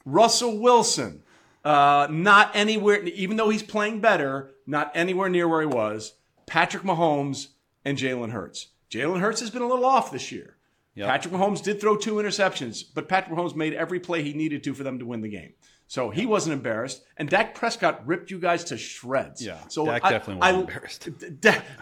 Russell 0.05 0.59
Wilson, 0.59 1.23
uh, 1.65 2.07
not 2.09 2.55
anywhere, 2.55 3.03
even 3.03 3.35
though 3.35 3.49
he's 3.49 3.63
playing 3.63 3.99
better, 3.99 4.51
not 4.65 4.91
anywhere 4.95 5.27
near 5.27 5.47
where 5.47 5.61
he 5.61 5.67
was. 5.67 6.13
Patrick 6.45 6.83
Mahomes 6.83 7.49
and 7.83 7.97
Jalen 7.97 8.31
Hurts. 8.31 8.69
Jalen 8.89 9.19
Hurts 9.19 9.41
has 9.41 9.49
been 9.49 9.61
a 9.61 9.67
little 9.67 9.85
off 9.85 10.11
this 10.11 10.31
year. 10.31 10.55
Yep. 10.95 11.09
Patrick 11.09 11.33
Mahomes 11.33 11.61
did 11.61 11.81
throw 11.81 11.97
two 11.97 12.15
interceptions, 12.15 12.85
but 12.95 13.09
Patrick 13.09 13.37
Mahomes 13.37 13.55
made 13.55 13.73
every 13.73 13.99
play 13.99 14.23
he 14.23 14.33
needed 14.33 14.63
to 14.63 14.73
for 14.73 14.83
them 14.83 14.97
to 14.99 15.05
win 15.05 15.21
the 15.21 15.29
game. 15.29 15.53
So 15.89 16.09
he 16.09 16.25
wasn't 16.25 16.53
embarrassed, 16.53 17.01
and 17.15 17.29
Dak 17.29 17.55
Prescott 17.55 18.05
ripped 18.05 18.29
you 18.29 18.39
guys 18.39 18.65
to 18.65 18.77
shreds. 18.77 19.41
Yeah, 19.45 19.57
so 19.69 19.85
Dak 19.85 20.03
I- 20.03 20.09
definitely 20.11 20.41
I- 20.43 20.51
wasn't 20.51 20.69
embarrassed. 20.69 21.03
D- 21.19 21.29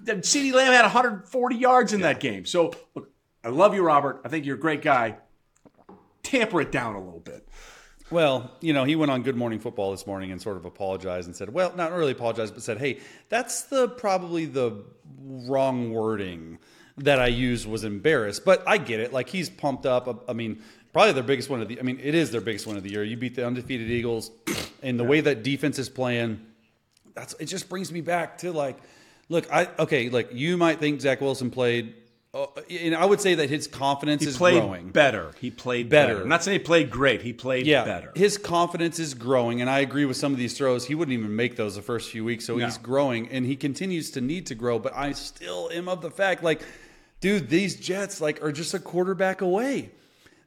D- 0.04 0.12
CeeDee 0.22 0.54
Lamb 0.54 0.74
had 0.74 0.84
140 0.84 1.56
yards 1.56 1.91
in 1.91 2.02
that 2.02 2.20
game. 2.20 2.46
So 2.46 2.72
look, 2.94 3.10
I 3.44 3.50
love 3.50 3.74
you, 3.74 3.82
Robert. 3.84 4.22
I 4.24 4.30
think 4.30 4.46
you're 4.46 4.58
a 4.58 4.60
great 4.60 4.82
guy. 4.84 5.18
Tamper 6.24 6.62
it 6.62 6.72
down 6.72 6.96
a 6.96 7.00
little 7.04 7.20
bit. 7.20 7.48
Well, 8.12 8.52
you 8.62 8.74
know, 8.74 8.84
he 8.84 8.96
went 8.96 9.12
on 9.12 9.24
Good 9.24 9.36
Morning 9.36 9.60
Football 9.60 9.91
this 9.91 10.06
morning 10.06 10.32
and 10.32 10.39
sort 10.41 10.58
of 10.58 10.65
apologized 10.65 11.28
and 11.28 11.36
said, 11.36 11.52
well, 11.52 11.74
not 11.76 11.91
really 11.91 12.12
apologized, 12.12 12.54
but 12.54 12.62
said, 12.62 12.78
hey, 12.78 13.00
that's 13.30 13.63
the 13.63 13.88
probably 13.88 14.46
the 14.46 14.84
wrong 15.24 15.91
wording 15.91 16.60
that 16.98 17.20
I 17.20 17.28
used 17.28 17.68
was 17.68 17.84
embarrassed. 17.84 18.46
But 18.46 18.63
I 18.68 18.78
get 18.78 19.00
it. 19.00 19.12
Like 19.12 19.30
he's 19.30 19.50
pumped 19.50 19.86
up. 19.88 20.24
I 20.30 20.34
mean, 20.34 20.62
probably 20.95 21.12
their 21.12 21.23
biggest 21.23 21.49
one 21.49 21.62
of 21.62 21.67
the. 21.67 21.77
I 21.77 21.84
mean, 21.84 21.99
it 22.01 22.15
is 22.15 22.31
their 22.31 22.39
biggest 22.39 22.65
one 22.65 22.77
of 22.77 22.84
the 22.84 22.89
year. 22.89 23.03
You 23.03 23.17
beat 23.17 23.36
the 23.36 23.45
undefeated 23.45 23.91
Eagles, 23.91 24.31
and 24.81 24.97
the 24.97 25.03
way 25.03 25.19
that 25.19 25.43
defense 25.43 25.77
is 25.77 25.89
playing, 25.89 26.39
that's 27.13 27.34
it. 27.38 27.47
Just 27.47 27.67
brings 27.67 27.91
me 27.91 27.99
back 27.99 28.38
to 28.39 28.53
like, 28.53 28.77
look, 29.27 29.51
I 29.51 29.67
okay, 29.77 30.08
like 30.10 30.29
you 30.34 30.55
might 30.55 30.79
think 30.79 31.01
Zach 31.01 31.19
Wilson 31.19 31.51
played. 31.51 31.95
Uh, 32.34 32.47
and 32.69 32.95
I 32.95 33.03
would 33.05 33.19
say 33.21 33.36
that 33.36 33.49
his 33.49 33.65
confidence 33.67 34.21
He 34.23 34.27
is 34.29 34.36
played 34.38 34.62
growing. 34.62 34.89
better. 34.89 35.31
He 35.39 35.51
played 35.51 35.88
Better. 35.89 36.13
better. 36.15 36.23
I'm 36.23 36.27
not 36.29 36.43
saying 36.43 36.60
he 36.60 36.65
played 36.65 36.89
great. 36.91 37.21
He 37.21 37.31
played 37.31 37.65
yeah, 37.65 37.86
better. 37.86 38.12
his 38.15 38.38
confidence 38.38 38.99
is 38.99 39.13
growing, 39.13 39.62
and 39.62 39.69
I 39.69 39.79
agree 39.79 40.03
with 40.05 40.17
some 40.17 40.34
of 40.34 40.38
these 40.38 40.58
throws. 40.58 40.86
He 40.86 40.95
wouldn't 40.95 41.17
even 41.17 41.34
make 41.36 41.55
those 41.55 41.75
the 41.75 41.81
first 41.81 42.10
few 42.12 42.25
weeks, 42.25 42.43
so 42.45 42.58
No. 42.58 42.65
he's 42.65 42.77
growing, 42.77 43.29
and 43.29 43.45
he 43.45 43.55
continues 43.55 44.12
to 44.12 44.21
need 44.21 44.45
to 44.47 44.55
grow. 44.55 44.79
But 44.79 44.93
I 44.95 45.12
still 45.13 45.69
am 45.73 45.88
of 45.88 46.01
the 46.01 46.12
fact, 46.12 46.43
like, 46.43 46.62
dude, 47.21 47.49
these 47.49 47.75
Jets 47.77 48.19
like 48.19 48.41
are 48.43 48.51
just 48.51 48.73
a 48.73 48.79
quarterback 48.79 49.39
away. 49.41 49.91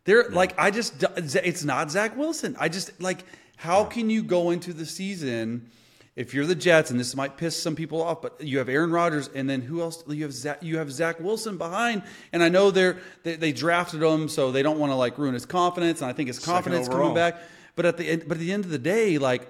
They're 0.09 0.31
like, 0.31 0.59
I 0.59 0.71
just, 0.71 1.05
it's 1.18 1.64
not 1.64 1.90
Zach 1.90 2.16
Wilson. 2.16 2.57
I 2.59 2.71
just 2.71 2.99
like, 2.99 3.25
how 3.57 3.85
can 3.85 4.09
you 4.09 4.23
go 4.23 4.53
into 4.53 4.73
the 4.73 4.87
season? 4.87 5.68
If 6.16 6.33
you're 6.33 6.47
the 6.47 6.55
Jets, 6.55 6.90
and 6.90 6.99
this 6.99 7.14
might 7.14 7.37
piss 7.37 7.62
some 7.62 7.77
people 7.77 8.03
off, 8.03 8.23
but 8.23 8.42
you 8.42 8.57
have 8.57 8.71
Aaron 8.71 8.90
Rodgers, 8.90 9.29
and 9.35 9.51
then 9.51 9.61
who 9.61 9.83
else? 9.83 10.03
You 10.09 10.23
have 10.23 10.33
Zach, 10.33 10.62
you 10.62 10.79
have 10.79 10.90
Zach 10.90 11.21
Wilson 11.21 11.59
behind, 11.59 12.05
and 12.33 12.42
I 12.42 12.49
know 12.49 12.71
they're 12.71 12.97
they, 13.23 13.37
they 13.37 13.53
drafted 13.53 14.03
him, 14.03 14.31
so 14.31 14.51
they 14.51 14.62
don't 14.62 14.79
want 14.79 14.92
to 14.92 14.97
like 14.97 15.18
ruin 15.18 15.35
his 15.35 15.44
confidence, 15.44 16.01
and 16.01 16.09
I 16.09 16.14
think 16.14 16.29
his 16.29 16.38
confidence 16.38 16.88
coming 16.88 17.12
back. 17.12 17.38
But 17.77 17.85
at 17.85 17.99
the 17.99 18.09
end, 18.09 18.25
but 18.27 18.38
at 18.38 18.40
the 18.40 18.51
end 18.51 18.64
of 18.64 18.71
the 18.71 18.79
day, 18.79 19.18
like 19.18 19.47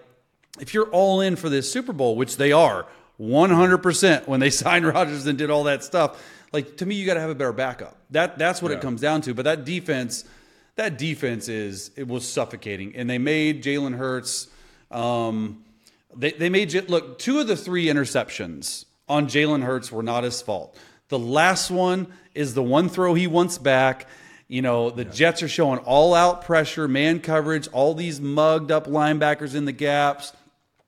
if 0.59 0.75
you're 0.75 0.91
all 0.91 1.21
in 1.21 1.37
for 1.37 1.49
this 1.49 1.71
Super 1.71 1.93
Bowl, 1.93 2.17
which 2.17 2.37
they 2.37 2.51
are 2.51 2.85
100% 3.21 4.27
when 4.27 4.41
they 4.41 4.51
signed 4.65 4.89
Rodgers 4.89 5.25
and 5.29 5.39
did 5.39 5.51
all 5.51 5.63
that 5.65 5.85
stuff, 5.85 6.21
like 6.53 6.79
to 6.79 6.85
me, 6.85 6.97
you 6.97 7.07
got 7.07 7.15
to 7.15 7.21
have 7.21 7.31
a 7.31 7.37
better 7.37 7.53
backup. 7.53 7.97
That 8.11 8.39
that's 8.39 8.61
what 8.61 8.73
it 8.73 8.81
comes 8.81 9.01
down 9.01 9.21
to. 9.23 9.35
But 9.35 9.45
that 9.45 9.65
defense, 9.65 10.25
that 10.79 10.97
defense 10.97 11.49
is 11.49 11.91
it 11.97 12.07
was 12.07 12.27
suffocating, 12.27 12.95
and 12.95 13.11
they 13.11 13.19
made 13.19 13.63
Jalen 13.65 13.97
Hurts. 13.97 14.47
Um, 14.91 15.65
they 16.17 16.31
they 16.31 16.49
made 16.49 16.73
look 16.89 17.19
two 17.19 17.41
of 17.41 17.49
the 17.49 17.57
three 17.57 17.87
interceptions 17.87 18.85
on 19.09 19.27
Jalen 19.27 19.65
Hurts 19.65 19.91
were 19.91 20.05
not 20.05 20.23
his 20.25 20.41
fault. 20.41 20.79
The 21.09 21.19
last 21.19 21.71
one 21.71 22.07
is 22.35 22.55
the 22.55 22.63
one 22.63 22.89
throw 22.89 23.15
he 23.15 23.27
wants 23.27 23.59
back. 23.59 24.07
You 24.47 24.63
know, 24.63 24.91
the 24.91 25.05
Jets 25.05 25.43
are 25.43 25.49
showing 25.49 25.81
all 25.81 26.15
out 26.15 26.43
pressure, 26.45 26.87
man 26.87 27.21
coverage, 27.21 27.69
all 27.69 27.93
these 27.93 28.21
mugged 28.21 28.71
up 28.71 28.87
linebackers 28.87 29.55
in 29.57 29.65
the 29.65 29.73
gaps. 29.73 30.33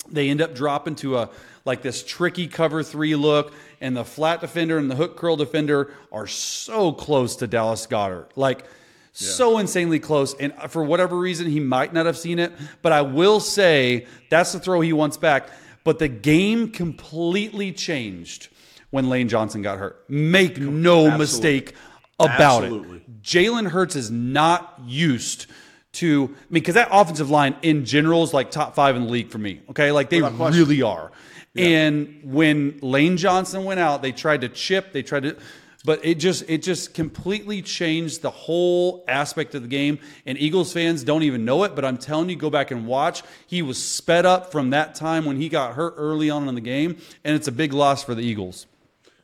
They 0.08 0.30
end 0.30 0.40
up 0.40 0.54
dropping 0.54 0.94
to 0.96 1.18
a 1.18 1.30
like 1.64 1.82
this 1.82 2.04
tricky 2.04 2.46
cover 2.46 2.84
three 2.84 3.16
look, 3.16 3.52
and 3.80 3.96
the 3.96 4.04
flat 4.04 4.40
defender 4.40 4.78
and 4.78 4.88
the 4.88 4.94
hook 4.94 5.16
curl 5.16 5.34
defender 5.34 5.92
are 6.12 6.28
so 6.28 6.92
close 6.92 7.36
to 7.36 7.48
Dallas 7.48 7.86
Goedert. 7.88 8.28
Like 8.36 8.64
so 9.12 9.58
insanely 9.58 9.98
close. 9.98 10.34
And 10.34 10.52
uh, 10.58 10.68
for 10.68 10.84
whatever 10.84 11.16
reason, 11.16 11.46
he 11.46 11.60
might 11.60 11.92
not 11.92 12.06
have 12.06 12.16
seen 12.16 12.38
it. 12.38 12.52
But 12.82 12.92
I 12.92 13.02
will 13.02 13.40
say 13.40 14.06
that's 14.30 14.52
the 14.52 14.60
throw 14.60 14.80
he 14.80 14.92
wants 14.92 15.16
back. 15.16 15.48
But 15.84 15.98
the 15.98 16.08
game 16.08 16.70
completely 16.70 17.72
changed 17.72 18.48
when 18.90 19.08
Lane 19.08 19.28
Johnson 19.28 19.62
got 19.62 19.78
hurt. 19.78 20.04
Make 20.08 20.58
no 20.58 21.06
Absolutely. 21.06 21.18
mistake 21.18 21.74
about 22.18 22.64
Absolutely. 22.64 22.96
it. 22.98 23.22
Jalen 23.22 23.70
Hurts 23.70 23.96
is 23.96 24.10
not 24.10 24.80
used 24.84 25.46
to, 25.92 26.24
I 26.24 26.26
mean, 26.26 26.36
because 26.50 26.74
that 26.74 26.88
offensive 26.92 27.30
line 27.30 27.56
in 27.62 27.84
general 27.84 28.22
is 28.22 28.32
like 28.32 28.50
top 28.50 28.74
five 28.74 28.96
in 28.96 29.04
the 29.04 29.10
league 29.10 29.30
for 29.30 29.38
me. 29.38 29.62
Okay. 29.70 29.90
Like 29.90 30.10
they 30.10 30.20
really 30.20 30.82
are. 30.82 31.10
And 31.56 32.20
when 32.22 32.78
Lane 32.80 33.16
Johnson 33.16 33.64
went 33.64 33.80
out, 33.80 34.02
they 34.02 34.12
tried 34.12 34.42
to 34.42 34.48
chip, 34.48 34.92
they 34.92 35.02
tried 35.02 35.24
to, 35.24 35.36
but 35.84 36.04
it 36.04 36.16
just 36.16 36.44
it 36.48 36.62
just 36.62 36.92
completely 36.94 37.62
changed 37.62 38.22
the 38.22 38.30
whole 38.30 39.04
aspect 39.08 39.54
of 39.54 39.62
the 39.62 39.68
game. 39.68 39.98
And 40.26 40.36
Eagles 40.38 40.72
fans 40.72 41.04
don't 41.04 41.22
even 41.22 41.44
know 41.44 41.64
it, 41.64 41.74
but 41.74 41.84
I'm 41.84 41.96
telling 41.98 42.28
you, 42.28 42.36
go 42.36 42.50
back 42.50 42.70
and 42.70 42.86
watch. 42.86 43.22
He 43.46 43.62
was 43.62 43.82
sped 43.82 44.26
up 44.26 44.52
from 44.52 44.70
that 44.70 44.94
time 44.94 45.24
when 45.24 45.36
he 45.40 45.48
got 45.48 45.74
hurt 45.74 45.94
early 45.96 46.28
on 46.30 46.48
in 46.48 46.54
the 46.54 46.60
game, 46.60 46.98
and 47.24 47.34
it's 47.34 47.48
a 47.48 47.52
big 47.52 47.72
loss 47.72 48.02
for 48.04 48.14
the 48.14 48.22
Eagles. 48.22 48.66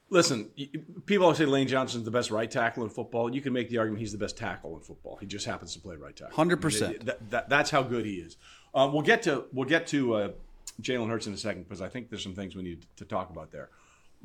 Listen, 0.08 0.48
people 1.04 1.24
always 1.24 1.38
say 1.38 1.46
Lane 1.46 1.66
Johnson's 1.66 2.04
the 2.04 2.12
best 2.12 2.30
right 2.30 2.48
tackle 2.48 2.84
in 2.84 2.90
football. 2.90 3.34
You 3.34 3.40
can 3.42 3.52
make 3.52 3.68
the 3.68 3.78
argument 3.78 4.00
he's 4.00 4.12
the 4.12 4.18
best 4.18 4.36
tackle 4.36 4.76
in 4.76 4.80
football. 4.80 5.16
He 5.16 5.26
just 5.26 5.44
happens 5.46 5.72
to 5.74 5.80
play 5.80 5.96
right 5.96 6.14
tackle. 6.14 6.36
100%. 6.36 7.04
That- 7.06 7.30
that- 7.30 7.48
that's 7.48 7.70
how 7.70 7.82
good 7.82 8.06
he 8.06 8.14
is. 8.14 8.36
Um, 8.72 8.92
we'll 8.92 9.02
get 9.02 9.22
to 9.24 9.46
we'll 9.52 9.68
get 9.68 9.88
to 9.88 10.14
uh, 10.14 10.28
Jalen 10.80 11.08
Hurts 11.08 11.26
in 11.26 11.32
a 11.32 11.36
second 11.36 11.64
because 11.64 11.80
I 11.82 11.88
think 11.88 12.08
there's 12.08 12.22
some 12.22 12.34
things 12.34 12.54
we 12.54 12.62
need 12.62 12.86
to 12.98 13.04
talk 13.04 13.30
about 13.30 13.50
there. 13.50 13.68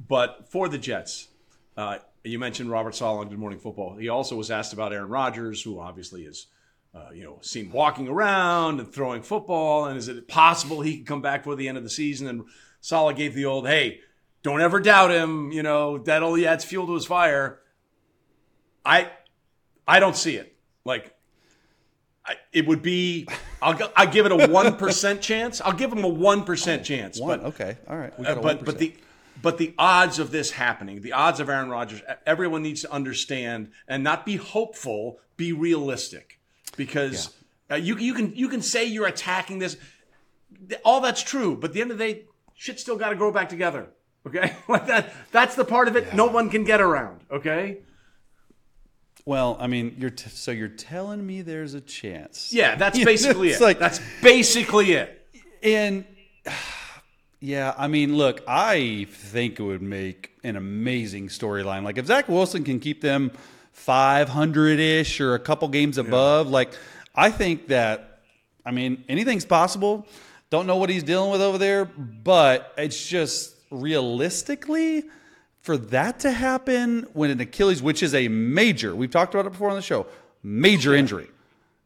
But 0.08 0.50
for 0.52 0.70
the 0.70 0.78
Jets, 0.78 1.30
uh, 1.78 1.98
you 2.24 2.40
mentioned 2.40 2.70
Robert 2.70 2.96
Saleh 2.96 3.22
on 3.22 3.30
Good 3.30 3.40
Morning 3.40 3.60
Football. 3.60 3.96
He 3.98 4.10
also 4.10 4.36
was 4.36 4.52
asked 4.52 4.74
about 4.74 4.94
Aaron 4.94 5.10
Rodgers, 5.10 5.62
who 5.62 5.80
obviously 5.80 6.24
is. 6.24 6.48
Uh, 6.94 7.08
you 7.14 7.24
know, 7.24 7.38
seen 7.40 7.72
walking 7.72 8.10
around 8.10 8.82
and 8.82 8.94
throwing 8.94 9.22
football, 9.22 9.86
and 9.86 9.98
is 9.98 10.10
it 10.10 10.28
possible 10.28 10.82
he 10.82 10.98
can 10.98 11.06
come 11.06 11.22
back 11.22 11.46
for 11.46 11.56
the 11.56 11.70
end 11.70 11.78
of 11.78 11.86
the 11.86 11.90
season? 11.90 12.28
And 12.28 12.44
Saleh 12.82 13.16
gave 13.16 13.34
the 13.34 13.46
old, 13.46 13.66
"Hey, 13.66 14.02
don't 14.44 14.60
ever 14.60 14.82
doubt 14.82 15.10
him. 15.10 15.54
You 15.54 15.64
know 15.64 16.00
that 16.00 16.22
only 16.22 16.46
adds 16.46 16.66
fuel 16.66 16.88
to 16.88 16.94
his 16.94 17.06
fire." 17.06 17.62
I, 18.86 19.10
I 19.88 20.02
don't 20.02 20.18
see 20.18 20.36
it. 20.36 20.58
Like, 20.84 21.16
I, 22.26 22.36
it 22.52 22.68
would 22.68 22.82
be. 22.82 23.26
I'll 23.62 23.80
I 23.96 24.06
give 24.06 24.26
it 24.26 24.32
a 24.34 24.48
one 24.48 24.76
percent 24.76 25.22
chance. 25.22 25.62
I'll 25.62 25.72
give 25.72 25.94
him 25.94 26.04
a 26.04 26.10
one 26.10 26.44
percent 26.44 26.84
chance. 26.84 27.22
One, 27.22 27.40
but 27.40 27.48
okay, 27.50 27.78
all 27.88 27.98
right. 27.98 28.18
We 28.20 28.26
uh, 28.26 28.36
got 28.36 28.38
a 28.38 28.42
but 28.42 28.66
but 28.66 28.76
1%. 28.76 28.78
the 28.80 28.94
but 29.42 29.58
the 29.58 29.74
odds 29.78 30.20
of 30.20 30.32
this 30.32 30.52
happening, 30.52 31.02
the 31.02 31.14
odds 31.14 31.40
of 31.40 31.50
Aaron 31.50 31.70
Rodgers, 31.70 32.02
everyone 32.26 32.62
needs 32.64 32.82
to 32.82 32.92
understand 32.92 33.72
and 33.88 34.04
not 34.04 34.26
be 34.26 34.36
hopeful, 34.38 35.20
be 35.38 35.52
realistic, 35.54 36.40
because 36.78 37.30
uh, 37.70 37.76
you 37.76 37.98
you 37.98 38.14
can 38.14 38.36
you 38.36 38.50
can 38.50 38.62
say 38.62 38.86
you're 38.86 39.08
attacking 39.08 39.60
this, 39.60 39.78
all 40.86 41.02
that's 41.02 41.24
true, 41.24 41.56
but 41.56 41.70
at 41.72 41.74
the 41.74 41.82
end 41.82 41.92
of 41.92 41.98
the 41.98 42.14
day, 42.14 42.26
shit 42.56 42.80
still 42.80 42.98
got 42.98 43.10
to 43.10 43.16
grow 43.16 43.32
back 43.32 43.50
together. 43.50 43.88
Okay, 44.28 44.56
like 44.68 44.88
that. 44.88 45.14
That's 45.32 45.56
the 45.56 45.66
part 45.66 45.88
of 45.88 45.96
it 45.96 46.14
no 46.14 46.28
one 46.28 46.50
can 46.50 46.64
get 46.64 46.82
around. 46.82 47.22
Okay. 47.32 47.80
Well, 49.26 49.56
I 49.60 49.68
mean, 49.68 49.96
you're 50.00 50.10
t- 50.10 50.30
so 50.32 50.52
you're 50.52 50.68
telling 50.68 51.26
me 51.26 51.44
there's 51.44 51.76
a 51.76 51.82
chance. 51.82 52.52
Yeah, 52.52 52.76
that's 52.76 52.98
basically 53.04 53.50
it's 53.50 53.62
it. 53.62 53.64
like- 53.64 53.80
that's 53.80 54.00
basically 54.22 54.94
it. 54.94 55.28
And 55.64 56.06
yeah, 57.42 57.74
I 57.76 57.88
mean, 57.88 58.16
look, 58.16 58.42
I 58.48 59.08
think 59.10 59.60
it 59.60 59.64
would 59.64 59.82
make 59.82 60.32
an 60.44 60.56
amazing 60.56 61.28
storyline. 61.28 61.84
Like 61.84 61.98
if 61.98 62.06
Zach 62.06 62.30
Wilson 62.30 62.64
can 62.64 62.80
keep 62.80 63.02
them 63.02 63.32
500 63.74 64.80
ish 64.80 65.20
or 65.20 65.34
a 65.34 65.40
couple 65.40 65.68
games 65.68 65.98
above, 65.98 66.50
like 66.50 66.72
I 67.16 67.32
think 67.32 67.68
that, 67.70 68.20
I 68.64 68.70
mean, 68.70 69.04
anything's 69.10 69.46
possible. 69.46 70.06
Don't 70.52 70.68
know 70.68 70.78
what 70.78 70.92
he's 70.92 71.02
dealing 71.02 71.32
with 71.32 71.42
over 71.42 71.58
there, 71.58 71.86
but 71.86 72.74
it's 72.78 73.08
just 73.08 73.56
realistically 73.72 75.06
for 75.62 75.78
that 75.78 76.20
to 76.20 76.32
happen 76.32 77.08
when 77.14 77.32
an 77.32 77.42
Achilles, 77.42 77.82
which 77.82 78.04
is 78.04 78.14
a 78.14 78.28
major, 78.28 78.96
we've 78.96 79.10
talked 79.10 79.34
about 79.34 79.48
it 79.48 79.52
before 79.52 79.70
on 79.70 79.76
the 79.76 79.82
show, 79.82 80.06
major 80.44 80.94
injury. 80.94 81.28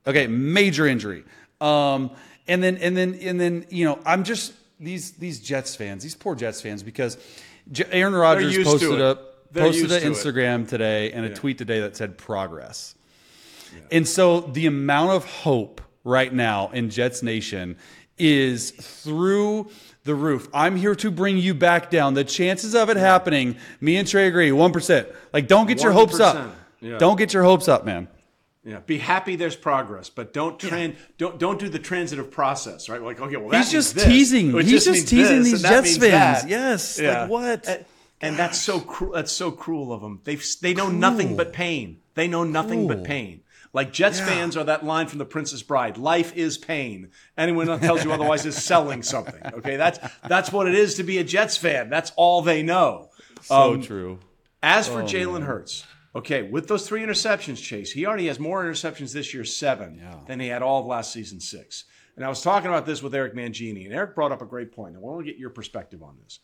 Okay, 0.05 0.27
major 0.27 0.85
injury. 0.85 1.23
Um, 1.61 2.11
and 2.47 2.61
then 2.61 2.77
and 2.77 2.95
then 2.95 3.15
and 3.15 3.39
then 3.39 3.65
you 3.69 3.85
know 3.85 3.99
I'm 4.05 4.23
just 4.23 4.53
these 4.79 5.11
these 5.13 5.39
Jets 5.39 5.75
fans, 5.75 6.03
these 6.03 6.15
poor 6.15 6.35
Jets 6.35 6.61
fans, 6.61 6.83
because 6.83 7.17
J- 7.71 7.85
Aaron 7.91 8.13
Rodgers 8.13 8.57
posted 8.63 9.01
a 9.01 9.15
posted 9.53 9.91
an 9.91 10.01
to 10.01 10.07
it. 10.07 10.11
Instagram 10.11 10.67
today 10.67 11.11
and 11.11 11.25
a 11.25 11.33
tweet 11.33 11.57
today 11.57 11.79
that 11.81 11.95
said 11.95 12.17
progress. 12.17 12.95
And 13.91 14.07
so 14.07 14.39
the 14.41 14.67
amount 14.67 15.11
of 15.11 15.25
hope 15.25 15.81
right 16.03 16.33
now 16.33 16.69
in 16.69 16.89
Jets 16.89 17.21
Nation 17.21 17.77
is 18.17 18.71
through 18.71 19.69
the 20.05 20.15
roof. 20.15 20.47
I'm 20.53 20.77
here 20.77 20.95
to 20.95 21.11
bring 21.11 21.37
you 21.37 21.53
back 21.53 21.89
down. 21.89 22.13
The 22.13 22.23
chances 22.23 22.73
of 22.73 22.89
it 22.89 22.95
happening, 22.95 23.57
me 23.81 23.97
and 23.97 24.07
Trey 24.07 24.27
agree, 24.27 24.49
1%. 24.51 25.13
Like, 25.33 25.47
don't 25.47 25.67
get 25.67 25.83
your 25.83 25.91
hopes 25.91 26.19
up. 26.19 26.55
Yeah. 26.79 26.97
Don't 26.99 27.17
get 27.17 27.33
your 27.33 27.43
hopes 27.43 27.67
up, 27.67 27.85
man. 27.85 28.07
Yeah, 28.65 28.79
be 28.79 28.97
happy 28.97 29.35
there's 29.35 29.55
progress, 29.55 30.09
but 30.09 30.33
don't 30.33 30.57
tran 30.59 30.95
don't 31.19 31.37
don't 31.37 31.59
do 31.59 31.69
the 31.69 31.77
transitive 31.77 32.31
process, 32.31 32.89
right? 32.89 32.99
Like, 33.01 33.19
okay, 33.21 33.37
well, 33.37 33.49
that 33.49 33.57
He's 33.57 33.71
just 33.71 33.93
this, 33.93 34.05
teasing. 34.05 34.47
He's 34.53 34.71
means 34.71 34.85
just 34.85 35.07
teasing 35.07 35.43
this, 35.43 35.51
these 35.51 35.61
Jets 35.61 35.97
fans. 35.97 36.49
Yes. 36.49 36.99
Like, 36.99 37.29
what? 37.29 37.67
And, 37.67 37.85
and 38.21 38.37
that's 38.37 38.59
so 38.59 38.79
cruel. 38.79 39.13
That's 39.13 39.31
so 39.31 39.51
cruel 39.51 39.93
of 39.93 40.01
them. 40.01 40.19
They 40.23 40.35
they 40.61 40.73
know 40.73 40.89
nothing 40.89 41.37
but 41.37 41.53
pain. 41.53 41.99
They 42.15 42.27
know 42.27 42.43
nothing 42.43 42.87
but 42.87 43.03
pain. 43.03 43.41
Like 43.71 43.91
Jets 43.93 44.19
Yeah. 44.19 44.25
fans 44.27 44.57
are 44.57 44.63
that 44.63 44.83
line 44.83 45.07
from 45.07 45.19
The 45.19 45.25
Princess 45.25 45.61
Bride: 45.61 45.97
"Life 45.97 46.35
is 46.35 46.57
pain." 46.57 47.11
Anyone 47.37 47.67
that 47.67 47.81
tells 47.81 48.03
you 48.03 48.11
otherwise 48.13 48.47
is 48.47 48.55
selling 48.55 49.03
something. 49.03 49.41
Okay, 49.53 49.75
that's 49.75 49.99
that's 50.27 50.51
what 50.51 50.67
it 50.67 50.73
is 50.73 50.95
to 50.95 51.03
be 51.03 51.19
a 51.19 51.23
Jets 51.23 51.55
fan. 51.55 51.89
That's 51.91 52.11
all 52.15 52.41
they 52.41 52.63
know. 52.63 53.09
So 53.43 53.73
Um, 53.73 53.81
true. 53.83 54.19
As 54.63 54.87
for 54.87 55.03
Jalen 55.03 55.43
Hurts, 55.43 55.85
okay, 56.15 56.43
with 56.43 56.67
those 56.67 56.87
three 56.87 57.01
interceptions, 57.01 57.61
Chase, 57.61 57.91
he 57.91 58.05
already 58.05 58.27
has 58.27 58.39
more 58.39 58.63
interceptions 58.63 59.13
this 59.13 59.33
year, 59.33 59.43
seven, 59.43 60.01
than 60.27 60.39
he 60.39 60.47
had 60.47 60.61
all 60.61 60.79
of 60.79 60.85
last 60.85 61.11
season, 61.11 61.39
six. 61.39 61.83
And 62.15 62.23
I 62.23 62.29
was 62.29 62.41
talking 62.41 62.69
about 62.69 62.85
this 62.85 63.03
with 63.03 63.13
Eric 63.13 63.35
Mangini, 63.35 63.85
and 63.85 63.93
Eric 63.93 64.15
brought 64.15 64.31
up 64.31 64.41
a 64.41 64.45
great 64.45 64.71
point. 64.71 64.95
I 64.95 64.99
want 64.99 65.19
to 65.19 65.29
get 65.29 65.37
your 65.37 65.49
perspective 65.49 66.01
on 66.01 66.17
this. 66.23 66.39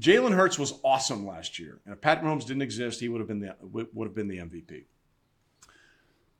Jalen 0.00 0.34
Hurts 0.34 0.58
was 0.58 0.78
awesome 0.84 1.26
last 1.26 1.58
year, 1.58 1.80
and 1.84 1.94
if 1.94 2.00
Pat 2.00 2.22
Mahomes 2.22 2.46
didn't 2.46 2.62
exist, 2.62 3.00
he 3.00 3.08
would 3.08 3.18
have 3.18 3.28
been 3.28 3.40
the 3.40 3.56
would 3.60 3.88
would 3.94 4.06
have 4.06 4.14
been 4.14 4.28
the 4.28 4.38
MVP. 4.38 4.84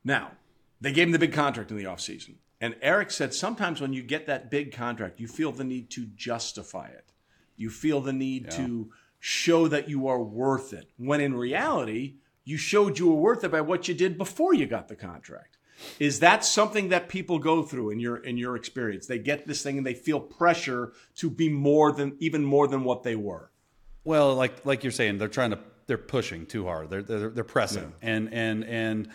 Now, 0.05 0.33
they 0.81 0.93
gave 0.93 1.09
him 1.09 1.13
the 1.13 1.19
big 1.19 1.33
contract 1.33 1.71
in 1.71 1.77
the 1.77 1.85
offseason. 1.85 2.35
And 2.61 2.77
Eric 2.81 3.11
said 3.11 3.35
sometimes 3.35 3.81
when 3.81 3.93
you 3.93 4.03
get 4.03 4.27
that 4.27 4.51
big 4.51 4.73
contract, 4.73 5.21
you 5.21 5.27
feel 5.27 5.53
the 5.53 5.65
need 5.65 5.91
to 5.91 6.07
justify 6.15 6.87
it. 6.89 7.13
You 7.57 7.71
feel 7.71 8.01
the 8.01 8.13
need 8.13 8.51
to 8.53 8.93
show 9.27 9.67
that 9.67 9.89
you 9.89 10.07
are 10.07 10.23
worth 10.23 10.73
it. 10.73 10.89
When 10.99 11.21
in 11.21 11.35
reality, 11.35 12.15
you 12.45 12.57
showed 12.57 12.97
you 12.97 13.09
were 13.09 13.21
worth 13.21 13.43
it 13.43 13.51
by 13.51 13.61
what 13.61 13.89
you 13.89 13.95
did 13.95 14.17
before 14.17 14.55
you 14.55 14.67
got 14.67 14.87
the 14.87 14.95
contract. 14.95 15.59
Is 15.99 16.21
that 16.21 16.45
something 16.45 16.91
that 16.91 17.09
people 17.09 17.41
go 17.41 17.65
through 17.65 17.91
in 17.91 17.99
your 17.99 18.19
in 18.19 18.39
your 18.39 18.55
experience? 18.55 19.09
They 19.09 19.19
get 19.19 19.45
this 19.49 19.65
thing 19.65 19.79
and 19.79 19.87
they 19.87 19.95
feel 19.95 20.21
pressure 20.21 20.93
to 21.17 21.29
be 21.29 21.49
more 21.49 21.91
than 21.91 22.17
even 22.21 22.45
more 22.45 22.69
than 22.69 22.85
what 22.85 23.03
they 23.03 23.17
were. 23.17 23.51
Well, 24.05 24.37
like 24.37 24.65
like 24.65 24.85
you're 24.85 24.93
saying, 24.93 25.19
they're 25.19 25.27
trying 25.27 25.51
to 25.51 25.59
they're 25.89 25.99
pushing 25.99 26.47
too 26.47 26.65
hard. 26.65 26.89
They're 26.89 27.03
they're, 27.03 27.31
they're 27.31 27.45
pressing, 27.45 27.95
and 28.01 28.33
and 28.33 28.65
and 28.65 29.09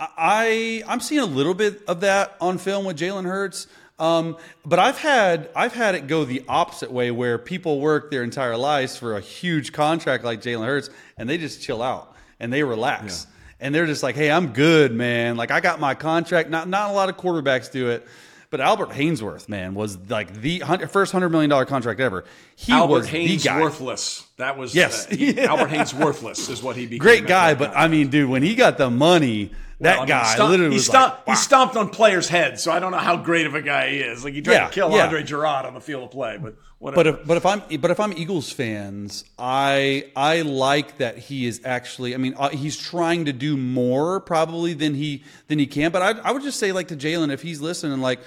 I 0.00 0.82
I'm 0.88 1.00
seeing 1.00 1.20
a 1.20 1.26
little 1.26 1.54
bit 1.54 1.82
of 1.86 2.00
that 2.00 2.36
on 2.40 2.56
film 2.56 2.86
with 2.86 2.96
Jalen 2.96 3.26
Hurts. 3.26 3.66
Um, 3.98 4.36
but 4.64 4.78
I've 4.78 4.98
had 4.98 5.50
I've 5.56 5.72
had 5.74 5.94
it 5.94 6.06
go 6.06 6.24
the 6.24 6.44
opposite 6.48 6.92
way, 6.92 7.10
where 7.10 7.36
people 7.38 7.80
work 7.80 8.10
their 8.10 8.22
entire 8.22 8.56
lives 8.56 8.96
for 8.96 9.16
a 9.16 9.20
huge 9.20 9.72
contract 9.72 10.22
like 10.24 10.40
Jalen 10.40 10.66
Hurts, 10.66 10.90
and 11.16 11.28
they 11.28 11.36
just 11.38 11.60
chill 11.62 11.82
out 11.82 12.14
and 12.38 12.52
they 12.52 12.62
relax. 12.62 13.26
And 13.60 13.74
they're 13.74 13.86
just 13.86 14.04
like, 14.04 14.14
"Hey, 14.14 14.30
I'm 14.30 14.52
good, 14.52 14.92
man. 14.92 15.36
Like 15.36 15.50
I 15.50 15.58
got 15.58 15.80
my 15.80 15.94
contract. 15.94 16.48
Not 16.48 16.68
not 16.68 16.90
a 16.90 16.92
lot 16.92 17.08
of 17.08 17.16
quarterbacks 17.16 17.72
do 17.72 17.88
it, 17.88 18.06
but 18.50 18.60
Albert 18.60 18.90
Haynesworth, 18.90 19.48
man, 19.48 19.74
was 19.74 19.98
like 20.08 20.32
the 20.32 20.60
first 20.88 21.10
hundred 21.10 21.30
million 21.30 21.50
dollar 21.50 21.64
contract 21.64 21.98
ever. 21.98 22.24
He 22.54 22.72
Albert 22.72 22.92
was 22.94 23.08
Haynes 23.08 23.42
the 23.42 23.48
guy. 23.48 23.60
worthless. 23.60 24.24
That 24.36 24.56
was 24.56 24.76
Yes. 24.76 25.08
uh, 25.10 25.16
he- 25.16 25.40
Albert 25.40 25.70
Haynes 25.70 25.92
worthless 25.92 26.48
is 26.48 26.62
what 26.62 26.76
he 26.76 26.84
became. 26.86 26.98
great 27.00 27.26
guy, 27.26 27.54
but. 27.54 27.72
I 27.76 27.88
mean, 27.88 28.10
dude, 28.10 28.30
when 28.30 28.44
he 28.44 28.54
got 28.54 28.78
the 28.78 28.90
money, 28.90 29.50
that 29.80 29.90
Well, 29.90 29.96
I 29.96 30.00
mean, 30.00 30.08
guy 30.08 30.24
he 30.26 30.34
stomped, 30.34 30.50
literally 30.50 30.72
he 30.72 30.78
stomped, 30.80 31.28
like, 31.28 31.36
he 31.36 31.42
stomped 31.42 31.76
on 31.76 31.88
players' 31.90 32.28
heads. 32.28 32.62
So 32.62 32.72
I 32.72 32.80
don't 32.80 32.90
know 32.90 32.98
how 32.98 33.16
great 33.16 33.46
of 33.46 33.54
a 33.54 33.62
guy 33.62 33.90
he 33.90 33.98
is. 33.98 34.24
Like 34.24 34.34
he 34.34 34.42
tried 34.42 34.54
Yeah, 34.54 34.66
to 34.66 34.72
kill 34.72 34.90
yeah. 34.90 35.04
Andre 35.04 35.22
Gurode 35.22 35.64
on 35.64 35.74
the 35.74 35.80
field 35.80 36.04
of 36.04 36.10
play, 36.10 36.36
but 36.36 36.56
whatever. 36.78 36.96
But 36.96 37.06
if 37.06 37.26
but 37.26 37.36
if 37.36 37.46
I'm 37.46 37.80
but 37.80 37.90
if 37.90 38.00
I'm 38.00 38.12
Eagles 38.12 38.50
fans, 38.50 39.24
I 39.38 40.10
I 40.16 40.42
like 40.42 40.98
that 40.98 41.18
he 41.18 41.46
is 41.46 41.60
actually. 41.64 42.14
I 42.14 42.18
mean, 42.18 42.34
uh, 42.36 42.48
he's 42.48 42.76
trying 42.76 43.26
to 43.26 43.32
do 43.32 43.56
more 43.56 44.20
probably 44.20 44.74
than 44.74 44.94
he 44.94 45.22
than 45.46 45.58
he 45.58 45.66
can. 45.66 45.92
But 45.92 46.02
I 46.02 46.10
I 46.28 46.32
would 46.32 46.42
just 46.42 46.58
say 46.58 46.72
like 46.72 46.88
to 46.88 46.96
Jalen, 46.96 47.32
if 47.32 47.42
he's 47.42 47.60
listening, 47.60 48.00
like. 48.00 48.20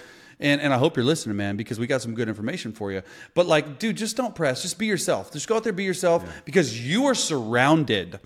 And, 0.43 0.59
and 0.59 0.73
I 0.73 0.79
hope 0.79 0.97
you're 0.97 1.05
listening, 1.05 1.37
man, 1.37 1.55
because 1.55 1.77
we 1.77 1.85
got 1.85 2.01
some 2.01 2.15
good 2.15 2.27
information 2.27 2.71
for 2.71 2.91
you. 2.91 3.03
But 3.35 3.45
like, 3.45 3.77
dude, 3.77 3.95
just 3.95 4.17
don't 4.17 4.33
press. 4.33 4.63
Just 4.63 4.79
be 4.79 4.87
yourself. 4.87 5.31
Just 5.31 5.47
go 5.47 5.55
out 5.55 5.63
there, 5.63 5.71
be 5.71 5.83
yourself, 5.83 6.25
because 6.45 6.81
you 6.83 7.05
are 7.05 7.13
surrounded 7.13 8.19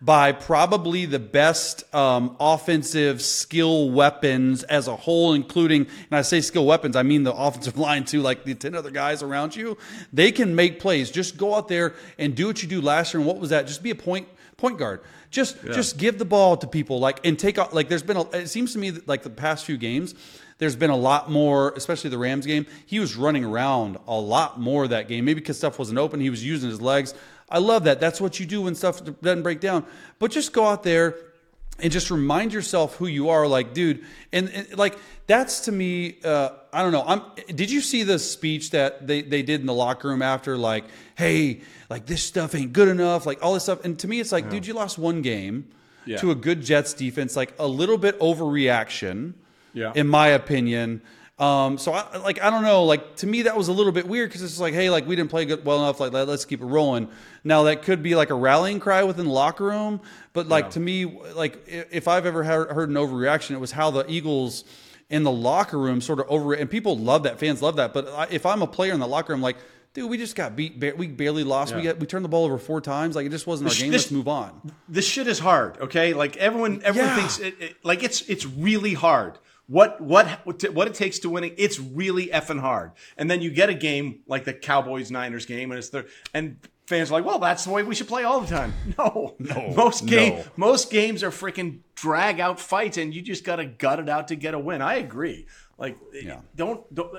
by 0.00 0.32
probably 0.32 1.06
the 1.06 1.18
best 1.18 1.92
um, 1.94 2.36
offensive 2.38 3.22
skill 3.22 3.90
weapons 3.90 4.62
as 4.64 4.88
a 4.88 4.96
whole, 4.96 5.32
including, 5.32 5.82
and 5.82 6.18
I 6.18 6.22
say 6.22 6.40
skill 6.40 6.66
weapons, 6.66 6.96
I 6.96 7.02
mean 7.02 7.22
the 7.22 7.34
offensive 7.34 7.78
line 7.86 8.04
too, 8.04 8.20
like 8.20 8.44
the 8.44 8.54
10 8.54 8.74
other 8.74 8.90
guys 8.90 9.22
around 9.22 9.56
you. 9.56 9.78
They 10.12 10.32
can 10.32 10.54
make 10.54 10.80
plays. 10.80 11.10
Just 11.10 11.36
go 11.36 11.54
out 11.54 11.68
there 11.68 11.94
and 12.18 12.34
do 12.34 12.46
what 12.46 12.62
you 12.62 12.68
do 12.68 12.80
last 12.80 13.14
year. 13.14 13.20
And 13.20 13.26
what 13.26 13.38
was 13.38 13.50
that? 13.50 13.66
Just 13.66 13.82
be 13.82 13.90
a 13.90 13.94
point 13.94 14.28
point 14.56 14.78
guard. 14.78 15.00
Just 15.30 15.62
just 15.64 15.98
give 15.98 16.18
the 16.18 16.24
ball 16.24 16.56
to 16.56 16.66
people 16.66 16.98
like 16.98 17.24
and 17.26 17.38
take 17.38 17.58
out 17.58 17.74
like 17.74 17.88
there's 17.88 18.02
been 18.02 18.16
a 18.16 18.22
it 18.30 18.48
seems 18.48 18.72
to 18.72 18.78
me 18.78 18.90
that 18.90 19.06
like 19.06 19.22
the 19.22 19.30
past 19.30 19.64
few 19.64 19.76
games 19.76 20.14
there's 20.58 20.76
been 20.76 20.88
a 20.88 20.96
lot 20.96 21.30
more 21.30 21.72
especially 21.76 22.08
the 22.10 22.16
Rams 22.16 22.46
game 22.46 22.64
he 22.86 22.98
was 22.98 23.16
running 23.16 23.44
around 23.44 23.98
a 24.06 24.14
lot 24.14 24.58
more 24.58 24.88
that 24.88 25.08
game 25.08 25.24
maybe 25.24 25.40
because 25.40 25.58
stuff 25.58 25.78
wasn't 25.78 25.98
open 25.98 26.20
he 26.20 26.30
was 26.30 26.44
using 26.44 26.70
his 26.70 26.80
legs 26.80 27.12
I 27.48 27.58
love 27.58 27.84
that. 27.84 28.00
That's 28.00 28.20
what 28.20 28.40
you 28.40 28.46
do 28.46 28.62
when 28.62 28.74
stuff 28.74 29.00
doesn't 29.22 29.42
break 29.42 29.60
down. 29.60 29.84
But 30.18 30.30
just 30.32 30.52
go 30.52 30.66
out 30.66 30.82
there 30.82 31.16
and 31.78 31.92
just 31.92 32.10
remind 32.10 32.52
yourself 32.52 32.96
who 32.96 33.06
you 33.06 33.28
are. 33.28 33.46
Like 33.46 33.72
dude 33.74 34.04
and, 34.32 34.48
and 34.50 34.76
like 34.78 34.96
that's 35.26 35.60
to 35.60 35.72
me 35.72 36.18
uh, 36.24 36.50
i 36.72 36.82
don't 36.82 36.92
know. 36.92 37.04
I'm 37.06 37.22
did 37.54 37.70
you 37.70 37.80
see 37.80 38.02
the 38.04 38.18
speech 38.18 38.70
that 38.70 39.06
they, 39.06 39.22
they 39.22 39.42
did 39.42 39.60
in 39.60 39.66
the 39.66 39.74
locker 39.74 40.08
room 40.08 40.22
after 40.22 40.56
like 40.56 40.84
hey 41.16 41.60
like 41.90 42.06
this 42.06 42.22
stuff 42.22 42.54
ain't 42.54 42.72
good 42.72 42.88
enough 42.88 43.26
like 43.26 43.44
all 43.44 43.54
this 43.54 43.64
stuff? 43.64 43.84
And 43.84 43.98
to 44.00 44.08
me 44.08 44.20
it's 44.20 44.32
like 44.32 44.48
dude 44.50 44.66
you 44.66 44.74
lost 44.74 44.98
one 44.98 45.22
game 45.22 45.68
Yeah. 46.06 46.16
to 46.18 46.30
a 46.30 46.34
good 46.34 46.62
jets 46.62 46.94
defense 46.94 47.36
like 47.36 47.52
a 47.58 47.66
little 47.66 47.98
bit 47.98 48.18
overreaction 48.20 49.34
Yeah. 49.74 49.92
in 49.94 50.08
my 50.08 50.28
opinion 50.28 51.02
um, 51.38 51.76
so 51.76 51.92
I, 51.92 52.16
like 52.16 52.40
I 52.42 52.48
don't 52.48 52.62
know 52.62 52.84
like 52.84 53.16
to 53.16 53.26
me 53.26 53.42
that 53.42 53.56
was 53.56 53.68
a 53.68 53.72
little 53.72 53.92
bit 53.92 54.06
weird 54.08 54.30
because 54.30 54.42
it's 54.42 54.58
like 54.58 54.72
hey 54.72 54.88
like 54.88 55.06
we 55.06 55.16
didn't 55.16 55.28
play 55.30 55.44
good 55.44 55.64
well 55.66 55.78
enough 55.80 56.00
like 56.00 56.12
let, 56.12 56.28
us 56.30 56.44
keep 56.46 56.62
it 56.62 56.64
rolling 56.64 57.08
now 57.44 57.64
that 57.64 57.82
could 57.82 58.02
be 58.02 58.14
like 58.14 58.30
a 58.30 58.34
rallying 58.34 58.80
cry 58.80 59.02
within 59.02 59.26
the 59.26 59.30
locker 59.32 59.64
room 59.64 60.00
but 60.32 60.48
like 60.48 60.70
to 60.70 60.80
me 60.80 61.04
like 61.34 61.62
if 61.68 62.08
I've 62.08 62.24
ever 62.24 62.42
heard, 62.42 62.88
an 62.88 62.94
overreaction 62.94 63.50
it 63.50 63.60
was 63.60 63.70
how 63.72 63.90
the 63.90 64.10
Eagles 64.10 64.64
in 65.10 65.24
the 65.24 65.30
locker 65.30 65.78
room 65.78 66.00
sort 66.00 66.20
of 66.20 66.26
over 66.30 66.54
and 66.54 66.70
people 66.70 66.96
love 66.96 67.24
that 67.24 67.38
fans 67.38 67.60
love 67.60 67.76
that 67.76 67.92
but 67.92 68.08
I, 68.08 68.28
if 68.30 68.46
I'm 68.46 68.62
a 68.62 68.66
player 68.66 68.94
in 68.94 69.00
the 69.00 69.06
locker 69.06 69.34
room 69.34 69.42
like 69.42 69.56
dude 69.92 70.08
we 70.08 70.16
just 70.16 70.36
got 70.36 70.56
beat 70.56 70.80
ba- 70.80 70.94
we 70.96 71.06
barely 71.06 71.44
lost 71.44 71.74
we 71.74 71.82
Yeah. 71.82 71.92
got 71.92 72.00
we 72.00 72.06
turned 72.06 72.24
the 72.24 72.30
ball 72.30 72.46
over 72.46 72.56
four 72.56 72.80
times 72.80 73.14
like 73.14 73.26
it 73.26 73.30
just 73.30 73.46
wasn't 73.46 73.68
our 73.68 73.72
This- 73.74 73.82
game 73.82 73.92
this- 73.92 74.04
let's 74.04 74.12
move 74.12 74.26
on 74.28 74.72
this 74.88 75.06
shit 75.06 75.26
is 75.26 75.38
hard. 75.38 75.78
Okay, 75.82 76.14
like 76.14 76.38
everyone, 76.38 76.80
everyone 76.82 77.10
Yeah. 77.10 77.16
thinks 77.16 77.38
it, 77.40 77.54
it, 77.60 77.76
like 77.84 78.02
it's 78.02 78.22
it's 78.22 78.46
really 78.46 78.94
hard. 78.94 79.38
What 79.68 80.00
what 80.00 80.26
what 80.46 80.86
it 80.86 80.94
takes 80.94 81.18
to 81.20 81.30
winning? 81.30 81.54
It's 81.58 81.80
really 81.80 82.28
effing 82.28 82.60
hard. 82.60 82.92
And 83.16 83.28
then 83.30 83.42
you 83.42 83.50
get 83.50 83.68
a 83.68 83.74
game 83.74 84.20
like 84.28 84.44
the 84.44 84.52
Cowboys 84.54 85.10
Niners 85.10 85.44
game, 85.46 85.70
and 85.72 85.78
it's 85.78 85.88
the 85.88 86.06
and 86.32 86.56
fans 86.86 87.10
are 87.10 87.14
like, 87.14 87.24
well, 87.24 87.40
that's 87.40 87.64
the 87.64 87.70
way 87.72 87.82
we 87.82 87.94
should 87.96 88.06
play 88.06 88.22
all 88.22 88.40
the 88.40 88.46
time. 88.46 88.72
No, 88.98 89.34
no, 89.40 89.72
most 89.76 90.06
game 90.06 90.36
no. 90.36 90.44
most 90.56 90.90
games 90.92 91.24
are 91.24 91.30
freaking 91.30 91.80
drag 91.96 92.38
out 92.38 92.60
fights, 92.60 92.96
and 92.96 93.12
you 93.12 93.22
just 93.22 93.42
got 93.44 93.56
to 93.56 93.64
gut 93.66 93.98
it 93.98 94.08
out 94.08 94.28
to 94.28 94.36
get 94.36 94.54
a 94.54 94.58
win. 94.58 94.80
I 94.82 94.94
agree. 94.96 95.46
Like, 95.78 95.98
don't 96.54 96.94
don't. 96.94 97.10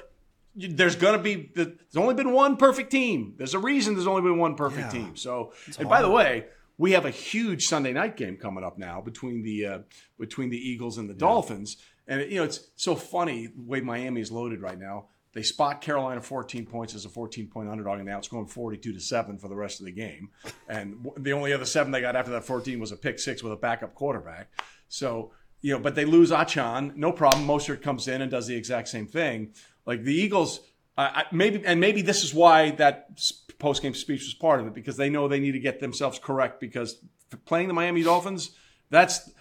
There's 0.55 0.95
gonna 0.95 1.19
be 1.19 1.51
there's 1.53 1.69
only 1.97 2.15
been 2.15 2.31
one 2.31 2.55
perfect 2.57 2.89
team. 2.91 3.33
There's 3.37 3.53
a 3.53 3.59
reason 3.59 3.93
there's 3.93 4.07
only 4.07 4.23
been 4.23 4.37
one 4.39 4.55
perfect 4.55 4.93
Yeah. 4.93 5.01
team. 5.01 5.15
So, 5.17 5.53
and 5.77 5.87
by 5.87 6.01
the 6.01 6.09
way, 6.09 6.45
we 6.79 6.93
have 6.93 7.05
a 7.05 7.11
huge 7.11 7.65
Sunday 7.65 7.93
night 7.93 8.15
game 8.17 8.37
coming 8.37 8.63
up 8.63 8.77
now 8.79 9.01
between 9.01 9.43
the 9.43 9.65
uh, 9.65 9.79
between 10.17 10.49
the 10.49 10.57
Eagles 10.57 10.97
and 10.97 11.07
the 11.09 11.13
Dolphins. 11.13 11.77
And 12.07 12.31
you 12.31 12.37
know, 12.37 12.43
it's 12.43 12.69
so 12.75 12.95
funny 12.95 13.47
the 13.47 13.61
way 13.61 13.81
Miami 13.81 14.21
is 14.21 14.31
loaded 14.31 14.61
right 14.61 14.79
now. 14.79 15.07
They 15.33 15.43
spot 15.43 15.81
Carolina 15.81 16.21
14 16.21 16.65
points 16.65 16.95
as 16.95 17.05
a 17.05 17.09
14 17.09 17.47
point 17.47 17.69
underdog, 17.69 17.99
and 17.99 18.07
now 18.07 18.17
it's 18.17 18.27
going 18.27 18.47
42 18.47 18.93
to 18.93 18.99
seven 18.99 19.37
for 19.37 19.47
the 19.47 19.55
rest 19.55 19.79
of 19.79 19.85
the 19.85 19.91
game. 19.91 20.29
And 20.67 21.07
the 21.17 21.33
only 21.33 21.53
other 21.53 21.65
seven 21.65 21.91
they 21.91 22.01
got 22.01 22.15
after 22.15 22.31
that 22.31 22.43
14 22.43 22.79
was 22.79 22.91
a 22.91 22.97
pick 22.97 23.19
six 23.19 23.43
with 23.43 23.53
a 23.53 23.57
backup 23.57 23.93
quarterback. 23.93 24.49
So 24.89 25.31
you 25.61 25.73
know, 25.73 25.79
but 25.79 25.95
they 25.95 26.05
lose 26.05 26.31
Achane, 26.31 26.95
no 26.95 27.11
problem. 27.11 27.47
Mostert 27.47 27.81
comes 27.81 28.07
in 28.07 28.21
and 28.21 28.31
does 28.31 28.47
the 28.47 28.55
exact 28.55 28.87
same 28.87 29.07
thing. 29.07 29.53
Like 29.85 30.03
the 30.03 30.13
Eagles, 30.13 30.61
I, 30.97 31.25
maybe, 31.31 31.65
and 31.65 31.79
maybe 31.79 32.01
this 32.01 32.23
is 32.23 32.33
why 32.33 32.71
that 32.71 33.19
post 33.59 33.81
game 33.81 33.93
speech 33.93 34.21
was 34.21 34.33
part 34.33 34.59
of 34.59 34.67
it 34.67 34.73
because 34.73 34.97
they 34.97 35.09
know 35.09 35.27
they 35.27 35.39
need 35.39 35.53
to 35.53 35.59
get 35.59 35.79
themselves 35.79 36.19
correct 36.19 36.59
because 36.59 36.99
playing 37.45 37.67
the 37.67 37.73
Miami 37.73 38.03
Dolphins, 38.03 38.51
that's 38.89 39.31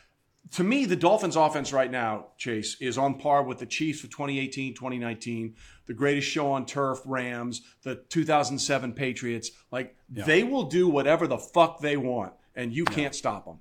to 0.52 0.64
me, 0.64 0.84
the 0.84 0.96
Dolphins 0.96 1.36
offense 1.36 1.72
right 1.72 1.90
now, 1.90 2.26
Chase, 2.38 2.76
is 2.80 2.98
on 2.98 3.18
par 3.18 3.42
with 3.42 3.58
the 3.58 3.66
Chiefs 3.66 4.04
of 4.04 4.10
2018, 4.10 4.74
2019, 4.74 5.54
the 5.86 5.94
greatest 5.94 6.28
show 6.28 6.52
on 6.52 6.66
turf 6.66 7.00
Rams, 7.04 7.62
the 7.82 7.96
2007 7.96 8.92
Patriots. 8.92 9.50
Like, 9.70 9.96
they 10.08 10.42
will 10.44 10.64
do 10.64 10.88
whatever 10.88 11.26
the 11.26 11.38
fuck 11.38 11.80
they 11.80 11.96
want, 11.96 12.32
and 12.54 12.72
you 12.72 12.84
can't 12.84 13.14
stop 13.14 13.44
them. 13.44 13.58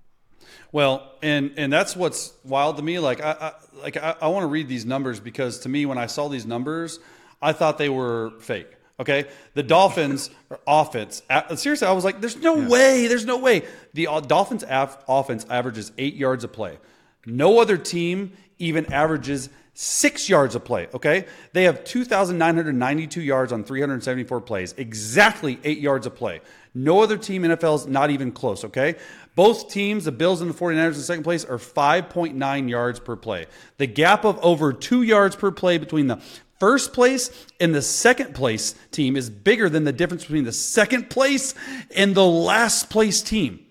Well, 0.72 1.12
and 1.22 1.54
and 1.58 1.72
that's 1.72 1.96
what's 1.96 2.34
wild 2.44 2.78
to 2.78 2.84
me. 2.84 3.00
Like 3.00 3.22
I, 3.22 3.32
I 3.32 3.54
like 3.82 3.98
I, 3.98 4.16
I 4.22 4.28
want 4.28 4.44
to 4.44 4.48
read 4.48 4.68
these 4.68 4.86
numbers 4.86 5.20
because 5.20 5.60
to 5.60 5.70
me, 5.70 5.86
when 5.86 5.98
I 5.98 6.06
saw 6.06 6.28
these 6.28 6.46
numbers, 6.46 7.00
I 7.42 7.52
thought 7.52 7.78
they 7.78 7.90
were 7.90 8.34
fake. 8.40 8.75
Okay, 9.00 9.26
the 9.54 9.64
Dolphins 9.64 10.30
offense. 10.68 11.22
Seriously, 11.56 11.88
I 11.88 11.92
was 11.92 12.04
like, 12.06 12.22
"There's 12.22 12.38
no 12.38 12.58
yeah. 12.58 12.68
way. 12.68 13.08
There's 13.08 13.26
no 13.26 13.38
way." 13.38 13.64
The 13.94 14.08
uh, 14.08 14.20
Dolphins 14.22 14.64
af- 14.68 14.98
offense 15.08 15.46
averages 15.50 15.92
eight 15.98 16.16
yards 16.16 16.44
a 16.44 16.48
play. 16.48 16.78
No 17.26 17.60
other 17.60 17.78
team 17.78 18.34
even 18.58 18.92
averages 18.94 19.50
six 19.74 20.30
yards 20.30 20.56
a 20.56 20.60
play. 20.60 20.88
Okay, 20.94 21.26
they 21.54 21.64
have 21.64 21.84
2,992 21.84 23.22
yards 23.22 23.52
on 23.52 23.64
374 23.64 24.42
plays, 24.42 24.74
exactly 24.78 25.60
eight 25.64 25.80
yards 25.80 26.08
a 26.08 26.10
play. 26.10 26.42
No 26.74 27.02
other 27.02 27.18
team 27.18 27.46
in 27.46 27.52
NFL 27.52 27.76
is 27.76 27.88
not 27.88 28.10
even 28.10 28.32
close. 28.32 28.64
Okay, 28.64 28.96
both 29.36 29.70
teams, 29.70 30.06
the 30.06 30.12
Bills 30.12 30.42
and 30.42 30.50
the 30.50 30.58
49ers 30.58 30.96
in 30.96 31.02
second 31.02 31.24
place, 31.24 31.44
are 31.44 31.58
5.9 31.58 32.70
yards 32.70 33.00
per 33.00 33.16
play. 33.16 33.46
The 33.78 33.88
gap 33.88 34.24
of 34.24 34.40
over 34.40 34.72
two 34.72 35.02
yards 35.04 35.36
per 35.36 35.52
play 35.52 35.78
between 35.78 36.08
the 36.08 36.22
first 36.60 36.94
place 36.94 37.48
and 37.60 37.74
the 37.74 37.82
second 37.82 38.36
place 38.36 38.76
team 38.92 39.16
is 39.16 39.30
bigger 39.30 39.70
than 39.70 39.84
the 39.84 39.94
difference 39.94 40.24
between 40.24 40.44
the 40.44 40.52
second 40.52 41.10
place 41.10 41.54
and 41.96 42.16
the 42.16 42.26
last 42.26 42.90
place 42.90 43.22
team. 43.22 43.66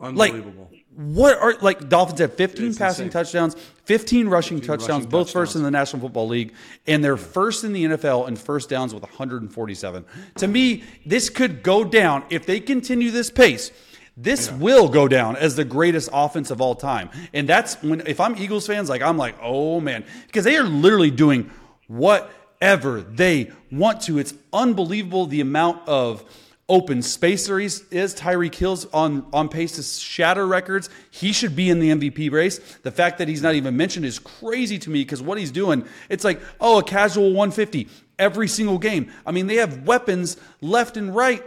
Unbelievable. 0.00 0.68
Like, 0.70 0.84
what 0.98 1.38
are 1.38 1.54
like 1.60 1.88
Dolphins 1.88 2.18
have 2.18 2.34
15 2.34 2.70
it's 2.70 2.78
passing 2.78 3.06
insane. 3.06 3.22
touchdowns, 3.22 3.54
15 3.84 4.28
rushing 4.28 4.58
15 4.58 4.66
touchdowns, 4.66 4.90
rushing 4.90 5.10
both 5.10 5.28
touchdowns. 5.28 5.48
first 5.48 5.56
in 5.56 5.62
the 5.62 5.70
National 5.70 6.02
Football 6.02 6.26
League, 6.26 6.54
and 6.88 7.04
they're 7.04 7.16
first 7.16 7.62
in 7.62 7.72
the 7.72 7.84
NFL 7.84 8.26
in 8.26 8.34
first 8.34 8.68
downs 8.68 8.92
with 8.92 9.04
147. 9.04 10.04
To 10.38 10.48
me, 10.48 10.82
this 11.06 11.30
could 11.30 11.62
go 11.62 11.84
down 11.84 12.24
if 12.30 12.46
they 12.46 12.58
continue 12.58 13.12
this 13.12 13.30
pace. 13.30 13.70
This 14.16 14.48
yeah. 14.48 14.56
will 14.56 14.88
go 14.88 15.06
down 15.06 15.36
as 15.36 15.54
the 15.54 15.64
greatest 15.64 16.10
offense 16.12 16.50
of 16.50 16.60
all 16.60 16.74
time. 16.74 17.10
And 17.32 17.48
that's 17.48 17.80
when, 17.80 18.04
if 18.04 18.18
I'm 18.18 18.36
Eagles 18.36 18.66
fans, 18.66 18.88
like, 18.88 19.00
I'm 19.00 19.16
like, 19.16 19.36
oh 19.40 19.80
man, 19.80 20.04
because 20.26 20.44
they 20.44 20.56
are 20.56 20.64
literally 20.64 21.12
doing 21.12 21.48
whatever 21.88 23.00
they 23.00 23.50
want 23.72 24.02
to. 24.02 24.18
It's 24.18 24.34
unbelievable 24.52 25.26
the 25.26 25.40
amount 25.40 25.86
of 25.88 26.24
open 26.68 27.02
space 27.02 27.46
there 27.46 27.58
is. 27.58 27.82
Tyreek 27.90 28.54
Hill's 28.54 28.84
on, 28.86 29.26
on 29.32 29.48
pace 29.48 29.72
to 29.72 29.82
shatter 29.82 30.46
records. 30.46 30.90
He 31.10 31.32
should 31.32 31.56
be 31.56 31.70
in 31.70 31.80
the 31.80 31.90
MVP 31.90 32.30
race. 32.30 32.58
The 32.82 32.90
fact 32.92 33.18
that 33.18 33.28
he's 33.28 33.42
not 33.42 33.54
even 33.54 33.76
mentioned 33.76 34.04
is 34.04 34.18
crazy 34.18 34.78
to 34.78 34.90
me 34.90 35.02
because 35.02 35.22
what 35.22 35.38
he's 35.38 35.50
doing, 35.50 35.84
it's 36.08 36.24
like, 36.24 36.40
oh, 36.60 36.78
a 36.78 36.82
casual 36.84 37.32
150 37.32 37.88
every 38.18 38.48
single 38.48 38.78
game. 38.78 39.10
I 39.26 39.32
mean, 39.32 39.46
they 39.46 39.56
have 39.56 39.86
weapons 39.86 40.36
left 40.60 40.96
and 40.96 41.14
right 41.14 41.42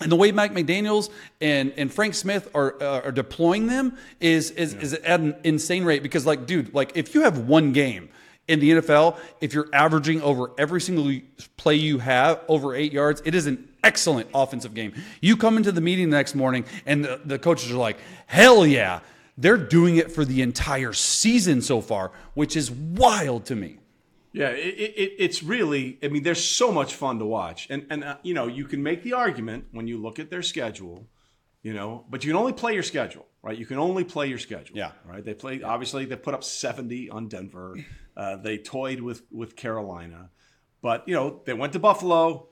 and 0.00 0.10
the 0.10 0.16
way 0.16 0.32
Mike 0.32 0.52
McDaniel's 0.52 1.10
and, 1.40 1.72
and 1.76 1.92
Frank 1.92 2.14
Smith 2.14 2.50
are, 2.54 2.82
uh, 2.82 3.00
are 3.02 3.12
deploying 3.12 3.66
them 3.66 3.98
is 4.18 4.50
is, 4.52 4.74
yeah. 4.74 4.80
is 4.80 4.94
at 4.94 5.20
an 5.20 5.36
insane 5.44 5.84
rate 5.84 6.02
because 6.02 6.24
like 6.26 6.46
dude 6.46 6.74
like 6.74 6.92
if 6.94 7.14
you 7.14 7.22
have 7.22 7.38
one 7.38 7.72
game 7.72 8.08
in 8.50 8.60
the 8.60 8.70
NFL 8.70 9.18
if 9.40 9.54
you're 9.54 9.68
averaging 9.72 10.20
over 10.22 10.50
every 10.58 10.80
single 10.80 11.10
play 11.56 11.76
you 11.76 11.98
have 11.98 12.42
over 12.48 12.74
eight 12.74 12.92
yards 12.92 13.22
it 13.24 13.34
is 13.34 13.46
an 13.46 13.68
excellent 13.82 14.28
offensive 14.34 14.74
game 14.74 14.92
you 15.20 15.36
come 15.36 15.56
into 15.56 15.72
the 15.72 15.80
meeting 15.80 16.10
the 16.10 16.16
next 16.16 16.34
morning 16.34 16.64
and 16.84 17.04
the, 17.04 17.20
the 17.24 17.38
coaches 17.38 17.70
are 17.72 17.76
like 17.76 17.96
hell 18.26 18.66
yeah 18.66 19.00
they're 19.38 19.56
doing 19.56 19.96
it 19.96 20.12
for 20.12 20.24
the 20.24 20.42
entire 20.42 20.92
season 20.92 21.62
so 21.62 21.80
far 21.80 22.12
which 22.34 22.56
is 22.56 22.70
wild 22.70 23.46
to 23.46 23.56
me 23.56 23.78
yeah, 24.32 24.50
it, 24.50 24.74
it, 24.74 25.12
it's 25.18 25.42
really. 25.42 25.98
I 26.02 26.08
mean, 26.08 26.22
they're 26.22 26.34
so 26.34 26.70
much 26.70 26.94
fun 26.94 27.18
to 27.18 27.24
watch, 27.24 27.66
and 27.68 27.86
and 27.90 28.04
uh, 28.04 28.16
you 28.22 28.32
know 28.32 28.46
you 28.46 28.64
can 28.64 28.82
make 28.82 29.02
the 29.02 29.14
argument 29.14 29.66
when 29.72 29.88
you 29.88 29.98
look 29.98 30.18
at 30.18 30.30
their 30.30 30.42
schedule, 30.42 31.08
you 31.62 31.72
know, 31.72 32.04
but 32.08 32.24
you 32.24 32.30
can 32.30 32.38
only 32.38 32.52
play 32.52 32.74
your 32.74 32.84
schedule, 32.84 33.26
right? 33.42 33.58
You 33.58 33.66
can 33.66 33.78
only 33.78 34.04
play 34.04 34.28
your 34.28 34.38
schedule. 34.38 34.76
Yeah. 34.76 34.92
Right. 35.04 35.24
They 35.24 35.34
play. 35.34 35.62
Obviously, 35.62 36.04
they 36.04 36.16
put 36.16 36.34
up 36.34 36.44
seventy 36.44 37.10
on 37.10 37.26
Denver. 37.26 37.76
Uh, 38.20 38.36
they 38.36 38.58
toyed 38.58 39.00
with 39.00 39.22
with 39.32 39.56
Carolina, 39.56 40.28
but 40.82 41.08
you 41.08 41.14
know 41.14 41.40
they 41.46 41.54
went 41.54 41.72
to 41.72 41.78
Buffalo, 41.78 42.48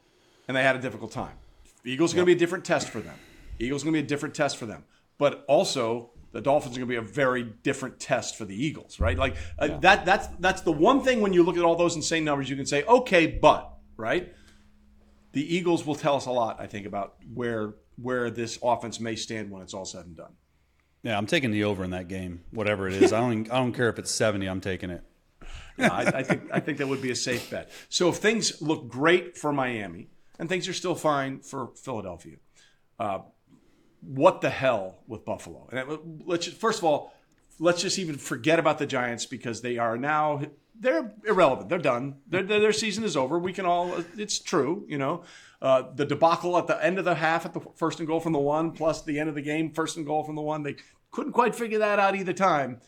and 0.48 0.56
they 0.56 0.62
had 0.62 0.74
a 0.74 0.78
difficult 0.78 1.12
time. 1.12 1.36
Eagles 1.84 2.14
are 2.14 2.16
going 2.16 2.24
to 2.24 2.34
be 2.34 2.36
a 2.36 2.38
different 2.38 2.64
test 2.64 2.88
for 2.88 3.00
them. 3.00 3.14
Eagles 3.58 3.82
are 3.82 3.84
going 3.84 3.92
to 3.92 4.00
be 4.00 4.04
a 4.06 4.08
different 4.08 4.34
test 4.34 4.56
for 4.56 4.64
them, 4.64 4.84
but 5.18 5.44
also 5.46 6.12
the 6.32 6.40
Dolphins 6.40 6.74
are 6.74 6.80
going 6.80 6.88
to 6.88 6.94
be 6.94 6.96
a 6.96 7.02
very 7.02 7.42
different 7.42 8.00
test 8.00 8.36
for 8.36 8.46
the 8.46 8.54
Eagles, 8.54 8.98
right? 8.98 9.18
Like 9.18 9.36
uh, 9.60 9.66
yeah. 9.68 9.78
that. 9.80 10.06
That's 10.06 10.28
that's 10.40 10.62
the 10.62 10.72
one 10.72 11.02
thing 11.02 11.20
when 11.20 11.34
you 11.34 11.42
look 11.42 11.58
at 11.58 11.64
all 11.64 11.76
those 11.76 11.96
insane 11.96 12.24
numbers, 12.24 12.48
you 12.48 12.56
can 12.56 12.64
say, 12.64 12.84
okay, 12.84 13.26
but 13.26 13.70
right. 13.98 14.32
The 15.32 15.54
Eagles 15.54 15.84
will 15.84 15.96
tell 15.96 16.16
us 16.16 16.24
a 16.24 16.30
lot, 16.30 16.58
I 16.58 16.66
think, 16.66 16.86
about 16.86 17.16
where 17.34 17.74
where 18.00 18.30
this 18.30 18.58
offense 18.62 19.00
may 19.00 19.16
stand 19.16 19.50
when 19.50 19.60
it's 19.60 19.74
all 19.74 19.84
said 19.84 20.06
and 20.06 20.16
done. 20.16 20.32
Yeah, 21.02 21.18
I'm 21.18 21.26
taking 21.26 21.50
the 21.50 21.64
over 21.64 21.84
in 21.84 21.90
that 21.90 22.08
game, 22.08 22.40
whatever 22.52 22.88
it 22.88 23.02
is. 23.02 23.12
I 23.12 23.20
don't 23.20 23.50
I 23.52 23.56
don't 23.56 23.74
care 23.74 23.90
if 23.90 23.98
it's 23.98 24.10
70. 24.10 24.46
I'm 24.46 24.62
taking 24.62 24.88
it. 24.88 25.04
Yeah, 25.78 25.92
I, 25.92 26.18
I, 26.18 26.22
think 26.22 26.42
I 26.52 26.60
think 26.60 26.78
that 26.78 26.88
would 26.88 27.02
be 27.02 27.10
a 27.10 27.16
safe 27.16 27.50
bet. 27.50 27.70
So 27.88 28.08
if 28.08 28.16
things 28.16 28.60
look 28.60 28.88
great 28.88 29.36
for 29.36 29.52
Miami 29.52 30.08
and 30.38 30.48
things 30.48 30.68
are 30.68 30.72
still 30.72 30.94
fine 30.94 31.40
for 31.40 31.70
Philadelphia, 31.76 32.36
uh, 32.98 33.20
what 34.00 34.40
the 34.40 34.50
hell 34.50 34.98
with 35.06 35.24
Buffalo? 35.24 35.68
And 35.72 36.22
let's 36.24 36.46
just, 36.46 36.56
first 36.58 36.78
of 36.78 36.84
all, 36.84 37.12
let's 37.58 37.82
just 37.82 37.98
even 37.98 38.16
forget 38.16 38.58
about 38.58 38.78
the 38.78 38.86
Giants 38.86 39.26
because 39.26 39.60
they 39.62 39.78
are 39.78 39.96
now 39.96 40.40
they're 40.80 41.12
irrelevant. 41.26 41.68
They're 41.68 41.78
done. 41.78 42.16
Their, 42.28 42.42
their 42.42 42.72
season 42.72 43.04
is 43.04 43.16
over. 43.16 43.38
We 43.38 43.52
can 43.52 43.66
all. 43.66 44.04
It's 44.16 44.38
true. 44.38 44.84
You 44.88 44.98
know, 44.98 45.24
uh, 45.60 45.84
the 45.94 46.04
debacle 46.04 46.56
at 46.56 46.66
the 46.66 46.82
end 46.84 46.98
of 46.98 47.04
the 47.04 47.16
half 47.16 47.44
at 47.44 47.52
the 47.52 47.60
first 47.74 47.98
and 47.98 48.06
goal 48.06 48.20
from 48.20 48.32
the 48.32 48.38
one, 48.38 48.72
plus 48.72 49.02
the 49.02 49.18
end 49.18 49.28
of 49.28 49.34
the 49.34 49.42
game, 49.42 49.72
first 49.72 49.96
and 49.96 50.06
goal 50.06 50.22
from 50.22 50.36
the 50.36 50.42
one. 50.42 50.62
They 50.62 50.76
couldn't 51.10 51.32
quite 51.32 51.54
figure 51.54 51.78
that 51.78 51.98
out 51.98 52.14
either 52.14 52.32
time. 52.32 52.80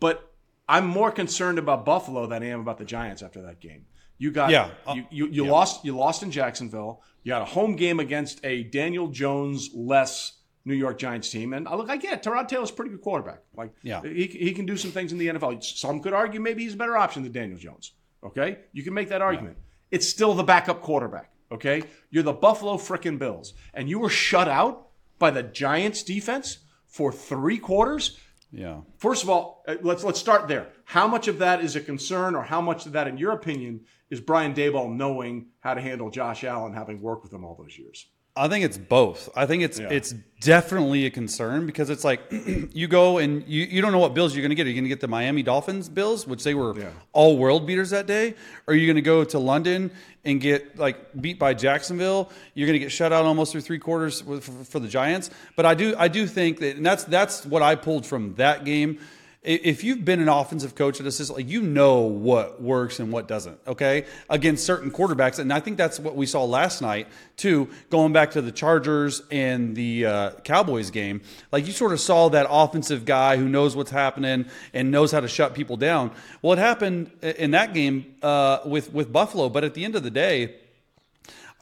But 0.00 0.32
I'm 0.68 0.86
more 0.86 1.10
concerned 1.10 1.58
about 1.58 1.84
Buffalo 1.84 2.26
than 2.26 2.42
I 2.42 2.46
am 2.46 2.60
about 2.60 2.78
the 2.78 2.84
Giants 2.84 3.22
after 3.22 3.42
that 3.42 3.60
game. 3.60 3.86
You 4.18 4.30
got 4.30 4.50
yeah. 4.50 4.70
Uh, 4.86 4.94
you 4.94 5.06
you, 5.10 5.26
you 5.28 5.44
yeah. 5.44 5.50
lost 5.50 5.84
you 5.84 5.96
lost 5.96 6.22
in 6.22 6.30
Jacksonville. 6.30 7.02
You 7.22 7.32
had 7.32 7.42
a 7.42 7.46
home 7.46 7.76
game 7.76 8.00
against 8.00 8.40
a 8.44 8.62
Daniel 8.64 9.08
Jones 9.08 9.70
less 9.74 10.36
New 10.64 10.74
York 10.74 10.98
Giants 10.98 11.30
team. 11.30 11.52
And 11.52 11.66
uh, 11.68 11.76
look, 11.76 11.88
I 11.88 11.96
get 11.96 12.12
it. 12.14 12.22
Tyrod 12.22 12.48
Taylor's 12.48 12.70
a 12.70 12.72
pretty 12.72 12.90
good 12.90 13.00
quarterback. 13.00 13.40
Like, 13.56 13.72
yeah, 13.82 14.02
he, 14.02 14.26
he 14.26 14.52
can 14.52 14.66
do 14.66 14.76
some 14.76 14.90
things 14.90 15.12
in 15.12 15.18
the 15.18 15.28
NFL. 15.28 15.62
Some 15.62 16.00
could 16.00 16.12
argue 16.12 16.40
maybe 16.40 16.64
he's 16.64 16.74
a 16.74 16.76
better 16.76 16.96
option 16.96 17.22
than 17.22 17.32
Daniel 17.32 17.58
Jones. 17.58 17.92
Okay, 18.24 18.58
you 18.72 18.82
can 18.82 18.92
make 18.92 19.08
that 19.10 19.22
argument. 19.22 19.56
Yeah. 19.58 19.96
It's 19.96 20.08
still 20.08 20.34
the 20.34 20.44
backup 20.44 20.82
quarterback. 20.82 21.30
Okay, 21.52 21.84
you're 22.10 22.24
the 22.24 22.32
Buffalo 22.32 22.76
frickin' 22.76 23.18
Bills, 23.18 23.54
and 23.72 23.88
you 23.88 24.00
were 24.00 24.10
shut 24.10 24.48
out 24.48 24.88
by 25.18 25.30
the 25.30 25.44
Giants 25.44 26.02
defense 26.02 26.58
for 26.86 27.12
three 27.12 27.58
quarters. 27.58 28.18
Yeah. 28.56 28.80
First 28.96 29.22
of 29.22 29.28
all, 29.28 29.62
uh, 29.68 29.76
let's 29.82 30.02
let's 30.02 30.18
start 30.18 30.48
there. 30.48 30.68
How 30.86 31.06
much 31.06 31.28
of 31.28 31.40
that 31.40 31.62
is 31.62 31.76
a 31.76 31.80
concern, 31.80 32.34
or 32.34 32.42
how 32.42 32.62
much 32.62 32.86
of 32.86 32.92
that, 32.92 33.06
in 33.06 33.18
your 33.18 33.32
opinion, 33.32 33.82
is 34.08 34.18
Brian 34.18 34.54
Daboll 34.54 34.90
knowing 34.90 35.48
how 35.60 35.74
to 35.74 35.80
handle 35.82 36.10
Josh 36.10 36.42
Allen, 36.42 36.72
having 36.72 37.02
worked 37.02 37.22
with 37.22 37.34
him 37.34 37.44
all 37.44 37.54
those 37.54 37.76
years? 37.76 38.06
I 38.36 38.48
think 38.48 38.64
it's 38.64 38.76
both. 38.76 39.30
I 39.34 39.46
think 39.46 39.62
it's 39.62 39.78
yeah. 39.78 39.88
it's 39.88 40.14
definitely 40.40 41.06
a 41.06 41.10
concern 41.10 41.64
because 41.64 41.88
it's 41.88 42.04
like 42.04 42.20
you 42.30 42.86
go 42.86 43.16
and 43.16 43.42
you, 43.48 43.64
you 43.64 43.80
don't 43.80 43.92
know 43.92 43.98
what 43.98 44.12
bills 44.12 44.34
you're 44.34 44.42
going 44.42 44.50
to 44.50 44.54
get. 44.54 44.66
Are 44.66 44.68
you 44.68 44.74
going 44.74 44.84
to 44.84 44.90
get 44.90 45.00
the 45.00 45.08
Miami 45.08 45.42
Dolphins 45.42 45.88
bills, 45.88 46.26
which 46.26 46.44
they 46.44 46.54
were 46.54 46.78
yeah. 46.78 46.90
all 47.14 47.38
world 47.38 47.66
beaters 47.66 47.90
that 47.90 48.06
day? 48.06 48.34
Or 48.66 48.74
are 48.74 48.76
you 48.76 48.86
going 48.86 48.96
to 48.96 49.02
go 49.02 49.24
to 49.24 49.38
London 49.38 49.90
and 50.24 50.38
get 50.40 50.78
like 50.78 51.20
beat 51.20 51.38
by 51.38 51.54
Jacksonville? 51.54 52.30
You're 52.52 52.66
going 52.66 52.78
to 52.78 52.84
get 52.84 52.92
shut 52.92 53.12
out 53.12 53.24
almost 53.24 53.52
through 53.52 53.62
three 53.62 53.78
quarters 53.78 54.20
for, 54.20 54.40
for 54.40 54.80
the 54.80 54.88
Giants. 54.88 55.30
But 55.56 55.64
I 55.64 55.74
do 55.74 55.94
I 55.96 56.08
do 56.08 56.26
think 56.26 56.60
that, 56.60 56.76
and 56.76 56.84
that's 56.84 57.04
that's 57.04 57.46
what 57.46 57.62
I 57.62 57.74
pulled 57.74 58.04
from 58.04 58.34
that 58.34 58.64
game 58.64 58.98
if 59.46 59.84
you've 59.84 60.04
been 60.04 60.20
an 60.20 60.28
offensive 60.28 60.74
coach 60.74 61.00
at 61.00 61.06
assistant, 61.06 61.38
like 61.38 61.48
you 61.48 61.62
know 61.62 62.00
what 62.00 62.60
works 62.60 62.98
and 62.98 63.12
what 63.12 63.28
doesn't, 63.28 63.58
okay, 63.66 64.04
against 64.28 64.66
certain 64.66 64.90
quarterbacks, 64.90 65.38
and 65.38 65.52
I 65.52 65.60
think 65.60 65.76
that's 65.76 66.00
what 66.00 66.16
we 66.16 66.26
saw 66.26 66.44
last 66.44 66.82
night 66.82 67.06
too. 67.36 67.68
Going 67.88 68.12
back 68.12 68.32
to 68.32 68.42
the 68.42 68.50
Chargers 68.50 69.22
and 69.30 69.76
the 69.76 70.06
uh, 70.06 70.30
Cowboys 70.42 70.90
game, 70.90 71.20
like 71.52 71.66
you 71.66 71.72
sort 71.72 71.92
of 71.92 72.00
saw 72.00 72.28
that 72.30 72.46
offensive 72.50 73.04
guy 73.04 73.36
who 73.36 73.48
knows 73.48 73.76
what's 73.76 73.92
happening 73.92 74.46
and 74.74 74.90
knows 74.90 75.12
how 75.12 75.20
to 75.20 75.28
shut 75.28 75.54
people 75.54 75.76
down. 75.76 76.10
Well, 76.42 76.52
it 76.52 76.58
happened 76.58 77.12
in 77.22 77.52
that 77.52 77.72
game 77.72 78.16
uh, 78.22 78.58
with 78.64 78.92
with 78.92 79.12
Buffalo, 79.12 79.48
but 79.48 79.62
at 79.62 79.74
the 79.74 79.84
end 79.84 79.94
of 79.94 80.02
the 80.02 80.10
day, 80.10 80.56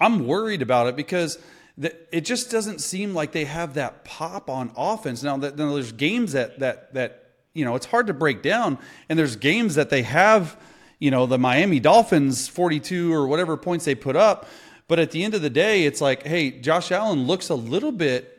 I'm 0.00 0.26
worried 0.26 0.62
about 0.62 0.86
it 0.86 0.96
because 0.96 1.38
it 1.76 2.24
just 2.24 2.50
doesn't 2.50 2.80
seem 2.80 3.14
like 3.14 3.32
they 3.32 3.44
have 3.44 3.74
that 3.74 4.04
pop 4.04 4.48
on 4.48 4.70
offense. 4.76 5.22
Now, 5.22 5.36
that, 5.38 5.56
now 5.56 5.74
there's 5.74 5.92
games 5.92 6.32
that 6.32 6.60
that 6.60 6.94
that 6.94 7.23
you 7.54 7.64
know, 7.64 7.76
it's 7.76 7.86
hard 7.86 8.08
to 8.08 8.14
break 8.14 8.42
down. 8.42 8.78
And 9.08 9.18
there's 9.18 9.36
games 9.36 9.76
that 9.76 9.88
they 9.88 10.02
have, 10.02 10.60
you 10.98 11.10
know, 11.10 11.24
the 11.24 11.38
Miami 11.38 11.80
Dolphins 11.80 12.48
42 12.48 13.14
or 13.14 13.26
whatever 13.26 13.56
points 13.56 13.84
they 13.84 13.94
put 13.94 14.16
up. 14.16 14.46
But 14.86 14.98
at 14.98 15.12
the 15.12 15.24
end 15.24 15.34
of 15.34 15.40
the 15.40 15.50
day, 15.50 15.84
it's 15.84 16.00
like, 16.00 16.24
hey, 16.24 16.50
Josh 16.50 16.92
Allen 16.92 17.26
looks 17.26 17.48
a 17.48 17.54
little 17.54 17.92
bit, 17.92 18.30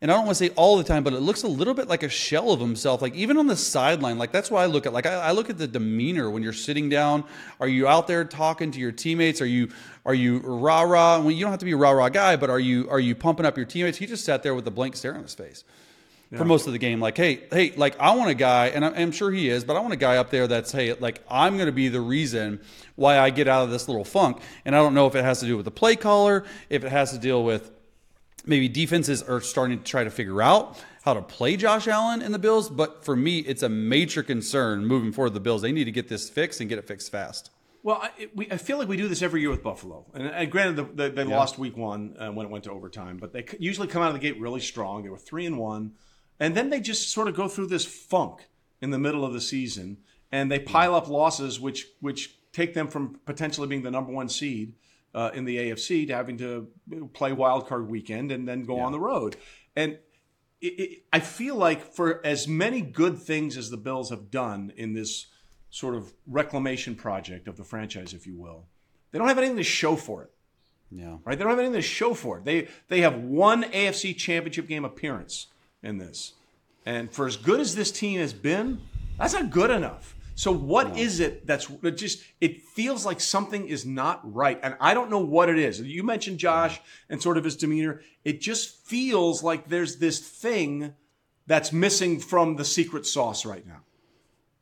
and 0.00 0.10
I 0.10 0.14
don't 0.14 0.24
want 0.24 0.38
to 0.38 0.46
say 0.46 0.54
all 0.56 0.78
the 0.78 0.84
time, 0.84 1.04
but 1.04 1.12
it 1.12 1.20
looks 1.20 1.42
a 1.42 1.48
little 1.48 1.74
bit 1.74 1.86
like 1.86 2.02
a 2.02 2.08
shell 2.08 2.50
of 2.50 2.60
himself. 2.60 3.02
Like 3.02 3.14
even 3.14 3.36
on 3.36 3.46
the 3.46 3.56
sideline, 3.56 4.16
like 4.16 4.32
that's 4.32 4.50
why 4.50 4.62
I 4.62 4.66
look 4.66 4.86
at 4.86 4.92
like 4.92 5.06
I, 5.06 5.14
I 5.14 5.30
look 5.32 5.50
at 5.50 5.58
the 5.58 5.66
demeanor 5.68 6.30
when 6.30 6.42
you're 6.42 6.54
sitting 6.54 6.88
down. 6.88 7.24
Are 7.60 7.68
you 7.68 7.86
out 7.86 8.08
there 8.08 8.24
talking 8.24 8.72
to 8.72 8.80
your 8.80 8.90
teammates? 8.90 9.40
Are 9.40 9.46
you 9.46 9.68
are 10.04 10.14
you 10.14 10.38
rah 10.38 10.82
rah? 10.82 11.20
Well, 11.20 11.30
you 11.30 11.42
don't 11.42 11.52
have 11.52 11.60
to 11.60 11.66
be 11.66 11.72
a 11.72 11.76
rah 11.76 11.90
rah 11.90 12.08
guy, 12.08 12.36
but 12.36 12.50
are 12.50 12.58
you 12.58 12.88
are 12.90 12.98
you 12.98 13.14
pumping 13.14 13.46
up 13.46 13.56
your 13.56 13.66
teammates? 13.66 13.98
He 13.98 14.06
just 14.06 14.24
sat 14.24 14.42
there 14.42 14.54
with 14.54 14.66
a 14.66 14.72
blank 14.72 14.96
stare 14.96 15.14
on 15.14 15.22
his 15.22 15.34
face. 15.34 15.62
For 16.36 16.44
most 16.44 16.66
of 16.66 16.72
the 16.72 16.78
game. 16.78 17.00
Like, 17.00 17.16
hey, 17.16 17.44
hey, 17.50 17.72
like 17.76 17.98
I 18.00 18.14
want 18.14 18.30
a 18.30 18.34
guy, 18.34 18.68
and 18.68 18.84
I'm, 18.84 18.94
I'm 18.94 19.12
sure 19.12 19.30
he 19.30 19.48
is, 19.48 19.64
but 19.64 19.76
I 19.76 19.80
want 19.80 19.92
a 19.92 19.98
guy 19.98 20.16
up 20.16 20.30
there 20.30 20.46
that's 20.46 20.72
hey, 20.72 20.94
like 20.94 21.22
I'm 21.28 21.56
going 21.56 21.66
to 21.66 21.72
be 21.72 21.88
the 21.88 22.00
reason 22.00 22.60
why 22.96 23.18
I 23.18 23.30
get 23.30 23.48
out 23.48 23.64
of 23.64 23.70
this 23.70 23.88
little 23.88 24.04
funk. 24.04 24.40
And 24.64 24.74
I 24.74 24.78
don't 24.78 24.94
know 24.94 25.06
if 25.06 25.14
it 25.14 25.24
has 25.24 25.40
to 25.40 25.46
do 25.46 25.56
with 25.56 25.64
the 25.64 25.70
play 25.70 25.96
caller, 25.96 26.44
if 26.70 26.84
it 26.84 26.90
has 26.90 27.12
to 27.12 27.18
deal 27.18 27.44
with 27.44 27.70
maybe 28.44 28.68
defenses 28.68 29.22
are 29.22 29.40
starting 29.40 29.78
to 29.78 29.84
try 29.84 30.04
to 30.04 30.10
figure 30.10 30.42
out 30.42 30.82
how 31.04 31.14
to 31.14 31.22
play 31.22 31.56
Josh 31.56 31.88
Allen 31.88 32.22
in 32.22 32.32
the 32.32 32.38
Bills. 32.38 32.68
But 32.68 33.04
for 33.04 33.16
me, 33.16 33.38
it's 33.40 33.62
a 33.62 33.68
major 33.68 34.22
concern 34.22 34.86
moving 34.86 35.12
forward. 35.12 35.34
The 35.34 35.40
Bills 35.40 35.62
they 35.62 35.72
need 35.72 35.84
to 35.84 35.92
get 35.92 36.08
this 36.08 36.28
fixed 36.30 36.60
and 36.60 36.68
get 36.68 36.78
it 36.78 36.86
fixed 36.86 37.10
fast. 37.10 37.50
Well, 37.84 37.98
I, 38.00 38.28
we, 38.34 38.48
I 38.48 38.58
feel 38.58 38.78
like 38.78 38.86
we 38.86 38.96
do 38.96 39.08
this 39.08 39.22
every 39.22 39.40
year 39.40 39.50
with 39.50 39.62
Buffalo. 39.62 40.06
And, 40.14 40.28
and 40.28 40.50
granted, 40.50 40.76
the, 40.76 41.02
the, 41.02 41.10
they 41.10 41.24
lost 41.24 41.58
week 41.58 41.76
one 41.76 42.16
uh, 42.16 42.30
when 42.30 42.46
it 42.46 42.50
went 42.50 42.64
to 42.64 42.70
overtime, 42.70 43.16
but 43.16 43.32
they 43.32 43.44
usually 43.58 43.88
come 43.88 44.02
out 44.02 44.08
of 44.08 44.14
the 44.14 44.20
gate 44.20 44.40
really 44.40 44.60
strong. 44.60 45.02
They 45.02 45.08
were 45.08 45.18
three 45.18 45.46
and 45.46 45.58
one, 45.58 45.94
and 46.42 46.56
then 46.56 46.70
they 46.70 46.80
just 46.80 47.10
sort 47.10 47.28
of 47.28 47.36
go 47.36 47.46
through 47.46 47.68
this 47.68 47.84
funk 47.84 48.48
in 48.80 48.90
the 48.90 48.98
middle 48.98 49.24
of 49.24 49.32
the 49.32 49.40
season, 49.40 49.98
and 50.32 50.50
they 50.50 50.58
pile 50.58 50.92
up 50.96 51.08
losses, 51.08 51.60
which 51.60 51.86
which 52.00 52.36
take 52.52 52.74
them 52.74 52.88
from 52.88 53.20
potentially 53.24 53.68
being 53.68 53.84
the 53.84 53.92
number 53.92 54.10
one 54.10 54.28
seed 54.28 54.74
uh, 55.14 55.30
in 55.34 55.44
the 55.44 55.56
AFC 55.56 56.04
to 56.08 56.14
having 56.16 56.36
to 56.38 56.66
play 57.12 57.32
wild 57.32 57.68
card 57.68 57.88
weekend 57.88 58.32
and 58.32 58.48
then 58.48 58.64
go 58.64 58.80
on 58.80 58.90
the 58.90 58.98
road. 58.98 59.36
And 59.76 60.00
it, 60.60 60.80
it, 60.80 61.02
I 61.12 61.20
feel 61.20 61.54
like 61.54 61.94
for 61.94 62.20
as 62.26 62.48
many 62.48 62.80
good 62.80 63.18
things 63.18 63.56
as 63.56 63.70
the 63.70 63.76
Bills 63.76 64.10
have 64.10 64.28
done 64.28 64.72
in 64.76 64.94
this 64.94 65.28
sort 65.70 65.94
of 65.94 66.12
reclamation 66.26 66.96
project 66.96 67.46
of 67.46 67.56
the 67.56 67.64
franchise, 67.64 68.14
if 68.14 68.26
you 68.26 68.36
will, 68.36 68.66
they 69.12 69.18
don't 69.20 69.28
have 69.28 69.38
anything 69.38 69.58
to 69.58 69.62
show 69.62 69.94
for 69.94 70.24
it. 70.24 70.32
Yeah. 70.90 71.18
Right? 71.24 71.38
They 71.38 71.44
don't 71.44 71.50
have 71.50 71.60
anything 71.60 71.80
to 71.80 71.82
show 71.82 72.14
for 72.14 72.38
it. 72.38 72.44
They 72.44 72.66
they 72.88 73.02
have 73.02 73.14
one 73.14 73.62
AFC 73.62 74.16
Championship 74.16 74.66
game 74.66 74.84
appearance 74.84 75.46
in 75.82 75.98
this, 75.98 76.32
and 76.86 77.10
for 77.10 77.26
as 77.26 77.36
good 77.36 77.60
as 77.60 77.74
this 77.74 77.90
team 77.90 78.20
has 78.20 78.32
been, 78.32 78.80
that's 79.18 79.34
not 79.34 79.50
good 79.50 79.70
enough. 79.70 80.14
So 80.34 80.50
what 80.50 80.96
is 80.96 81.20
it 81.20 81.46
that's 81.46 81.70
it 81.82 81.92
just 81.92 82.22
it 82.40 82.62
feels 82.62 83.04
like 83.04 83.20
something 83.20 83.68
is 83.68 83.84
not 83.84 84.20
right 84.34 84.58
and 84.62 84.76
I 84.80 84.94
don't 84.94 85.10
know 85.10 85.18
what 85.18 85.48
it 85.48 85.58
is. 85.58 85.80
You 85.80 86.02
mentioned 86.02 86.38
Josh 86.38 86.80
and 87.10 87.22
sort 87.22 87.36
of 87.36 87.44
his 87.44 87.56
demeanor. 87.56 88.00
It 88.24 88.40
just 88.40 88.76
feels 88.86 89.42
like 89.42 89.68
there's 89.68 89.96
this 89.96 90.18
thing 90.18 90.94
that's 91.46 91.72
missing 91.72 92.18
from 92.18 92.56
the 92.56 92.64
secret 92.64 93.06
sauce 93.06 93.44
right 93.44 93.66
now. 93.66 93.82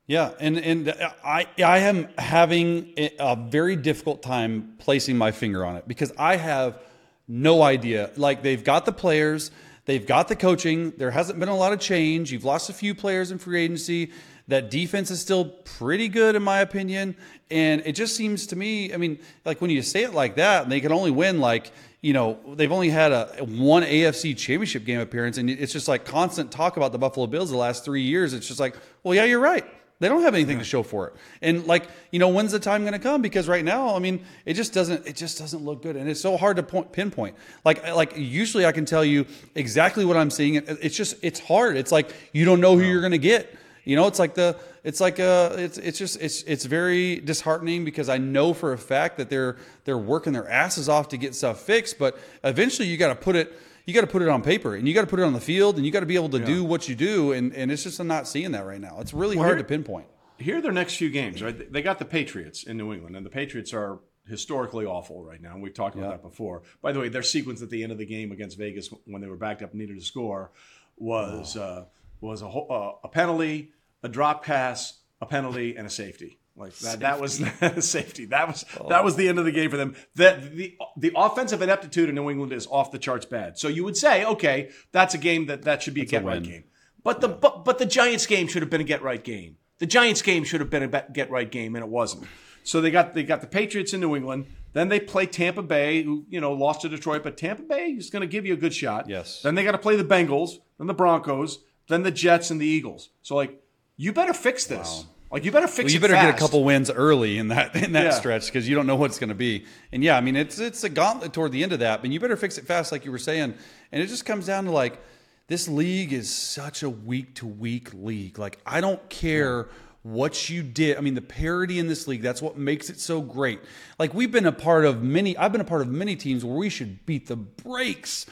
Yeah, 0.07 0.33
and 0.41 0.59
and 0.59 0.93
I 1.25 1.47
I 1.65 1.79
am 1.79 2.09
having 2.19 2.93
a 3.19 3.37
very 3.37 3.77
difficult 3.77 4.23
time 4.23 4.75
placing 4.79 5.17
my 5.17 5.31
finger 5.31 5.65
on 5.65 5.77
it 5.77 5.87
because 5.87 6.13
I 6.19 6.35
have 6.35 6.81
no 7.29 7.63
idea. 7.63 8.11
Like 8.17 8.43
they've 8.43 8.65
got 8.65 8.87
the 8.87 8.93
players, 8.93 9.53
they've 9.91 10.07
got 10.07 10.29
the 10.29 10.37
coaching. 10.37 10.93
There 10.97 11.11
hasn't 11.11 11.41
been 11.41 11.49
a 11.49 11.57
lot 11.57 11.73
of 11.73 11.81
change. 11.81 12.31
You've 12.31 12.45
lost 12.45 12.71
a 12.71 12.73
few 12.73 12.95
players 12.95 13.33
in 13.33 13.39
free 13.39 13.61
agency. 13.61 14.13
That 14.47 14.71
defense 14.71 15.11
is 15.11 15.21
still 15.21 15.47
pretty 15.47 16.07
good 16.07 16.37
in 16.37 16.45
my 16.45 16.61
opinion, 16.61 17.17
and 17.51 17.83
it 17.85 17.93
just 17.93 18.15
seems 18.17 18.47
to 18.49 18.57
me. 18.57 18.95
I 18.95 18.99
mean, 18.99 19.19
like 19.45 19.61
when 19.61 19.71
you 19.71 19.83
say 19.83 20.05
it 20.05 20.15
like 20.15 20.37
that, 20.37 20.63
and 20.63 20.71
they 20.71 20.81
can 20.81 20.93
only 20.93 21.11
win 21.11 21.41
like 21.41 21.73
you 22.03 22.13
know 22.13 22.39
they've 22.55 22.71
only 22.71 22.89
had 22.89 23.11
a 23.11 23.45
one 23.45 23.83
AFC 23.83 24.37
Championship 24.37 24.85
game 24.85 25.01
appearance, 25.01 25.39
and 25.39 25.51
it's 25.51 25.73
just 25.73 25.89
like 25.89 26.05
constant 26.05 26.53
talk 26.53 26.77
about 26.77 26.93
the 26.93 26.99
Buffalo 26.99 27.27
Bills 27.27 27.51
the 27.51 27.57
last 27.57 27.85
three 27.85 28.03
years. 28.03 28.33
It's 28.33 28.47
just 28.47 28.61
like, 28.61 28.77
well, 29.03 29.15
yeah, 29.15 29.25
you're 29.25 29.41
right. 29.41 29.65
They 30.01 30.09
don't 30.09 30.23
have 30.23 30.35
anything 30.35 30.59
to 30.59 30.65
show 30.65 30.83
for 30.83 31.09
it. 31.09 31.15
And 31.43 31.67
like, 31.67 31.87
you 32.11 32.19
know, 32.19 32.29
when's 32.29 32.53
the 32.53 32.59
time 32.59 32.83
going 32.83 32.95
to 32.95 32.99
come? 32.99 33.21
Because 33.21 33.47
right 33.47 33.65
now, 33.65 33.95
I 33.95 33.99
mean, 33.99 34.25
it 34.47 34.55
just 34.55 34.73
doesn't 34.73 35.07
it 35.07 35.15
just 35.15 35.39
doesn't 35.39 35.63
look 35.63 35.83
good 35.83 35.95
and 35.95 36.09
it's 36.09 36.21
so 36.21 36.39
hard 36.39 36.57
to 36.57 36.63
point, 36.63 36.91
pinpoint. 36.91 37.37
Like 37.67 37.87
like 37.87 38.17
usually 38.17 38.65
I 38.65 38.73
can 38.73 38.87
tell 38.87 39.05
you 39.05 39.27
exactly 39.55 40.07
what 40.07 40.17
I'm 40.17 40.31
seeing. 40.31 40.55
It's 40.55 40.97
just 40.97 41.17
it's 41.23 41.39
hard. 41.39 41.77
It's 41.77 41.93
like 41.93 42.15
you 42.33 42.47
don't 42.47 42.61
know 42.61 42.77
who 42.77 42.83
you're 42.83 43.03
going 43.03 43.13
to 43.13 43.19
get. 43.19 43.55
You 43.85 43.97
know, 43.97 44.07
it's 44.07 44.19
like 44.19 44.35
the 44.35 44.57
it's 44.85 45.01
like 45.01 45.21
uh 45.21 45.55
it's 45.59 45.77
it's 45.77 45.99
just 45.99 46.19
it's 46.21 46.43
it's 46.45 46.65
very 46.65 47.21
disheartening 47.21 47.85
because 47.85 48.09
I 48.09 48.17
know 48.17 48.55
for 48.55 48.73
a 48.73 48.79
fact 48.79 49.19
that 49.19 49.29
they're 49.29 49.59
they're 49.85 49.99
working 49.99 50.33
their 50.33 50.49
asses 50.49 50.89
off 50.89 51.09
to 51.09 51.19
get 51.19 51.35
stuff 51.35 51.61
fixed, 51.61 51.99
but 51.99 52.19
eventually 52.43 52.89
you 52.89 52.97
got 52.97 53.09
to 53.09 53.15
put 53.15 53.37
it 53.37 53.53
you 53.87 53.95
got 53.95 54.03
to 54.03 54.07
put 54.07 54.23
it 54.23 54.29
on 54.29 54.43
paper 54.43 54.75
and 54.75 54.87
you 54.87 54.95
got 54.95 55.03
to 55.03 55.07
put 55.07 55.19
it 55.21 55.25
on 55.25 55.33
the 55.33 55.41
field 55.41 55.77
and 55.77 55.85
you 55.87 55.93
got 55.93 56.01
to 56.01 56.07
be 56.07 56.15
able 56.15 56.29
to 56.31 56.45
do 56.45 56.65
what 56.65 56.89
you 56.89 56.95
do 56.95 57.33
and 57.33 57.53
and 57.55 57.71
it's 57.73 57.83
just 57.85 57.99
I'm 58.01 58.07
not 58.07 58.27
seeing 58.29 58.53
that 58.53 58.65
right 58.65 58.81
now. 58.81 58.99
It's 59.01 59.13
really 59.15 59.37
hard 59.37 59.51
here- 59.51 59.59
to 59.59 59.65
pinpoint. 59.65 60.07
here 60.39 60.59
are 60.59 60.61
their 60.63 60.73
next 60.73 60.97
few 60.97 61.11
games, 61.11 61.43
right? 61.43 61.73
They 61.73 61.83
got 61.83 61.99
the 61.99 62.05
Patriots 62.05 62.65
in 62.65 62.77
New 62.77 62.93
England, 62.93 63.17
and 63.17 63.25
the 63.27 63.31
Patriots 63.31 63.73
are 63.75 64.01
historically 64.27 64.87
awful 64.87 65.23
right 65.25 65.41
now. 65.43 65.59
We've 65.59 65.75
talked 65.75 65.97
about 65.97 66.11
that 66.11 66.23
before. 66.23 66.63
By 66.83 66.93
the 66.93 67.01
way, 67.01 67.09
their 67.09 67.23
sequence 67.23 67.63
at 67.63 67.71
the 67.71 67.83
end 67.83 67.93
of 67.93 67.99
the 67.99 68.07
game 68.07 68.33
against 68.33 68.57
Vegas 68.59 68.89
when 69.05 69.21
they 69.21 69.29
were 69.29 69.37
backed 69.37 69.63
up 69.63 69.71
and 69.73 69.81
needed 69.81 69.99
to 69.99 70.05
score 70.05 70.51
was 70.97 71.57
uh, 71.57 71.85
was 72.21 72.43
a, 72.43 72.47
uh, 72.49 72.93
a 73.05 73.09
penalty, 73.09 73.73
a 74.03 74.09
drop 74.09 74.45
pass, 74.45 74.99
a 75.21 75.27
penalty, 75.27 75.77
and 75.77 75.87
a 75.87 75.91
safety. 75.91 76.39
Like 76.61 76.75
that, 76.79 77.01
that 77.01 77.21
was 77.21 77.43
safety. 77.81 78.25
That 78.31 78.47
was 78.49 78.65
that 78.89 79.03
was 79.03 79.17
the 79.17 79.29
end 79.29 79.39
of 79.39 79.45
the 79.45 79.53
game 79.53 79.71
for 79.71 79.77
them. 79.79 79.97
That 80.17 80.55
the 80.55 80.77
the 80.97 81.13
offensive 81.17 81.63
ineptitude 81.63 82.09
in 82.09 82.15
New 82.15 82.31
England 82.31 82.53
is 82.53 82.67
off 82.67 82.93
the 82.93 82.99
charts 82.99 83.25
bad. 83.25 83.59
So 83.59 83.69
you 83.69 83.83
would 83.85 83.97
say, 83.97 84.25
okay, 84.25 84.71
that's 84.93 85.15
a 85.15 85.19
game 85.19 85.47
that 85.47 85.63
that 85.63 85.83
should 85.83 85.95
be 85.95 86.03
a 86.03 86.05
get 86.05 86.25
right 86.25 86.43
game. 86.43 86.65
But 87.03 87.21
the 87.21 87.29
but, 87.29 87.65
but 87.65 87.79
the 87.79 87.87
Giants 87.87 88.27
game 88.27 88.47
should 88.47 88.63
have 88.63 88.71
been 88.71 88.81
a 88.81 88.85
get 88.85 89.03
right 89.03 89.23
game. 89.23 89.57
The 89.79 89.87
Giants 89.87 90.21
game 90.21 90.45
should 90.45 90.61
have 90.61 90.69
been 90.69 90.83
a 90.83 91.05
get 91.13 91.31
right 91.31 91.51
game, 91.51 91.75
and 91.75 91.85
it 91.85 91.91
wasn't. 91.91 92.27
So 92.63 92.81
they 92.81 92.91
got 92.91 93.15
they 93.15 93.23
got 93.23 93.41
the 93.41 93.47
Patriots 93.47 93.95
in 93.95 94.01
New 94.01 94.15
England. 94.15 94.47
Then 94.73 94.89
they 94.89 95.01
play 95.01 95.27
Tampa 95.27 95.63
Bay, 95.63 96.03
who 96.03 96.27
you 96.29 96.41
know 96.41 96.53
lost 96.53 96.83
to 96.83 96.89
Detroit, 96.89 97.23
but 97.23 97.37
Tampa 97.37 97.63
Bay 97.63 97.87
is 97.87 98.11
going 98.11 98.21
to 98.21 98.29
give 98.29 98.45
you 98.47 98.53
a 98.53 98.59
good 98.59 98.75
shot. 98.75 99.09
Yes. 99.09 99.41
Then 99.43 99.55
they 99.55 99.65
got 99.65 99.73
to 99.73 99.79
play 99.79 99.97
the 99.97 100.05
Bengals, 100.05 100.59
then 100.79 100.87
the 100.87 100.95
Broncos, 100.95 101.61
then 101.89 102.03
the 102.03 102.11
Jets 102.11 102.51
and 102.51 102.61
the 102.61 102.67
Eagles. 102.67 103.09
So 103.23 103.35
like, 103.35 103.63
you 103.97 104.13
better 104.13 104.35
fix 104.35 104.67
this. 104.67 105.07
Like 105.33 105.45
you 105.45 105.53
better 105.53 105.69
fix. 105.69 105.87
Well, 105.87 105.93
you 105.95 106.01
better 106.01 106.15
get 106.15 106.35
a 106.35 106.39
couple 106.39 106.65
wins 106.65 106.91
early 106.91 107.39
in 107.39 107.49
that 107.49 107.77
in 107.77 107.93
that 107.93 108.05
Yeah. 108.05 108.11
stretch 108.11 108.47
because 108.47 108.69
you 108.69 108.75
don't 108.75 108.87
know 108.87 108.97
what 108.97 109.07
it's 109.11 109.19
going 109.19 109.29
to 109.29 109.35
be. 109.35 109.65
And 109.93 110.03
yeah, 110.03 110.17
I 110.17 110.21
mean 110.21 110.35
it's 110.37 110.59
it's 110.59 110.83
a 110.83 110.89
gauntlet 110.89 111.33
toward 111.33 111.53
the 111.53 111.63
end 111.63 111.73
of 111.73 111.79
that, 111.81 112.01
but 112.01 112.11
you 112.11 112.19
better 112.19 112.37
fix 112.37 112.59
it 112.59 112.67
fast, 112.67 112.91
like 112.93 113.05
you 113.05 113.13
were 113.13 113.19
saying. 113.19 113.55
And 113.93 114.03
it 114.03 114.07
just 114.09 114.25
comes 114.25 114.47
down 114.47 114.65
to 114.65 114.71
like 114.73 114.99
this 115.47 115.69
league 115.69 116.13
is 116.13 116.29
such 116.35 116.83
a 116.83 116.91
week 116.91 117.35
to 117.37 117.47
week 117.47 117.93
league. 117.95 118.39
Like 118.39 118.59
I 118.67 118.81
don't 118.81 119.09
care 119.09 119.69
what 120.03 120.49
you 120.51 120.63
did. 120.65 120.97
I 120.97 121.01
mean 121.01 121.15
the 121.15 121.21
parity 121.23 121.79
in 121.79 121.87
this 121.87 122.09
league 122.09 122.23
that's 122.23 122.43
what 122.43 122.57
makes 122.59 122.91
it 122.91 122.99
so 122.99 123.21
great. 123.21 123.61
Like 124.01 124.13
we've 124.15 124.33
been 124.33 124.47
a 124.47 124.53
part 124.53 124.85
of 124.85 125.03
many. 125.03 125.37
I've 125.37 125.53
been 125.53 125.61
a 125.61 125.65
part 125.65 125.83
of 125.83 125.89
many 125.89 126.17
teams 126.17 126.45
where 126.45 126.57
we 126.57 126.69
should 126.71 127.07
beat 127.07 127.29
the 127.29 127.37
brakes 127.37 128.27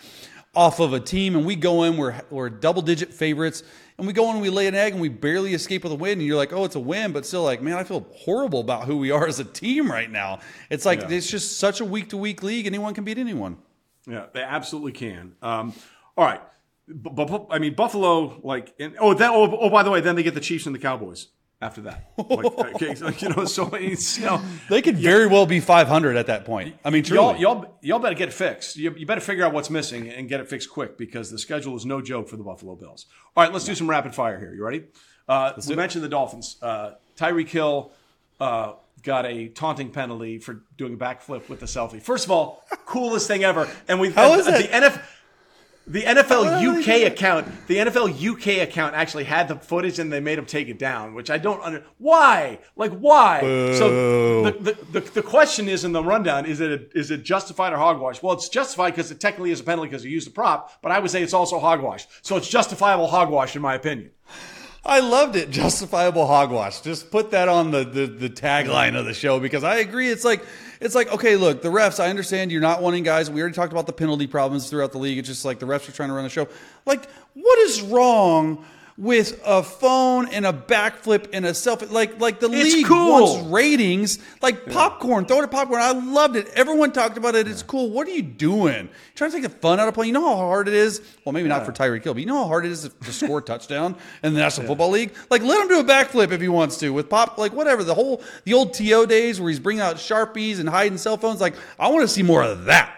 off 0.55 0.81
of 0.81 0.93
a 0.93 0.99
team 1.01 1.37
and 1.37 1.45
we 1.47 1.55
go 1.55 1.85
in 1.85 1.97
we're 1.97 2.21
we're 2.31 2.49
double 2.49 2.83
digit 2.83 3.13
favorites 3.13 3.63
and 3.99 4.07
we 4.07 4.13
go 4.13 4.31
and 4.31 4.41
we 4.41 4.49
lay 4.51 4.67
an 4.69 4.75
egg 4.75 4.93
and 4.93 5.03
we 5.03 5.09
barely 5.09 5.55
escape 5.55 5.83
with 5.83 5.93
a 5.93 5.97
win 5.97 6.13
and 6.19 6.23
you're 6.23 6.37
like 6.37 6.53
oh 6.53 6.65
it's 6.65 6.77
a 6.77 6.81
win 6.81 7.13
but 7.13 7.27
still 7.27 7.43
like 7.43 7.61
man 7.61 7.77
I 7.77 7.85
feel 7.85 8.07
horrible 8.15 8.61
about 8.61 8.85
who 8.85 8.97
we 8.99 9.11
are 9.11 9.27
as 9.27 9.41
a 9.41 9.45
team 9.45 9.91
right 9.91 10.11
now 10.11 10.39
it's 10.71 10.87
like 10.87 11.01
Yeah. 11.03 11.11
it's 11.11 11.29
just 11.31 11.59
such 11.59 11.81
a 11.81 11.85
week 11.85 12.11
to 12.11 12.17
week 12.17 12.43
league 12.43 12.67
anyone 12.67 12.95
can 12.95 13.05
beat 13.05 13.19
anyone 13.19 13.59
Yeah, 14.07 14.27
they 14.33 14.43
absolutely 14.43 14.93
can. 14.93 15.35
Um, 15.43 15.75
all 16.17 16.25
right, 16.25 16.41
but, 16.89 17.15
but 17.15 17.47
I 17.51 17.59
mean 17.59 17.75
Buffalo, 17.75 18.41
like, 18.43 18.75
and, 18.81 18.97
oh, 18.99 19.13
that. 19.15 19.31
Oh, 19.31 19.57
oh, 19.61 19.69
by 19.71 19.83
the 19.83 19.91
way, 19.91 20.01
then 20.01 20.17
they 20.17 20.23
get 20.23 20.35
the 20.35 20.41
Chiefs 20.41 20.65
and 20.67 20.75
the 20.75 20.79
Cowboys 20.79 21.29
after 21.61 21.81
that. 21.83 22.13
Like, 22.17 22.29
okay, 22.75 22.95
you 23.19 23.29
know, 23.31 23.45
so 23.45 23.69
it's 23.75 24.19
you 24.19 24.27
know, 24.27 24.41
they 24.69 24.83
could 24.83 24.97
very 24.97 25.27
well 25.27 25.47
be 25.47 25.61
500 25.61 26.17
at 26.17 26.27
that 26.27 26.45
point 26.45 26.77
I 26.85 26.91
mean 26.91 27.05
y'all, 27.05 27.37
y'all, 27.37 27.79
y'all 27.81 27.99
better 27.99 28.15
get 28.15 28.29
it 28.29 28.35
fixed. 28.35 28.77
You, 28.77 28.95
you 28.97 29.07
better 29.07 29.21
figure 29.21 29.45
out 29.45 29.53
what's 29.53 29.71
missing 29.71 30.09
and 30.09 30.29
get 30.29 30.41
it 30.41 30.49
fixed 30.49 30.71
quick 30.71 30.97
because 30.97 31.31
the 31.31 31.39
schedule 31.39 31.77
is 31.77 31.85
no 31.85 32.01
joke 32.01 32.29
for 32.29 32.37
the 32.37 32.45
Buffalo 32.45 32.77
Bills. 32.77 33.07
All 33.37 33.43
right, 33.43 33.53
let's 33.53 33.65
do 33.65 33.75
some 33.75 33.89
rapid 33.89 34.15
fire 34.15 34.39
here. 34.39 34.55
You 34.55 34.65
ready? 34.65 34.85
Uh, 35.29 35.53
we 35.69 35.77
mentioned 35.77 36.05
the 36.05 36.09
Dolphins. 36.09 36.57
Uh, 36.63 36.93
Tyreek 37.17 37.49
Hill 37.49 37.93
uh, 38.41 38.75
got 39.03 39.27
a 39.27 39.49
taunting 39.49 39.91
penalty 39.91 40.39
for 40.39 40.63
doing 40.77 40.95
a 40.95 40.97
backflip 40.97 41.49
with 41.49 41.61
the 41.61 41.67
selfie. 41.67 42.01
First 42.01 42.25
of 42.25 42.31
all, 42.31 42.65
coolest 42.87 43.27
thing 43.27 43.45
ever. 43.45 43.69
And 43.89 44.01
we 44.01 44.11
How 44.11 44.35
is 44.35 44.47
the, 44.47 44.53
the 44.53 44.65
NFL. 44.65 45.03
The 45.89 46.03
NFL 46.03 46.65
oh, 46.65 46.79
UK 46.79 47.11
account, 47.11 47.49
the 47.67 47.77
NFL 47.77 48.13
UK 48.13 48.69
account 48.69 48.95
actually 48.95 49.25
had 49.25 49.49
the 49.49 49.57
footage 49.57 49.99
and 49.99 50.13
they 50.13 50.21
made 50.21 50.39
him 50.39 50.45
take 50.45 50.69
it 50.69 50.79
down, 50.79 51.15
which 51.15 51.31
I 51.31 51.39
don't 51.39 51.63
under. 51.63 51.83
Why? 51.97 52.59
Like 52.77 52.93
why? 52.93 53.41
So 53.41 54.43
the, 54.43 54.51
the, 54.53 55.01
the, 55.01 55.01
the 55.01 55.23
question 55.23 55.67
is 55.67 55.85
in 55.85 55.93
the 55.93 56.05
rundown: 56.05 56.45
is 56.45 56.61
it 56.61 56.93
is 56.95 57.11
it 57.11 57.23
justified 57.23 57.73
or 57.73 57.79
hogwash? 57.79 58.23
Well, 58.23 58.35
it's 58.35 58.51
justified 58.51 58.91
because 58.91 59.11
it 59.11 59.19
technically 59.19 59.51
is 59.51 59.61
a 59.61 59.65
penalty 59.65 59.89
because 59.89 60.03
he 60.03 60.11
used 60.11 60.29
a 60.29 60.31
prop, 60.31 60.83
but 60.83 60.93
I 60.93 60.99
would 60.99 61.11
say 61.11 61.23
it's 61.23 61.33
also 61.33 61.59
hogwash. 61.59 62.07
So 62.21 62.37
it's 62.37 62.49
justifiable 62.49 63.07
hogwash 63.07 63.57
in 63.57 63.63
my 63.63 63.75
opinion. 63.75 64.11
I 64.85 65.01
loved 65.01 65.37
it. 65.37 65.51
Justifiable 65.51 66.27
hogwash. 66.27 66.83
Just 66.83 67.11
put 67.11 67.31
that 67.31 67.49
on 67.49 67.71
the, 67.71 67.85
the 67.85 68.07
the 68.07 68.31
tagline 68.31 68.95
of 68.95 69.07
the 69.07 69.15
show 69.15 69.41
because 69.41 69.65
I 69.65 69.77
agree. 69.77 70.09
It's 70.09 70.25
like 70.25 70.45
it's 70.81 70.95
like 70.95 71.13
okay, 71.13 71.37
look, 71.37 71.63
the 71.63 71.69
refs. 71.69 72.01
I 72.01 72.09
understand 72.11 72.53
you're 72.53 72.61
not 72.61 72.83
wanting 72.83 73.05
guys. 73.05 73.31
We 73.31 73.41
already 73.41 73.55
talked 73.55 73.73
about 73.73 73.87
the 73.87 73.93
penalty 73.93 74.27
problems 74.27 74.71
throughout 74.71 74.93
the 74.93 74.99
league. 74.99 75.19
It's 75.19 75.29
just 75.29 75.45
like 75.45 75.59
the 75.59 75.67
refs 75.67 75.89
are 75.89 75.93
trying 75.93 76.09
to 76.09 76.15
run 76.15 76.25
the 76.25 76.31
show. 76.31 76.49
Like, 76.87 77.09
what 77.35 77.59
is 77.61 77.83
wrong 77.83 78.65
with 78.99 79.41
a 79.47 79.63
phone 79.63 80.27
and 80.27 80.45
a 80.45 80.53
backflip 80.53 81.29
and 81.33 81.47
a 81.47 81.53
selfie. 81.53 81.89
Like 81.91 82.21
like 82.21 82.41
the 82.41 82.51
It's 82.51 82.75
league 82.75 82.87
cool. 82.87 83.13
wants 83.13 83.49
ratings. 83.49 84.19
Like 84.43 84.67
popcorn, 84.67 85.25
throw 85.25 85.39
it 85.39 85.45
at 85.45 85.51
popcorn. 85.53 85.81
I 85.81 85.93
loved 85.93 86.35
it. 86.35 86.49
Everyone 86.49 86.91
talked 86.93 87.17
about 87.17 87.37
it. 87.37 87.47
It's 87.47 87.63
cool. 87.63 87.91
What 87.91 88.09
are 88.09 88.11
you 88.11 88.23
doing? 88.23 88.89
Trying 89.15 89.31
to 89.31 89.37
take 89.41 89.45
the 89.45 89.57
fun 89.61 89.79
out 89.79 89.87
of 89.87 89.95
playing. 89.95 90.09
You 90.09 90.15
know 90.15 90.29
how 90.29 90.37
hard 90.37 90.67
it 90.67 90.75
is. 90.75 91.01
Well, 91.25 91.33
maybe 91.33 91.49
not 91.49 91.65
for 91.65 91.71
Tyreek 91.71 92.03
Hill, 92.03 92.15
but 92.15 92.21
you 92.21 92.27
know 92.27 92.39
how 92.39 92.49
hard 92.49 92.67
it 92.67 92.73
is 92.73 92.83
to, 92.83 92.89
to 92.89 93.13
score 93.13 93.39
a 93.39 93.43
touchdown 93.43 93.95
in 94.25 94.35
the 94.35 94.41
National 94.41 94.67
Football 94.67 94.91
League. 94.91 95.15
Like 95.31 95.43
let 95.43 95.61
him 95.63 95.69
do 95.69 95.79
a 95.79 95.85
backflip 95.85 96.33
if 96.33 96.41
he 96.41 96.49
wants 96.49 96.77
to 96.79 96.91
with 96.93 97.09
pop. 97.09 97.39
Like 97.39 97.53
whatever. 97.53 97.85
The 97.85 97.95
whole 97.95 98.21
the 98.45 98.55
old 98.55 98.75
To 98.75 99.07
days 99.07 99.41
where 99.41 99.49
he's 99.49 99.61
bringing 99.61 99.81
out 99.83 99.97
sharpies 99.97 100.59
and 100.59 100.69
hiding 100.69 100.99
cell 100.99 101.17
phones. 101.17 101.41
Like 101.41 101.55
I 101.79 101.89
want 101.89 102.03
to 102.03 102.09
see 102.09 102.25
more 102.25 102.43
of 102.43 102.65
that. 102.65 102.98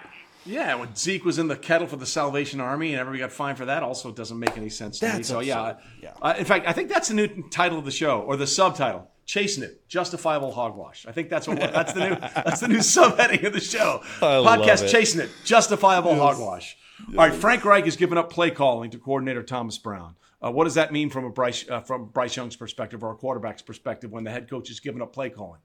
Yeah, 0.50 0.74
when 0.74 0.94
Zeke 0.96 1.24
was 1.24 1.38
in 1.38 1.46
the 1.46 1.56
kettle 1.56 1.86
for 1.86 1.96
the 1.96 2.06
Salvation 2.06 2.60
Army 2.60 2.92
and 2.92 3.00
everybody 3.00 3.20
got 3.20 3.32
fined 3.32 3.56
for 3.56 3.66
that, 3.66 3.82
also 3.82 4.10
doesn't 4.10 4.38
make 4.38 4.56
any 4.56 4.68
sense 4.68 4.98
to 4.98 5.16
me. 5.16 5.22
So 5.22 5.40
yeah, 5.40 5.70
absurd. 5.70 5.84
Yeah. 6.02 6.12
Uh, 6.20 6.34
in 6.36 6.44
fact, 6.44 6.66
I 6.66 6.72
think 6.72 6.88
that's 6.88 7.08
the 7.08 7.14
new 7.14 7.48
title 7.50 7.78
of 7.78 7.84
the 7.84 7.90
show 7.90 8.20
or 8.20 8.36
the 8.36 8.46
subtitle: 8.46 9.08
"Chasing 9.26 9.62
It: 9.62 9.88
Justifiable 9.88 10.52
Hogwash." 10.52 11.06
I 11.06 11.12
think 11.12 11.30
that's 11.30 11.46
what 11.46 11.60
that's 11.60 11.92
the 11.92 12.10
new 12.10 12.16
that's 12.16 12.60
the 12.60 12.68
new 12.68 12.78
subheading 12.78 13.46
of 13.46 13.52
the 13.52 13.60
show. 13.60 14.00
I 14.20 14.24
Podcast. 14.24 14.90
"Chasing 14.90 15.20
It: 15.20 15.30
Justifiable 15.44 16.16
Hogwash." 16.16 16.76
All 17.08 17.14
right, 17.14 17.32
Frank 17.32 17.64
Reich 17.64 17.84
has 17.84 17.96
given 17.96 18.18
up 18.18 18.30
play 18.30 18.50
calling 18.50 18.90
to 18.90 18.98
coordinator 18.98 19.42
Thomas 19.42 19.78
Brown. 19.78 20.16
Uh, 20.42 20.50
what 20.50 20.64
does 20.64 20.74
that 20.74 20.92
mean 20.92 21.10
from 21.10 21.24
a 21.24 21.30
Bryce 21.30 21.68
uh, 21.68 21.80
from 21.80 22.06
Bryce 22.06 22.36
Young's 22.36 22.56
perspective 22.56 23.04
or 23.04 23.12
a 23.12 23.16
quarterback's 23.16 23.62
perspective 23.62 24.10
when 24.10 24.24
the 24.24 24.30
head 24.30 24.48
coach 24.48 24.70
is 24.70 24.80
giving 24.80 25.02
up 25.02 25.12
play 25.12 25.30
calling? 25.30 25.60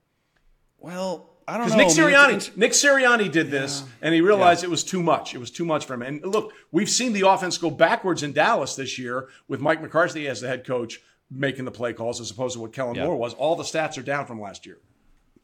Well, 0.78 1.35
I 1.48 1.58
don't 1.58 1.68
know. 1.68 1.76
Nick 1.76 1.86
I 1.86 1.88
mean, 1.88 1.96
Sirianni, 1.96 2.56
Nick 2.56 2.72
Sirianni 2.72 3.30
did 3.30 3.50
this, 3.50 3.84
and 4.02 4.12
he 4.14 4.20
realized 4.20 4.64
it 4.64 4.70
was 4.70 4.82
too 4.82 5.02
much. 5.02 5.34
It 5.34 5.38
was 5.38 5.50
too 5.50 5.64
much 5.64 5.84
for 5.84 5.94
him. 5.94 6.02
And 6.02 6.24
look, 6.24 6.52
we've 6.72 6.90
seen 6.90 7.12
the 7.12 7.28
offense 7.28 7.56
go 7.56 7.70
backwards 7.70 8.22
in 8.22 8.32
Dallas 8.32 8.74
this 8.74 8.98
year 8.98 9.28
with 9.46 9.60
Mike 9.60 9.80
McCarthy 9.80 10.26
as 10.26 10.40
the 10.40 10.48
head 10.48 10.66
coach 10.66 11.00
making 11.30 11.64
the 11.64 11.70
play 11.70 11.92
calls, 11.92 12.20
as 12.20 12.30
opposed 12.30 12.54
to 12.54 12.60
what 12.60 12.72
Kellen 12.72 12.96
Yeah. 12.96 13.04
Moore 13.04 13.16
was. 13.16 13.34
All 13.34 13.54
the 13.56 13.64
stats 13.64 13.96
are 13.98 14.02
down 14.02 14.26
from 14.26 14.40
last 14.40 14.66
year. 14.66 14.78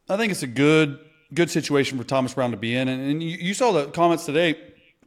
I 0.08 0.16
think 0.16 0.32
it's 0.32 0.42
a 0.42 0.48
good 0.48 0.98
good 1.34 1.50
situation 1.50 1.98
for 1.98 2.04
Thomas 2.04 2.34
Brown 2.34 2.50
to 2.50 2.56
be 2.56 2.74
in. 2.74 2.88
And, 2.88 3.10
and 3.10 3.22
you, 3.22 3.38
you 3.38 3.54
saw 3.54 3.72
the 3.72 3.86
comments 3.86 4.26
today, 4.26 4.58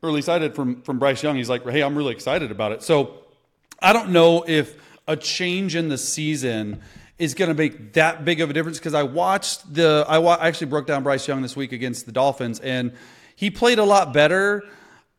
or 0.02 0.10
at 0.10 0.16
least 0.16 0.30
I 0.30 0.40
did 0.40 0.56
from 0.56 0.82
from 0.82 0.98
Bryce 1.00 1.22
Young. 1.22 1.36
He's 1.36 1.50
like, 1.50 1.68
"Hey, 1.70 1.82
I'm 1.84 1.96
really 1.98 2.14
excited 2.14 2.52
about 2.52 2.72
it." 2.72 2.84
So 2.84 3.16
I 3.82 3.92
don't 3.94 4.10
know 4.12 4.46
if 4.48 4.76
a 5.08 5.16
change 5.18 5.76
in 5.76 5.90
the 5.90 5.98
season 5.98 6.82
is 7.18 7.34
going 7.34 7.50
to 7.50 7.56
make 7.56 7.94
that 7.94 8.26
big 8.26 8.42
of 8.42 8.50
a 8.50 8.54
difference 8.54 8.78
because 8.78 8.94
I 8.94 9.04
watched 9.04 9.74
the 9.74 10.06
I, 10.08 10.18
wa- 10.18 10.38
I 10.40 10.48
actually 10.48 10.68
broke 10.68 10.88
down 10.88 11.04
Bryce 11.04 11.28
Young 11.28 11.42
this 11.42 11.56
week 11.56 11.72
against 11.72 12.06
the 12.06 12.12
Dolphins 12.12 12.60
and 12.60 12.94
he 13.36 13.50
played 13.52 13.80
a 13.80 13.84
lot 13.84 14.14
better. 14.14 14.64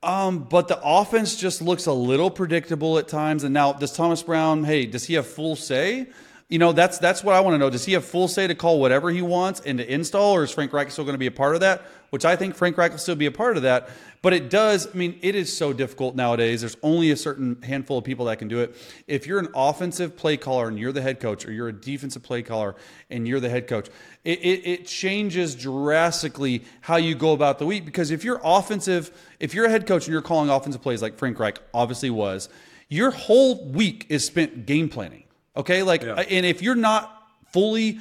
Um, 0.02 0.40
but 0.44 0.68
the 0.68 0.78
offense 0.82 1.36
just 1.36 1.60
looks 1.60 1.86
a 1.86 1.92
little 1.92 2.30
predictable 2.30 2.98
at 2.98 3.08
times. 3.08 3.44
And 3.44 3.52
now, 3.52 3.72
does 3.72 3.92
Thomas 3.92 4.22
Brown? 4.22 4.62
Hey, 4.62 4.86
does 4.86 5.04
he 5.04 5.14
have 5.14 5.26
full 5.26 5.56
say? 5.56 6.08
You 6.48 6.60
know, 6.60 6.70
that's 6.72 6.98
that's 6.98 7.24
what 7.24 7.34
I 7.34 7.40
want 7.40 7.54
to 7.54 7.58
know. 7.58 7.70
Does 7.70 7.84
he 7.84 7.94
have 7.94 8.04
full 8.04 8.28
say 8.28 8.46
to 8.46 8.54
call 8.54 8.78
whatever 8.78 9.10
he 9.10 9.20
wants 9.20 9.60
and 9.60 9.78
to 9.78 9.92
install, 9.92 10.32
or 10.32 10.44
is 10.44 10.52
Frank 10.52 10.72
Reich 10.72 10.92
still 10.92 11.02
going 11.02 11.14
to 11.14 11.18
be 11.18 11.26
a 11.26 11.32
part 11.32 11.56
of 11.56 11.60
that? 11.62 11.82
Which 12.10 12.24
I 12.24 12.36
think 12.36 12.54
Frank 12.54 12.78
Reich 12.78 12.92
will 12.92 12.98
still 12.98 13.16
be 13.16 13.26
a 13.26 13.32
part 13.32 13.56
of 13.56 13.64
that. 13.64 13.88
But 14.22 14.32
it 14.32 14.48
does. 14.48 14.86
I 14.86 14.96
mean, 14.96 15.18
it 15.22 15.34
is 15.34 15.54
so 15.54 15.72
difficult 15.72 16.14
nowadays. 16.14 16.60
There's 16.60 16.76
only 16.84 17.10
a 17.10 17.16
certain 17.16 17.60
handful 17.62 17.98
of 17.98 18.04
people 18.04 18.26
that 18.26 18.38
can 18.38 18.46
do 18.46 18.60
it. 18.60 18.76
If 19.08 19.26
you're 19.26 19.40
an 19.40 19.48
offensive 19.56 20.16
play 20.16 20.36
caller 20.36 20.68
and 20.68 20.78
you're 20.78 20.92
the 20.92 21.02
head 21.02 21.18
coach, 21.18 21.44
or 21.46 21.50
you're 21.50 21.66
a 21.66 21.72
defensive 21.72 22.22
play 22.22 22.42
caller 22.42 22.76
and 23.10 23.26
you're 23.26 23.40
the 23.40 23.50
head 23.50 23.66
coach, 23.66 23.88
it, 24.22 24.38
it, 24.38 24.66
it 24.68 24.86
changes 24.86 25.56
drastically 25.56 26.62
how 26.80 26.94
you 26.94 27.16
go 27.16 27.32
about 27.32 27.58
the 27.58 27.66
week. 27.66 27.84
Because 27.84 28.12
if 28.12 28.22
you're 28.22 28.40
offensive, 28.44 29.10
if 29.40 29.52
you're 29.52 29.66
a 29.66 29.70
head 29.70 29.84
coach 29.84 30.06
and 30.06 30.12
you're 30.12 30.22
calling 30.22 30.48
offensive 30.48 30.80
plays 30.80 31.02
like 31.02 31.18
Frank 31.18 31.40
Reich 31.40 31.58
obviously 31.74 32.10
was, 32.10 32.48
your 32.88 33.10
whole 33.10 33.64
week 33.64 34.06
is 34.08 34.24
spent 34.24 34.64
game 34.64 34.88
planning. 34.88 35.24
Okay, 35.56 35.82
like, 35.82 36.02
and 36.02 36.44
if 36.46 36.62
you're 36.62 36.74
not 36.74 37.28
fully 37.52 37.98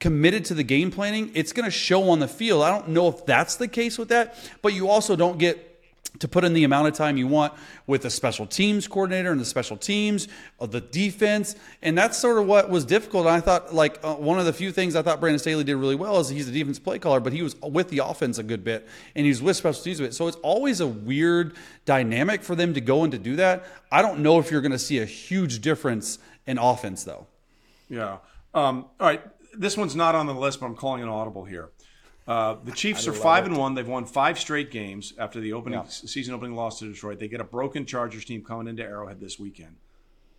committed 0.00 0.44
to 0.46 0.54
the 0.54 0.62
game 0.62 0.90
planning, 0.90 1.30
it's 1.34 1.52
going 1.52 1.64
to 1.64 1.70
show 1.70 2.10
on 2.10 2.18
the 2.18 2.28
field. 2.28 2.62
I 2.62 2.70
don't 2.70 2.88
know 2.88 3.08
if 3.08 3.24
that's 3.24 3.56
the 3.56 3.68
case 3.68 3.96
with 3.96 4.08
that, 4.08 4.36
but 4.62 4.74
you 4.74 4.88
also 4.88 5.16
don't 5.16 5.38
get 5.38 5.66
to 6.18 6.28
put 6.28 6.44
in 6.44 6.54
the 6.54 6.64
amount 6.64 6.88
of 6.88 6.94
time 6.94 7.16
you 7.16 7.26
want 7.26 7.52
with 7.86 8.02
the 8.02 8.10
special 8.10 8.46
teams 8.46 8.88
coordinator 8.88 9.30
and 9.30 9.40
the 9.40 9.44
special 9.44 9.76
teams 9.76 10.28
of 10.58 10.70
the 10.70 10.80
defense 10.80 11.56
and 11.82 11.96
that's 11.96 12.16
sort 12.16 12.38
of 12.38 12.46
what 12.46 12.70
was 12.70 12.86
difficult. 12.86 13.26
And 13.26 13.34
i 13.34 13.40
thought 13.40 13.74
like 13.74 13.98
uh, 14.02 14.14
one 14.14 14.38
of 14.38 14.46
the 14.46 14.52
few 14.52 14.72
things 14.72 14.96
i 14.96 15.02
thought 15.02 15.20
brandon 15.20 15.38
staley 15.38 15.64
did 15.64 15.76
really 15.76 15.94
well 15.94 16.18
is 16.18 16.30
he's 16.30 16.48
a 16.48 16.52
defense 16.52 16.78
play 16.78 16.98
caller 16.98 17.20
but 17.20 17.34
he 17.34 17.42
was 17.42 17.54
with 17.60 17.90
the 17.90 17.98
offense 17.98 18.38
a 18.38 18.42
good 18.42 18.64
bit 18.64 18.86
and 19.14 19.26
he's 19.26 19.42
with 19.42 19.56
special 19.56 19.82
teams 19.82 20.00
a 20.00 20.04
bit. 20.04 20.14
So 20.14 20.26
it's 20.26 20.38
always 20.38 20.80
a 20.80 20.86
weird 20.86 21.54
dynamic 21.84 22.42
for 22.42 22.54
them 22.54 22.72
to 22.74 22.80
go 22.80 23.02
and 23.02 23.12
to 23.12 23.18
do 23.18 23.36
that. 23.36 23.64
I 23.92 24.00
don't 24.00 24.20
know 24.20 24.38
if 24.38 24.50
you're 24.50 24.62
going 24.62 24.72
to 24.72 24.78
see 24.78 25.00
a 25.00 25.04
huge 25.04 25.60
difference 25.60 26.18
in 26.46 26.58
offense 26.58 27.04
though 27.04 27.26
Yeah. 27.88 28.18
Um, 28.54 28.86
all 28.98 29.06
right. 29.06 29.22
This 29.58 29.76
one's 29.76 29.94
not 29.96 30.14
on 30.14 30.26
the 30.26 30.34
list, 30.34 30.60
but 30.60 30.66
I'm 30.66 30.76
calling 30.76 31.02
an 31.02 31.08
audible 31.08 31.44
here. 31.44 31.70
Uh, 32.26 32.56
the 32.64 32.72
Chiefs 32.72 33.06
are 33.06 33.12
five 33.12 33.46
and 33.46 33.56
one. 33.56 33.74
They've 33.74 33.86
won 33.86 34.04
five 34.04 34.38
straight 34.38 34.70
games 34.70 35.12
after 35.18 35.40
the 35.40 35.52
opening 35.52 35.82
season 35.88 36.34
opening 36.34 36.56
loss 36.56 36.78
to 36.80 36.86
Detroit. 36.92 37.18
They 37.20 37.28
get 37.28 37.40
a 37.40 37.44
broken 37.44 37.86
Chargers 37.86 38.24
team 38.24 38.42
coming 38.42 38.66
into 38.66 38.82
Arrowhead 38.82 39.20
this 39.20 39.38
weekend. 39.38 39.76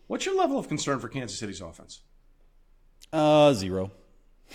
What's 0.08 0.26
your 0.26 0.36
level 0.36 0.58
of 0.60 0.68
concern 0.68 1.00
for 1.00 1.08
Kansas 1.08 1.40
City's 1.40 1.62
offense? 1.62 2.02
uh 3.14 3.54
zero 3.54 3.92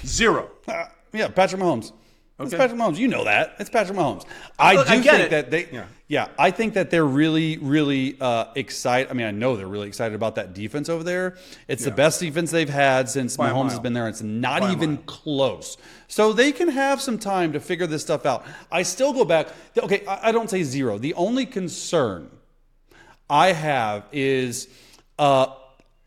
Zero. 0.04 0.50
Yeah, 1.14 1.28
Patrick 1.28 1.60
Mahomes. 1.60 1.92
It's 2.40 2.52
Okay. 2.52 2.56
Patrick 2.60 2.80
Mahomes. 2.80 2.96
You 2.96 3.08
know 3.08 3.24
that. 3.24 3.54
It's 3.60 3.70
Patrick 3.70 3.96
Mahomes. 3.96 4.24
I 4.58 4.74
Look, 4.74 4.86
do 4.86 4.92
I 4.94 5.00
think 5.00 5.20
it. 5.20 5.30
that 5.30 5.50
they 5.50 5.68
Yeah. 5.70 5.84
yeah. 6.08 6.28
I 6.38 6.50
think 6.50 6.74
that 6.74 6.90
they're 6.90 7.04
really, 7.04 7.58
really 7.58 8.16
uh, 8.20 8.46
excited. 8.56 9.10
I 9.10 9.14
mean, 9.14 9.26
I 9.26 9.30
know 9.30 9.54
they're 9.54 9.66
really 9.66 9.86
excited 9.86 10.14
about 10.14 10.34
that 10.36 10.54
defense 10.54 10.88
over 10.88 11.04
there. 11.04 11.36
It's 11.68 11.84
the 11.84 11.90
best 11.90 12.20
defense 12.20 12.50
they've 12.50 12.68
had 12.68 13.08
since 13.08 13.36
a 13.36 13.38
Mahomes 13.38 13.70
has 13.70 13.80
been 13.80 13.92
there. 13.92 14.08
It's 14.08 14.22
not 14.22 14.62
By 14.62 14.72
even 14.72 14.96
close. 14.98 15.76
So 16.08 16.32
they 16.32 16.52
can 16.52 16.68
have 16.68 17.00
some 17.00 17.18
time 17.18 17.52
to 17.52 17.60
figure 17.60 17.86
this 17.86 18.02
stuff 18.02 18.26
out. 18.26 18.44
I 18.72 18.82
still 18.82 19.12
go 19.12 19.24
back. 19.24 19.48
Okay, 19.76 20.04
I, 20.06 20.28
I 20.28 20.32
don't 20.32 20.50
say 20.50 20.62
zero. 20.62 20.98
The 20.98 21.14
only 21.14 21.46
concern 21.46 22.30
I 23.30 23.52
have 23.52 24.04
is 24.10 24.68
uh, 25.18 25.46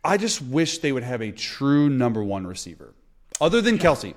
I 0.04 0.18
just 0.18 0.42
wish 0.42 0.80
they 0.80 0.92
would 0.92 1.04
have 1.04 1.22
a 1.22 1.32
true 1.32 1.90
number 1.90 2.24
one 2.24 2.46
receiver, 2.46 2.94
other 3.40 3.62
than 3.62 3.78
Kelce. 3.78 4.16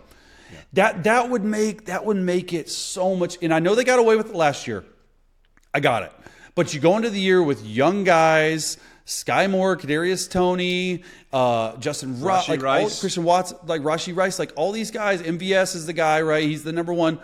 That 0.75 1.05
that 1.05 1.31
would 1.31 1.45
make 1.45 1.87
that 1.87 2.05
would 2.05 2.17
make 2.17 2.53
it 2.53 2.69
so 2.69 3.15
much. 3.17 3.39
And 3.43 3.53
I 3.55 3.59
know 3.59 3.75
they 3.75 3.85
got 3.85 3.99
away 3.99 4.17
with 4.17 4.31
it 4.31 4.35
last 4.35 4.67
year. 4.67 4.85
I 5.75 5.81
got 5.81 6.03
it. 6.03 6.13
But 6.55 6.75
you 6.75 6.81
go 6.81 6.97
into 6.97 7.11
the 7.11 7.21
year 7.21 7.43
with 7.43 7.65
young 7.65 8.05
guys, 8.05 8.79
Skyy 9.07 9.49
Moore, 9.49 9.77
Kadarius 9.77 10.29
Toney, 10.31 11.05
uh, 11.33 11.77
Justin 11.77 12.21
Ro- 12.21 12.41
like 12.49 12.63
all, 12.65 12.91
Christian 12.91 13.25
Watts, 13.25 13.55
like 13.67 13.83
Rashee 13.83 14.15
Rice, 14.17 14.39
like 14.39 14.53
all 14.57 14.73
these 14.73 14.91
guys. 14.91 15.23
MVS 15.23 15.77
is 15.77 15.87
the 15.87 15.93
guy, 15.93 16.21
right? 16.21 16.43
He's 16.45 16.65
the 16.65 16.73
number 16.73 16.93
one. 16.93 17.19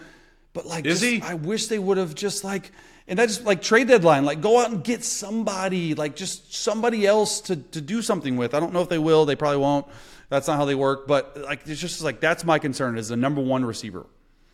But 0.53 0.67
like, 0.67 0.87
Is 0.87 1.01
just- 1.01 1.13
he? 1.13 1.21
I 1.23 1.35
wish 1.35 1.67
they 1.67 1.79
would 1.81 1.99
have 1.99 2.15
just 2.15 2.45
like, 2.45 2.71
and 3.09 3.19
that's 3.19 3.43
like 3.43 3.61
trade 3.61 3.89
deadline, 3.89 4.25
like 4.25 4.41
go 4.41 4.61
out 4.61 4.71
and 4.71 4.83
get 4.85 5.05
somebody, 5.05 5.95
like 5.95 6.15
just 6.17 6.55
somebody 6.55 7.07
else 7.07 7.41
to 7.43 7.57
to 7.57 7.81
do 7.81 8.01
something 8.03 8.37
with. 8.37 8.55
I 8.55 8.61
don't 8.61 8.73
know 8.73 8.81
if 8.83 8.89
they 8.89 8.99
will. 8.99 9.27
They 9.27 9.37
probably 9.37 9.59
won't. 9.59 9.87
That's 10.29 10.49
not 10.49 10.57
how 10.57 10.65
they 10.65 10.75
work. 10.75 11.07
But 11.07 11.37
like, 11.37 11.67
it's 11.67 11.81
just 11.81 12.03
like 12.03 12.21
that's 12.21 12.45
my 12.45 12.59
concern 12.59 12.99
is 12.99 13.09
the 13.09 13.17
number 13.17 13.41
one 13.41 13.65
receiver. 13.65 14.07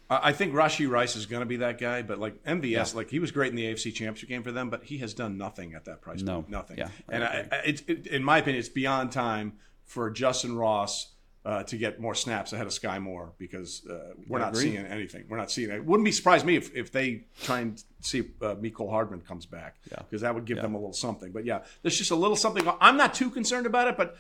I 0.09 0.31
I 0.31 0.33
think 0.33 0.53
Rashee 0.53 0.89
Rice 0.89 1.16
is 1.16 1.27
going 1.27 1.41
to 1.41 1.47
be 1.47 1.57
that 1.57 1.79
guy, 1.79 2.03
but 2.03 2.18
like 2.18 2.43
MVS, 2.45 2.95
like 2.95 3.11
he 3.11 3.18
was 3.18 3.31
great 3.31 3.51
in 3.51 3.57
the 3.57 3.64
AFC 3.64 3.95
Championship 3.95 4.29
game 4.29 4.43
for 4.43 4.53
them, 4.53 4.71
but 4.71 4.85
he 4.85 4.99
has 4.99 5.14
done 5.14 5.39
nothing 5.39 5.75
at 5.75 5.85
that 5.85 6.01
price. 6.01 6.23
No. 6.23 6.37
point. 6.37 6.51
nothing. 6.51 6.79
Yeah, 6.79 6.89
and 7.09 7.25
I. 7.25 7.47
I, 7.51 7.57
it's 7.64 7.83
it, 7.87 8.07
in 8.07 8.25
my 8.25 8.39
opinion, 8.39 8.61
it's 8.61 8.68
beyond 8.68 9.12
time 9.12 9.55
for 9.85 10.11
Justyn 10.11 10.59
Ross 10.59 11.14
uh, 11.45 11.62
to 11.64 11.77
get 11.77 12.01
more 12.01 12.14
snaps 12.14 12.53
ahead 12.53 12.66
of 12.66 12.73
Skyy 12.73 13.01
Moore 13.01 13.33
because 13.39 13.87
uh, 13.87 14.12
we're 14.29 14.39
not 14.39 14.51
agree. 14.51 14.73
seeing 14.73 14.77
anything. 14.77 15.25
We're 15.29 15.39
not 15.39 15.51
seeing 15.51 15.71
it. 15.71 15.85
Wouldn't 15.85 16.05
be 16.05 16.12
surprised 16.12 16.45
me 16.45 16.57
if, 16.57 16.75
if 16.77 16.93
they 16.93 17.25
try 17.43 17.61
and 17.61 17.83
see 18.01 18.18
if 18.18 18.27
uh, 18.43 18.57
Mecole 18.57 18.91
Hardman 18.91 19.21
comes 19.23 19.47
back 19.47 19.77
because 19.89 20.21
that 20.21 20.35
would 20.35 20.45
give 20.45 20.59
them 20.59 20.75
a 20.75 20.79
little 20.79 20.93
something. 20.93 21.33
But 21.33 21.47
yeah, 21.47 21.61
there's 21.83 21.97
just 21.97 22.11
a 22.11 22.16
little 22.16 22.37
something. 22.37 22.68
I'm 22.81 22.97
not 22.97 23.14
too 23.14 23.31
concerned 23.31 23.66
about 23.66 23.89
it, 23.89 23.97
but 23.97 24.16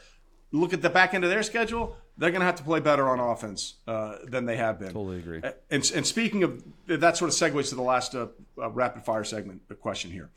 look 0.52 0.72
at 0.72 0.82
the 0.82 0.90
back 0.90 1.14
end 1.14 1.24
of 1.24 1.30
their 1.30 1.42
schedule. 1.42 1.96
They're 2.18 2.30
going 2.30 2.40
to 2.40 2.46
have 2.46 2.56
to 2.56 2.64
play 2.64 2.80
better 2.80 3.08
on 3.08 3.18
offense 3.18 3.74
uh, 3.86 4.16
than 4.24 4.44
they 4.44 4.56
have 4.56 4.78
been. 4.78 4.92
Totally 4.92 5.18
agree. 5.18 5.42
And, 5.70 5.90
and 5.94 6.06
speaking 6.06 6.42
of 6.42 6.62
that, 6.86 7.16
sort 7.16 7.30
of 7.30 7.36
segues 7.36 7.70
to 7.70 7.74
the 7.74 7.82
last 7.82 8.14
uh, 8.14 8.28
uh, 8.58 8.70
rapid 8.70 9.04
fire 9.04 9.24
segment 9.24 9.62
uh, 9.70 9.74
question 9.74 10.10
here. 10.10 10.30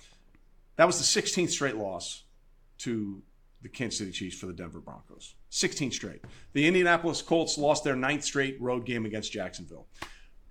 That 0.75 0.85
was 0.85 0.97
the 0.97 1.21
16th 1.21 1.49
straight 1.49 1.75
loss 1.75 2.23
to 2.79 3.21
the 3.61 3.69
Kansas 3.69 3.99
City 3.99 4.11
Chiefs 4.11 4.37
for 4.37 4.45
the 4.45 4.53
Denver 4.53 4.79
Broncos. 4.79 5.35
16 5.49 5.91
straight. 5.91 6.21
The 6.53 6.67
Indianapolis 6.67 7.21
Colts 7.21 7.57
lost 7.57 7.83
their 7.83 7.95
ninth 7.95 8.23
straight 8.23 8.59
road 8.61 8.85
game 8.85 9.05
against 9.05 9.31
Jacksonville. 9.31 9.87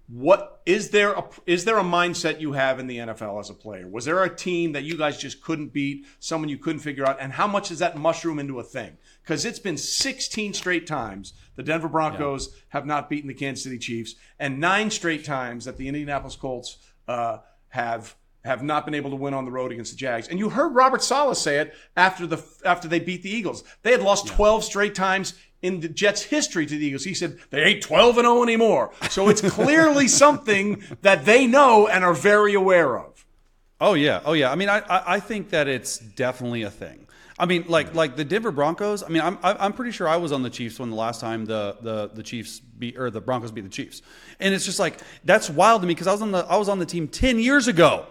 What 0.09 0.61
is 0.67 0.91
there 0.91 1.13
a 1.13 1.25
is 1.47 1.65
there 1.65 1.79
a 1.79 1.83
mindset 1.83 2.41
you 2.41 2.53
have 2.53 2.79
in 2.79 2.87
the 2.87 2.99
NFL 2.99 3.41
as 3.41 3.51
a 3.51 3.55
player? 3.55 3.89
Was 3.89 4.05
there 4.05 4.23
a 4.23 4.35
team 4.35 4.73
that 4.73 4.83
you 4.83 4.97
guys 4.97 5.17
just 5.17 5.43
couldn't 5.43 5.73
beat, 5.73 6.07
someone 6.19 6.49
you 6.49 6.59
couldn't 6.59 6.81
figure 6.81 7.07
out, 7.07 7.19
and 7.21 7.33
how 7.33 7.47
much 7.47 7.69
does 7.69 7.79
that 7.79 7.97
mushroom 7.97 8.39
into 8.39 8.59
a 8.61 8.65
thing? 8.65 8.99
Because 9.23 9.45
it's 9.45 9.59
been 9.59 9.79
16 9.79 10.55
straight 10.55 10.87
times 10.87 11.33
the 11.55 11.63
Denver 11.63 11.89
Broncos 11.89 12.55
have 12.69 12.85
not 12.85 13.09
beaten 13.09 13.29
the 13.29 13.35
Kansas 13.35 13.65
City 13.65 13.79
Chiefs, 13.79 14.15
and 14.39 14.61
nine 14.61 14.91
straight 14.91 15.25
times 15.25 15.65
that 15.65 15.77
the 15.77 15.89
Indianapolis 15.89 16.37
Colts 16.37 16.79
uh, 17.09 17.39
have 17.69 18.17
have 18.45 18.63
not 18.63 18.85
been 18.85 18.95
able 18.95 19.11
to 19.11 19.17
win 19.17 19.35
on 19.35 19.45
the 19.45 19.51
road 19.51 19.71
against 19.71 19.93
the 19.93 19.97
Jags. 19.97 20.27
And 20.27 20.39
you 20.39 20.51
heard 20.51 20.75
Robert 20.75 21.03
Saleh 21.03 21.37
say 21.37 21.59
it 21.59 21.75
after 21.97 22.27
the 22.27 22.43
after 22.65 22.89
they 22.89 22.99
beat 22.99 23.23
the 23.23 23.31
Eagles. 23.31 23.63
They 23.83 23.93
had 23.93 24.03
lost 24.03 24.27
12 24.27 24.65
straight 24.65 24.95
times 24.95 25.35
in 25.63 25.81
the 25.81 25.89
Jets' 25.89 26.25
history 26.25 26.67
to 26.67 26.77
the 26.77 26.85
Eagles. 26.85 27.05
He 27.05 27.15
said 27.15 27.39
they 27.51 27.63
ain't 27.63 27.83
12 27.83 28.19
and 28.19 28.27
0 28.27 28.43
anymore. 28.43 28.93
So 29.11 29.29
it's 29.29 29.41
clearly 29.51 30.09
something 30.09 30.83
that 31.03 31.25
they 31.25 31.47
know 31.47 31.89
and 31.89 32.05
are 32.05 32.15
very 32.15 32.55
aware 32.55 32.99
of. 32.99 33.25
Oh 33.81 33.95
yeah, 33.95 34.21
oh 34.25 34.33
yeah. 34.33 34.51
I 34.51 34.55
mean, 34.55 34.69
I 34.69 34.79
I, 34.81 35.15
I 35.15 35.21
think 35.21 35.51
that 35.51 35.69
it's 35.69 35.99
definitely 35.99 36.63
a 36.63 36.71
thing. 36.71 37.07
I 37.39 37.47
mean, 37.47 37.65
like 37.67 37.95
like 37.95 38.15
the 38.15 38.25
Denver 38.25 38.53
Broncos. 38.53 39.03
I 39.03 39.09
mean, 39.09 39.23
I'm 39.23 39.39
I'm 39.43 39.73
pretty 39.73 39.91
sure 39.91 40.07
I 40.07 40.17
was 40.17 40.33
on 40.33 40.43
the 40.43 40.51
Chiefs 40.51 40.79
when 40.79 40.91
the 40.91 40.97
last 40.97 41.21
time 41.21 41.45
the 41.45 41.77
the 41.81 42.11
the 42.15 42.23
Chiefs 42.23 42.61
beat 42.61 42.97
or 42.97 43.11
the 43.11 43.21
Broncos 43.21 43.51
beat 43.51 43.63
the 43.63 43.71
Chiefs, 43.71 44.03
and 44.39 44.55
it's 44.55 44.65
just 44.65 44.79
like 44.79 45.01
that's 45.25 45.51
wild 45.51 45.83
to 45.83 45.89
me 45.89 45.95
because 45.95 46.07
I 46.07 46.13
was 46.13 46.23
on 46.23 46.31
the 46.31 46.47
I 46.49 46.57
was 46.57 46.69
on 46.69 46.79
the 46.79 46.87
team 46.87 47.09
ten 47.09 47.41
years 47.41 47.67
ago, 47.67 48.07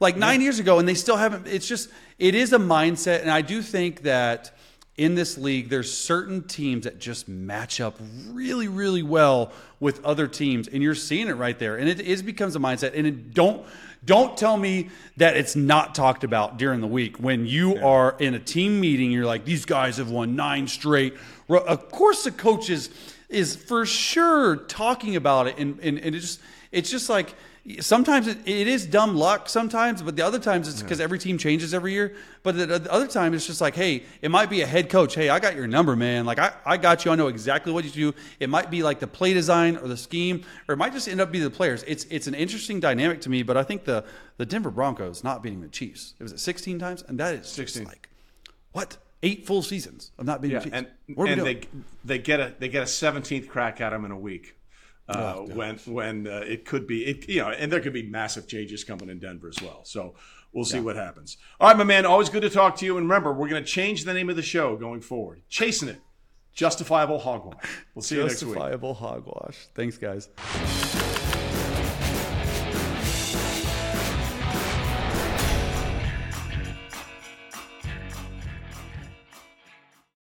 like 0.00 0.16
nine 0.16 0.40
years 0.40 0.58
ago, 0.58 0.80
and 0.80 0.88
they 0.88 0.94
still 0.94 1.16
haven't. 1.16 1.46
It's 1.46 1.68
just 1.68 1.90
it 2.18 2.34
is 2.34 2.52
a 2.52 2.58
mindset, 2.58 3.20
and 3.20 3.30
I 3.30 3.42
do 3.42 3.62
think 3.62 4.02
that 4.02 4.55
in 4.96 5.14
this 5.14 5.36
league, 5.36 5.68
there's 5.68 5.92
certain 5.92 6.42
teams 6.42 6.84
that 6.84 6.98
just 6.98 7.28
match 7.28 7.80
up 7.80 7.98
really, 8.30 8.66
really 8.66 9.02
well 9.02 9.52
with 9.78 10.02
other 10.04 10.26
teams, 10.26 10.68
and 10.68 10.82
you're 10.82 10.94
seeing 10.94 11.28
it 11.28 11.34
right 11.34 11.58
there. 11.58 11.76
And 11.76 11.88
it 11.88 12.00
is 12.00 12.22
becomes 12.22 12.56
a 12.56 12.58
mindset. 12.58 12.92
And 12.94 13.06
it 13.06 13.34
don't 13.34 13.66
don't 14.04 14.36
tell 14.36 14.56
me 14.56 14.88
that 15.16 15.36
it's 15.36 15.56
not 15.56 15.94
talked 15.94 16.24
about 16.24 16.58
during 16.58 16.80
the 16.80 16.86
week 16.86 17.18
when 17.18 17.44
you 17.44 17.74
yeah. 17.74 17.84
are 17.84 18.16
in 18.18 18.34
a 18.34 18.38
team 18.38 18.80
meeting. 18.80 19.10
You're 19.10 19.26
like, 19.26 19.44
these 19.44 19.64
guys 19.64 19.98
have 19.98 20.10
won 20.10 20.36
nine 20.36 20.66
straight. 20.68 21.14
Of 21.48 21.90
course, 21.90 22.24
the 22.24 22.30
coach 22.30 22.70
is 22.70 22.88
is 23.28 23.54
for 23.56 23.84
sure 23.84 24.56
talking 24.56 25.16
about 25.16 25.46
it, 25.46 25.58
and 25.58 25.78
and, 25.80 25.98
and 25.98 26.14
it 26.14 26.20
just 26.20 26.40
it's 26.72 26.90
just 26.90 27.10
like 27.10 27.34
sometimes 27.80 28.26
it, 28.28 28.38
it 28.44 28.68
is 28.68 28.86
dumb 28.86 29.16
luck 29.16 29.48
sometimes, 29.48 30.02
but 30.02 30.16
the 30.16 30.24
other 30.24 30.38
times 30.38 30.68
it's 30.68 30.82
because 30.82 30.98
yeah. 30.98 31.04
every 31.04 31.18
team 31.18 31.36
changes 31.38 31.74
every 31.74 31.92
year. 31.92 32.14
But 32.42 32.56
the, 32.56 32.66
the, 32.66 32.92
other 32.92 33.08
time 33.08 33.34
it's 33.34 33.46
just 33.46 33.60
like, 33.60 33.74
hey, 33.74 34.04
it 34.22 34.30
might 34.30 34.48
be 34.50 34.60
a 34.62 34.66
head 34.66 34.88
coach. 34.88 35.14
Hey, 35.14 35.28
I 35.28 35.38
got 35.38 35.56
your 35.56 35.66
number, 35.66 35.96
man. 35.96 36.26
Like 36.26 36.38
I, 36.38 36.52
I 36.64 36.76
got 36.76 37.04
you. 37.04 37.10
I 37.10 37.16
know 37.16 37.26
exactly 37.28 37.72
what 37.72 37.84
you 37.84 37.90
do. 37.90 38.18
It 38.38 38.48
might 38.48 38.70
be 38.70 38.82
like 38.82 39.00
the 39.00 39.06
play 39.06 39.34
design 39.34 39.76
or 39.76 39.88
the 39.88 39.96
scheme, 39.96 40.44
or 40.68 40.74
it 40.74 40.76
might 40.76 40.92
just 40.92 41.08
end 41.08 41.20
up 41.20 41.32
being 41.32 41.44
the 41.44 41.50
players. 41.50 41.82
It's 41.86 42.04
it's 42.04 42.26
an 42.26 42.34
interesting 42.34 42.80
dynamic 42.80 43.20
to 43.22 43.30
me. 43.30 43.42
But 43.42 43.56
I 43.56 43.62
think 43.62 43.84
the 43.84 44.04
the 44.36 44.46
Denver 44.46 44.70
Broncos 44.70 45.24
not 45.24 45.42
beating 45.42 45.60
the 45.60 45.68
Chiefs. 45.68 46.14
It 46.18 46.22
was 46.22 46.32
at 46.32 46.40
16 46.40 46.78
times, 46.78 47.02
and 47.08 47.18
that 47.18 47.34
is 47.34 47.48
16. 47.48 47.84
like 47.84 48.08
what 48.72 48.96
eight 49.22 49.46
full 49.46 49.62
seasons 49.62 50.12
of 50.18 50.26
not 50.26 50.40
beating 50.40 50.56
yeah, 50.56 50.58
the 50.60 50.70
Chiefs. 50.70 50.76
And, 51.16 51.28
and 51.28 51.46
they 51.46 51.60
they 52.04 52.18
get 52.18 52.40
a 52.40 52.54
they 52.58 52.68
get 52.68 52.82
a 52.82 52.86
17th 52.86 53.48
crack 53.48 53.80
at 53.80 53.90
them 53.90 54.04
in 54.04 54.10
a 54.10 54.18
week. 54.18 54.55
Uh, 55.08 55.34
oh, 55.36 55.46
when 55.54 55.76
when 55.86 56.26
uh, 56.26 56.42
it 56.44 56.64
could 56.64 56.86
be 56.86 57.04
it, 57.06 57.28
you 57.28 57.40
know 57.40 57.48
and 57.50 57.70
there 57.70 57.80
could 57.80 57.92
be 57.92 58.02
massive 58.02 58.48
changes 58.48 58.82
coming 58.82 59.08
in 59.08 59.20
Denver 59.20 59.48
as 59.48 59.62
well. 59.62 59.82
So 59.84 60.14
we'll 60.52 60.64
see 60.64 60.78
yeah. 60.78 60.82
what 60.82 60.96
happens. 60.96 61.36
All 61.60 61.68
right, 61.68 61.76
my 61.76 61.84
man, 61.84 62.04
always 62.04 62.28
good 62.28 62.42
to 62.42 62.50
talk 62.50 62.76
to 62.78 62.84
you. 62.84 62.96
And 62.98 63.08
remember, 63.08 63.32
we're 63.32 63.48
going 63.48 63.62
to 63.62 63.70
change 63.70 64.04
the 64.04 64.14
name 64.14 64.28
of 64.28 64.36
the 64.36 64.42
show 64.42 64.76
going 64.76 65.00
forward. 65.00 65.42
Chasing 65.48 65.88
it, 65.88 66.00
justifiable 66.52 67.20
hogwash. 67.20 67.84
We'll 67.94 68.02
see 68.02 68.16
you 68.16 68.22
next 68.22 68.42
week. 68.42 68.54
Justifiable 68.54 68.94
hogwash. 68.94 69.68
Thanks, 69.74 69.96
guys. 69.96 70.28